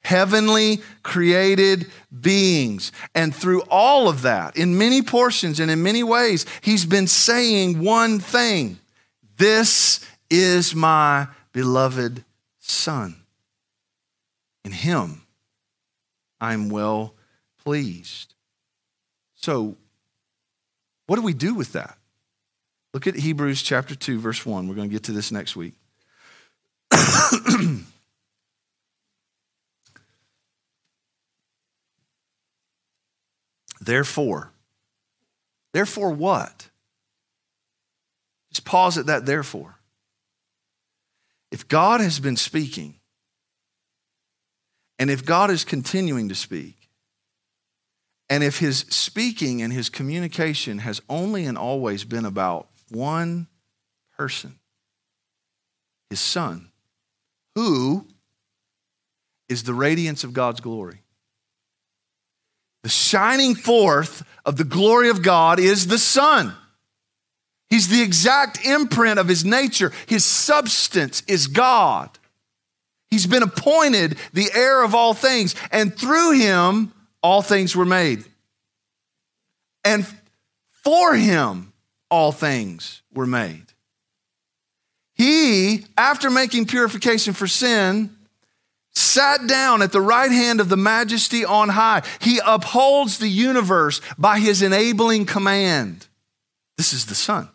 heavenly 0.05 0.81
created 1.03 1.91
beings. 2.19 2.93
And 3.15 3.35
through 3.35 3.61
all 3.69 4.09
of 4.09 4.23
that, 4.23 4.57
in 4.57 4.79
many 4.79 5.03
portions 5.03 5.61
and 5.61 5.71
in 5.71 5.83
many 5.83 6.03
ways, 6.03 6.47
he's 6.63 6.87
been 6.87 7.07
saying 7.07 7.79
one 7.79 8.21
thing 8.21 8.79
This 9.37 10.01
is 10.31 10.75
my 10.75 11.29
beloved 11.53 12.25
Son. 12.59 13.17
In 14.65 14.73
him, 14.73 15.23
I'm 16.41 16.69
well 16.69 17.15
pleased. 17.65 18.35
So, 19.35 19.77
what 21.07 21.17
do 21.17 21.23
we 21.23 21.35
do 21.35 21.55
with 21.55 21.73
that? 21.73 21.99
Look 22.95 23.07
at 23.07 23.15
Hebrews 23.17 23.63
chapter 23.63 23.95
2, 23.95 24.19
verse 24.21 24.47
1. 24.47 24.69
We're 24.69 24.75
going 24.75 24.89
to 24.89 24.93
get 24.93 25.03
to 25.05 25.13
this 25.13 25.31
next 25.33 25.57
week. 25.57 25.75
therefore, 33.81 34.53
therefore 35.73 36.11
what? 36.11 36.69
Just 38.51 38.65
pause 38.65 38.97
at 38.97 39.07
that, 39.07 39.27
therefore. 39.27 39.75
If 41.51 41.67
God 41.69 42.01
has 42.01 42.21
been 42.21 42.37
speaking, 42.37 42.95
and 44.99 45.11
if 45.11 45.25
God 45.25 45.51
is 45.51 45.65
continuing 45.65 46.29
to 46.29 46.35
speak, 46.35 46.77
and 48.31 48.43
if 48.43 48.59
his 48.59 48.79
speaking 48.89 49.61
and 49.63 49.73
his 49.73 49.91
communication 49.91 50.79
has 50.79 51.01
only 51.09 51.45
and 51.45 51.59
always 51.59 52.05
been 52.05 52.25
about 52.25 52.69
one 52.91 53.49
person, 54.17 54.59
his 56.11 56.21
son, 56.21 56.71
who 57.55 58.07
is 59.49 59.65
the 59.65 59.75
radiance 59.75 60.25
of 60.25 60.33
God's 60.33 60.61
glory. 60.61 61.03
The 62.83 62.89
shining 62.89 63.55
forth 63.55 64.23
of 64.45 64.57
the 64.57 64.65
glory 64.65 65.09
of 65.09 65.23
God 65.23 65.59
is 65.59 65.87
the 65.87 65.99
Son. 65.99 66.55
He's 67.71 67.89
the 67.89 68.03
exact 68.03 68.65
imprint 68.65 69.19
of 69.19 69.27
his 69.27 69.45
nature. 69.45 69.91
His 70.07 70.25
substance 70.25 71.23
is 71.27 71.47
God. 71.47 72.11
He's 73.15 73.29
been 73.29 73.45
appointed 73.45 74.19
the 74.33 74.51
heir 74.53 74.83
of 74.83 74.93
all 74.93 75.15
things, 75.15 75.55
and 75.71 75.97
through 75.97 76.33
him, 76.33 76.93
all 77.23 77.43
things 77.43 77.77
were 77.77 77.85
made. 77.85 78.25
And 79.85 80.05
for 80.83 81.15
him, 81.15 81.73
all 82.11 82.33
things 82.33 83.03
were 83.13 83.29
made. 83.29 83.67
He, 85.15 85.87
after 85.97 86.29
making 86.29 86.67
purification 86.67 87.35
for 87.35 87.47
sin, 87.47 88.11
sat 88.97 89.47
down 89.47 89.81
at 89.81 89.93
the 89.93 90.01
right 90.01 90.33
hand 90.33 90.61
of 90.61 90.69
the 90.69 90.77
majesty 90.77 91.45
on 91.45 91.69
high. 91.69 92.03
He 92.19 92.41
upholds 92.45 93.19
the 93.19 93.29
universe 93.29 94.01
by 94.19 94.41
his 94.41 94.61
enabling 94.61 95.27
command. 95.27 96.09
This 96.77 96.93
is 96.93 97.07
the 97.07 97.15
Son. 97.15 97.49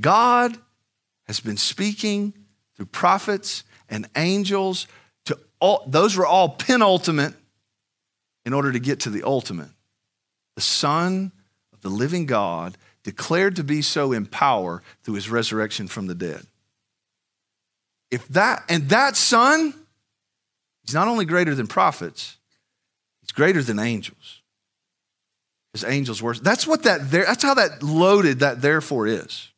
God 0.00 0.56
has 1.26 1.40
been 1.40 1.58
speaking 1.58 2.32
through 2.76 2.86
prophets 2.86 3.62
and 3.90 4.08
angels 4.16 4.86
to 5.26 5.38
all, 5.60 5.84
those 5.86 6.16
were 6.16 6.26
all 6.26 6.48
penultimate 6.48 7.34
in 8.46 8.52
order 8.54 8.72
to 8.72 8.78
get 8.78 9.00
to 9.00 9.10
the 9.10 9.22
ultimate. 9.24 9.68
The 10.56 10.62
Son 10.62 11.32
of 11.72 11.82
the 11.82 11.88
living 11.88 12.26
God, 12.26 12.76
declared 13.02 13.56
to 13.56 13.64
be 13.64 13.82
so 13.82 14.12
in 14.12 14.26
power 14.26 14.82
through 15.02 15.14
his 15.14 15.30
resurrection 15.30 15.88
from 15.88 16.06
the 16.06 16.14
dead. 16.14 16.46
If 18.10 18.26
that, 18.28 18.64
and 18.68 18.88
that 18.90 19.16
Son, 19.16 19.74
he's 20.84 20.94
not 20.94 21.08
only 21.08 21.24
greater 21.24 21.54
than 21.54 21.66
prophets, 21.66 22.36
he's 23.20 23.32
greater 23.32 23.62
than 23.62 23.78
angels. 23.78 24.42
His 25.72 25.84
angels 25.84 26.20
worship. 26.20 26.42
That's 26.42 26.66
what 26.66 26.82
that 26.82 27.10
there, 27.10 27.24
that's 27.24 27.44
how 27.44 27.54
that 27.54 27.82
loaded 27.82 28.40
that 28.40 28.60
therefore 28.60 29.06
is. 29.06 29.48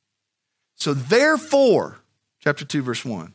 So 0.76 0.92
therefore, 0.92 1.98
chapter 2.40 2.64
2, 2.66 2.82
verse 2.82 3.04
1, 3.04 3.32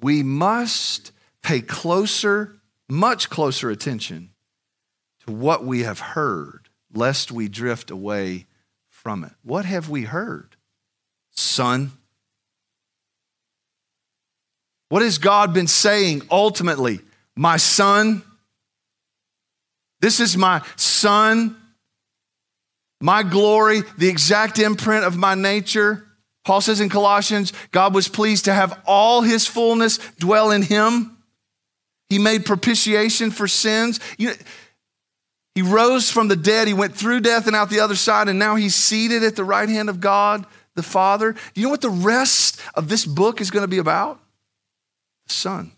we 0.00 0.22
must 0.22 1.12
pay 1.42 1.60
closer, 1.60 2.56
much 2.88 3.30
closer 3.30 3.70
attention 3.70 4.30
to 5.26 5.32
what 5.32 5.64
we 5.64 5.82
have 5.82 6.00
heard, 6.00 6.68
lest 6.92 7.30
we 7.32 7.48
drift 7.48 7.90
away 7.90 8.46
from 8.88 9.24
it. 9.24 9.32
What 9.42 9.64
have 9.64 9.88
we 9.88 10.02
heard? 10.02 10.56
Son. 11.30 11.92
What 14.88 15.02
has 15.02 15.18
God 15.18 15.52
been 15.52 15.66
saying 15.66 16.22
ultimately? 16.30 17.00
My 17.36 17.56
son. 17.56 18.22
This 20.00 20.20
is 20.20 20.36
my 20.36 20.62
son. 20.76 21.56
My 23.00 23.22
glory, 23.22 23.82
the 23.96 24.08
exact 24.08 24.58
imprint 24.58 25.04
of 25.04 25.16
my 25.16 25.34
nature. 25.34 26.07
Paul 26.48 26.62
says 26.62 26.80
in 26.80 26.88
Colossians, 26.88 27.52
God 27.72 27.94
was 27.94 28.08
pleased 28.08 28.46
to 28.46 28.54
have 28.54 28.80
all 28.86 29.20
his 29.20 29.46
fullness 29.46 29.98
dwell 30.18 30.50
in 30.50 30.62
him. 30.62 31.18
He 32.08 32.18
made 32.18 32.46
propitiation 32.46 33.30
for 33.30 33.46
sins. 33.46 34.00
You 34.16 34.32
he 35.54 35.60
rose 35.60 36.10
from 36.10 36.28
the 36.28 36.36
dead. 36.36 36.66
He 36.66 36.72
went 36.72 36.96
through 36.96 37.20
death 37.20 37.48
and 37.48 37.54
out 37.54 37.68
the 37.68 37.80
other 37.80 37.96
side, 37.96 38.30
and 38.30 38.38
now 38.38 38.54
he's 38.54 38.74
seated 38.74 39.24
at 39.24 39.36
the 39.36 39.44
right 39.44 39.68
hand 39.68 39.90
of 39.90 40.00
God 40.00 40.46
the 40.74 40.82
Father. 40.82 41.32
Do 41.32 41.60
you 41.60 41.66
know 41.66 41.70
what 41.70 41.82
the 41.82 41.90
rest 41.90 42.58
of 42.72 42.88
this 42.88 43.04
book 43.04 43.42
is 43.42 43.50
going 43.50 43.64
to 43.64 43.68
be 43.68 43.76
about? 43.76 44.18
The 45.26 45.34
Son. 45.34 45.72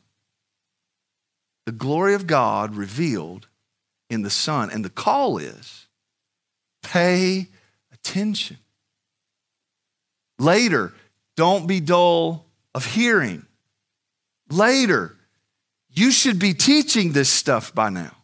The 1.66 1.73
glory 1.73 2.14
of 2.14 2.29
God 2.29 2.77
revealed 2.77 3.49
in 4.09 4.23
the 4.23 4.31
Son. 4.31 4.71
And 4.71 4.85
the 4.85 4.89
call 4.89 5.37
is 5.37 5.89
pay 6.85 7.49
attention. 7.93 8.59
Later, 10.41 10.95
don't 11.36 11.66
be 11.66 11.80
dull 11.80 12.47
of 12.74 12.86
hearing. 12.86 13.45
Later, 14.49 15.14
you 15.91 16.11
should 16.11 16.38
be 16.38 16.55
teaching 16.55 17.12
this 17.12 17.28
stuff 17.28 17.74
by 17.74 17.91
now. 17.91 18.16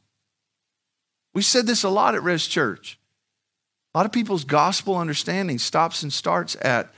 We 1.35 1.43
said 1.43 1.67
this 1.67 1.85
a 1.85 1.91
lot 1.91 2.15
at 2.15 2.23
Rez 2.23 2.47
Church. 2.47 2.99
A 3.95 3.99
lot 3.99 4.07
of 4.07 4.13
people's 4.13 4.45
gospel 4.45 4.97
understanding 4.97 5.59
stops 5.59 6.03
and 6.03 6.13
starts 6.13 6.57
at 6.63 6.91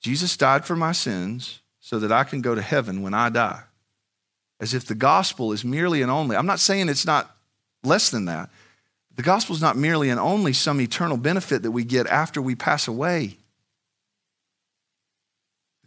Jesus 0.00 0.36
died 0.36 0.64
for 0.64 0.76
my 0.76 0.92
sins 0.92 1.60
so 1.80 1.98
that 1.98 2.10
I 2.10 2.24
can 2.24 2.40
go 2.40 2.54
to 2.54 2.62
heaven 2.62 3.02
when 3.02 3.12
I 3.12 3.28
die. 3.28 3.62
As 4.60 4.72
if 4.72 4.86
the 4.86 4.94
gospel 4.94 5.52
is 5.52 5.62
merely 5.62 6.00
and 6.00 6.10
only, 6.10 6.36
I'm 6.36 6.46
not 6.46 6.60
saying 6.60 6.88
it's 6.88 7.06
not 7.06 7.36
less 7.82 8.08
than 8.08 8.24
that. 8.24 8.48
The 9.14 9.22
gospel 9.22 9.54
is 9.54 9.62
not 9.62 9.76
merely 9.76 10.08
and 10.08 10.18
only 10.18 10.54
some 10.54 10.80
eternal 10.80 11.18
benefit 11.18 11.62
that 11.62 11.70
we 11.70 11.84
get 11.84 12.06
after 12.06 12.40
we 12.40 12.54
pass 12.54 12.88
away. 12.88 13.36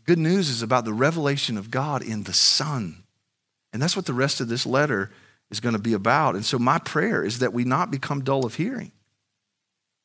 Good 0.08 0.18
news 0.18 0.50
is 0.50 0.62
about 0.62 0.86
the 0.86 0.94
revelation 0.94 1.58
of 1.58 1.70
God 1.70 2.02
in 2.02 2.24
the 2.24 2.34
Son. 2.34 3.04
And 3.74 3.82
that's 3.82 3.96
what 3.96 4.06
the 4.06 4.14
rest 4.14 4.40
of 4.40 4.48
this 4.48 4.66
letter 4.66 5.12
is 5.52 5.60
going 5.60 5.76
to 5.76 5.82
be 5.82 5.92
about. 5.92 6.36
And 6.36 6.46
so, 6.46 6.58
my 6.58 6.80
prayer 6.80 7.24
is 7.24 7.40
that 7.40 7.54
we 7.54 7.66
not 7.66 7.92
become 7.92 8.24
dull 8.24 8.46
of 8.46 8.56
hearing, 8.56 8.94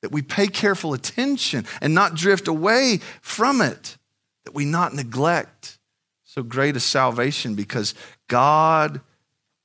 that 0.03 0.11
we 0.11 0.21
pay 0.21 0.49
careful 0.49 0.93
attention 0.93 1.65
and 1.81 1.95
not 1.95 2.17
drift 2.17 2.49
away 2.49 2.99
from 3.21 3.61
it, 3.61 3.97
that 4.45 4.55
we 4.55 4.65
not 4.65 4.93
neglect 4.93 5.79
so 6.25 6.43
great 6.43 6.77
a 6.77 6.81
salvation 6.81 7.55
because 7.55 7.95
God 8.27 9.01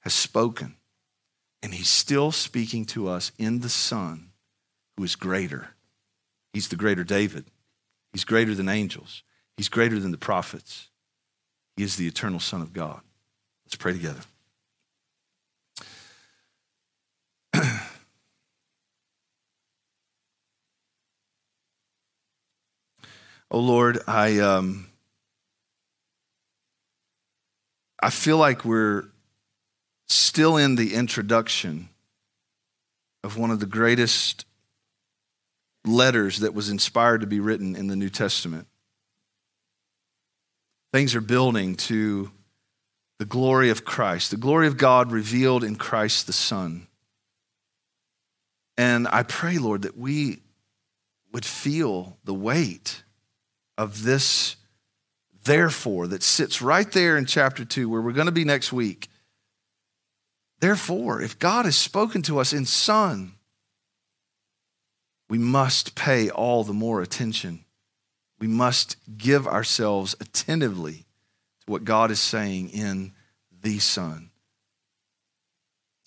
has 0.02 0.14
spoken 0.14 0.76
and 1.64 1.74
He's 1.74 1.90
still 1.90 2.32
speaking 2.32 2.86
to 2.86 3.08
us 3.08 3.32
in 3.40 3.62
the 3.62 3.70
Son 3.70 4.30
who 4.98 5.04
is 5.04 5.16
greater. 5.16 5.70
He's 6.54 6.68
the 6.68 6.76
greater 6.76 7.04
David, 7.04 7.46
He's 8.14 8.24
greater 8.24 8.54
than 8.54 8.70
angels, 8.70 9.24
He's 9.58 9.70
greater 9.70 10.00
than 10.00 10.12
the 10.12 10.18
prophets. 10.18 10.88
He 11.76 11.84
is 11.84 11.98
the 11.98 12.08
eternal 12.08 12.40
Son 12.40 12.62
of 12.62 12.74
God. 12.74 13.02
Let's 13.66 13.76
pray 13.76 13.94
together. 13.94 14.22
Oh 23.50 23.60
Lord, 23.60 24.00
I 24.08 24.40
um, 24.40 24.88
I 28.02 28.10
feel 28.10 28.38
like 28.38 28.66
we're 28.66 29.06
still 30.08 30.58
in 30.58 30.76
the 30.76 30.94
introduction 30.94 31.88
of 33.24 33.38
one 33.38 33.50
of 33.50 33.62
the 33.62 33.66
greatest 33.66 34.46
letters 35.86 36.40
that 36.40 36.54
was 36.54 36.70
inspired 36.70 37.22
to 37.22 37.28
be 37.28 37.40
written 37.40 37.76
in 37.76 37.88
the 37.88 37.96
New 37.96 38.10
Testament. 38.10 38.68
Things 40.94 41.16
are 41.16 41.22
building 41.22 41.76
to 41.76 42.32
the 43.20 43.26
glory 43.26 43.70
of 43.70 43.84
Christ, 43.84 44.32
the 44.32 44.38
glory 44.38 44.68
of 44.68 44.78
God 44.78 45.12
revealed 45.12 45.64
in 45.64 45.76
Christ 45.76 46.28
the 46.28 46.34
Son. 46.34 46.88
And 48.78 49.08
I 49.08 49.24
pray, 49.24 49.58
Lord, 49.58 49.82
that 49.82 49.98
we 49.98 50.42
would 51.34 51.46
feel 51.46 52.18
the 52.24 52.34
weight 52.34 53.04
of 53.78 54.04
this 54.04 54.56
therefore 55.44 56.08
that 56.08 56.22
sits 56.24 56.62
right 56.62 56.92
there 56.92 57.18
in 57.18 57.26
chapter 57.26 57.66
2, 57.66 57.90
where 57.90 58.02
we're 58.02 58.12
going 58.12 58.28
to 58.28 58.32
be 58.32 58.44
next 58.44 58.72
week. 58.72 59.10
Therefore, 60.60 61.22
if 61.22 61.40
God 61.40 61.66
has 61.66 61.76
spoken 61.76 62.22
to 62.24 62.40
us 62.40 62.54
in 62.54 62.66
Son, 62.66 63.34
we 65.30 65.38
must 65.38 65.96
pay 65.96 66.30
all 66.30 66.64
the 66.64 66.74
more 66.74 67.02
attention. 67.02 67.66
We 68.40 68.48
must 68.48 68.98
give 69.18 69.48
ourselves 69.48 70.16
attentively 70.20 71.06
to 71.66 71.72
what 71.72 71.84
God 71.84 72.12
is 72.12 72.20
saying 72.20 72.70
in 72.70 73.14
the 73.62 73.80
Son. 73.80 74.30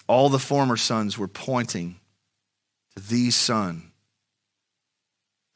All 0.07 0.29
the 0.29 0.39
former 0.39 0.77
sons 0.77 1.19
were 1.19 1.29
pointing 1.29 1.97
to 2.97 3.09
the 3.09 3.31
Son, 3.31 3.91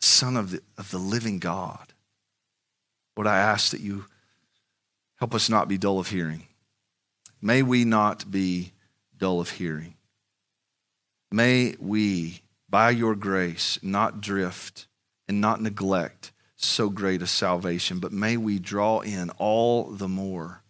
Son 0.01 0.37
of 0.37 0.51
the, 0.51 0.61
of 0.77 0.91
the 0.91 0.99
living 0.99 1.39
God. 1.39 1.93
Lord, 3.17 3.27
I 3.27 3.39
ask 3.39 3.71
that 3.71 3.81
you 3.81 4.07
help 5.17 5.35
us 5.35 5.49
not 5.49 5.69
be 5.69 5.79
dull 5.79 5.99
of 5.99 6.09
hearing. 6.09 6.47
May 7.41 7.63
we 7.63 7.85
not 7.85 8.31
be 8.31 8.73
dull 9.17 9.41
of 9.41 9.51
hearing. 9.51 9.95
May 11.31 11.75
we, 11.79 12.43
by 12.69 12.91
your 12.91 13.15
grace, 13.15 13.79
not 13.83 14.21
drift 14.21 14.87
and 15.29 15.41
not 15.41 15.61
neglect 15.61 16.33
so 16.57 16.89
great 16.89 17.23
a 17.23 17.27
salvation, 17.27 17.99
but 17.99 18.13
may 18.13 18.37
we 18.37 18.59
draw 18.59 19.01
in 19.01 19.31
all 19.39 19.85
the 19.85 20.09
more. 20.09 20.63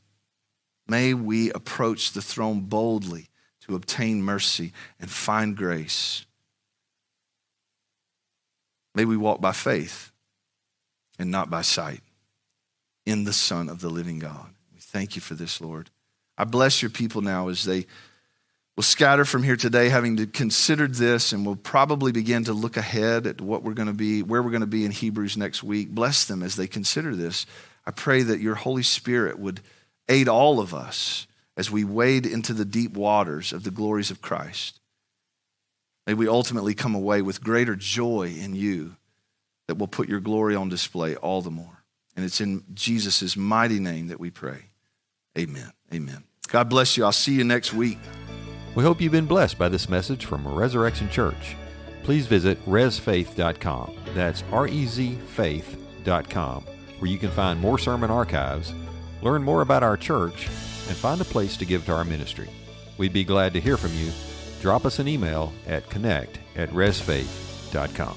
May 0.87 1.15
we 1.15 1.51
approach 1.53 2.13
the 2.13 2.23
throne 2.23 2.61
boldly 2.61 3.29
to 3.63 3.75
obtain 3.75 4.23
mercy 4.23 4.73
and 5.01 5.11
find 5.11 5.57
grace. 5.57 6.27
May 8.95 9.05
we 9.05 9.17
walk 9.17 9.41
by 9.41 9.53
faith 9.53 10.13
and 11.19 11.31
not 11.31 11.51
by 11.51 11.63
sight 11.63 12.01
in 13.07 13.25
the 13.25 13.33
Son 13.33 13.69
of 13.69 13.81
the 13.81 13.89
living 13.89 14.19
God. 14.19 14.51
We 14.73 14.81
thank 14.81 15.17
you 15.17 15.23
for 15.23 15.35
this, 15.35 15.61
Lord. 15.61 15.91
I 16.37 16.45
bless 16.45 16.83
your 16.83 16.91
people 16.91 17.23
now 17.23 17.49
as 17.49 17.65
they 17.65 17.87
will 18.77 18.83
scatter 18.83 19.25
from 19.25 19.43
here 19.43 19.57
today, 19.57 19.89
having 19.89 20.27
considered 20.29 20.95
this, 20.95 21.33
and 21.33 21.47
we'll 21.47 21.57
probably 21.57 22.13
begin 22.13 22.45
to 22.45 22.53
look 22.53 22.77
ahead 22.77 23.27
at 23.27 23.41
what 23.41 23.63
we're 23.63 23.75
going 23.75 23.89
to 23.89 23.95
be, 23.95 24.23
where 24.23 24.43
we're 24.43 24.51
going 24.51 24.61
to 24.61 24.67
be 24.67 24.85
in 24.85 24.91
Hebrews 24.91 25.37
next 25.37 25.63
week. 25.63 25.91
Bless 25.91 26.25
them 26.25 26.43
as 26.43 26.57
they 26.57 26.67
consider 26.67 27.15
this. 27.15 27.47
I 27.87 27.91
pray 27.91 28.23
that 28.23 28.41
your 28.41 28.57
Holy 28.57 28.83
Spirit 28.83 29.39
would 29.39 29.61
aid 30.09 30.29
all 30.29 30.61
of 30.61 30.75
us 30.75 31.27
as 31.57 31.71
we 31.71 31.85
wade 31.85 32.27
into 32.27 32.53
the 32.53 32.65
deep 32.65 32.95
waters 32.95 33.53
of 33.53 33.63
the 33.63 33.71
glories 33.71 34.11
of 34.11 34.21
Christ. 34.21 34.81
May 36.07 36.15
we 36.15 36.29
ultimately 36.29 36.75
come 36.75 36.95
away 36.95 37.23
with 37.23 37.43
greater 37.43 37.77
joy 37.77 38.35
in 38.39 38.55
you 38.55 38.97
that 39.69 39.79
will 39.79 39.89
put 39.89 40.09
your 40.09 40.21
glory 40.21 40.55
on 40.55 40.69
display 40.69 41.17
all 41.17 41.41
the 41.41 41.51
more. 41.51 41.85
And 42.17 42.25
it's 42.25 42.41
in 42.41 42.65
Jesus' 42.75 43.37
mighty 43.37 43.79
name 43.79 44.09
that 44.09 44.21
we 44.21 44.31
pray. 44.31 44.67
Amen. 45.39 45.73
Amen. 45.93 46.25
God 46.49 46.69
bless 46.69 46.97
you. 46.97 47.05
I'll 47.05 47.13
see 47.13 47.33
you 47.33 47.45
next 47.45 47.73
week. 47.73 47.99
We 48.75 48.83
hope 48.83 49.01
you've 49.01 49.13
been 49.13 49.27
blessed 49.27 49.57
by 49.57 49.69
this 49.69 49.89
message 49.89 50.25
from 50.25 50.47
Resurrection 50.47 51.09
Church. 51.09 51.57
Please 52.03 52.27
visit 52.27 52.63
rezfaith.com. 52.67 53.95
That's 54.15 54.43
R 54.53 54.67
E 54.67 54.87
Z 54.87 55.15
faith.com, 55.29 56.65
where 56.99 57.11
you 57.11 57.19
can 57.19 57.31
find 57.31 57.61
more 57.61 57.79
sermon 57.79 58.11
archives, 58.11 58.75
learn 59.23 59.43
more 59.43 59.63
about 59.63 59.83
our 59.83 59.97
church, 59.97 60.47
and 60.89 60.97
find 60.97 61.21
a 61.21 61.25
place 61.25 61.57
to 61.57 61.65
give 61.65 61.87
to 61.87 61.93
our 61.93 62.05
ministry. 62.05 62.51
We'd 62.99 63.13
be 63.13 63.25
glad 63.25 63.53
to 63.55 63.61
hear 63.61 63.77
from 63.77 63.95
you. 63.95 64.11
Drop 64.61 64.85
us 64.85 64.99
an 64.99 65.09
email 65.09 65.53
at 65.67 65.89
connect 65.89 66.39
at 66.57 66.71
rezfaith.com. 66.71 68.17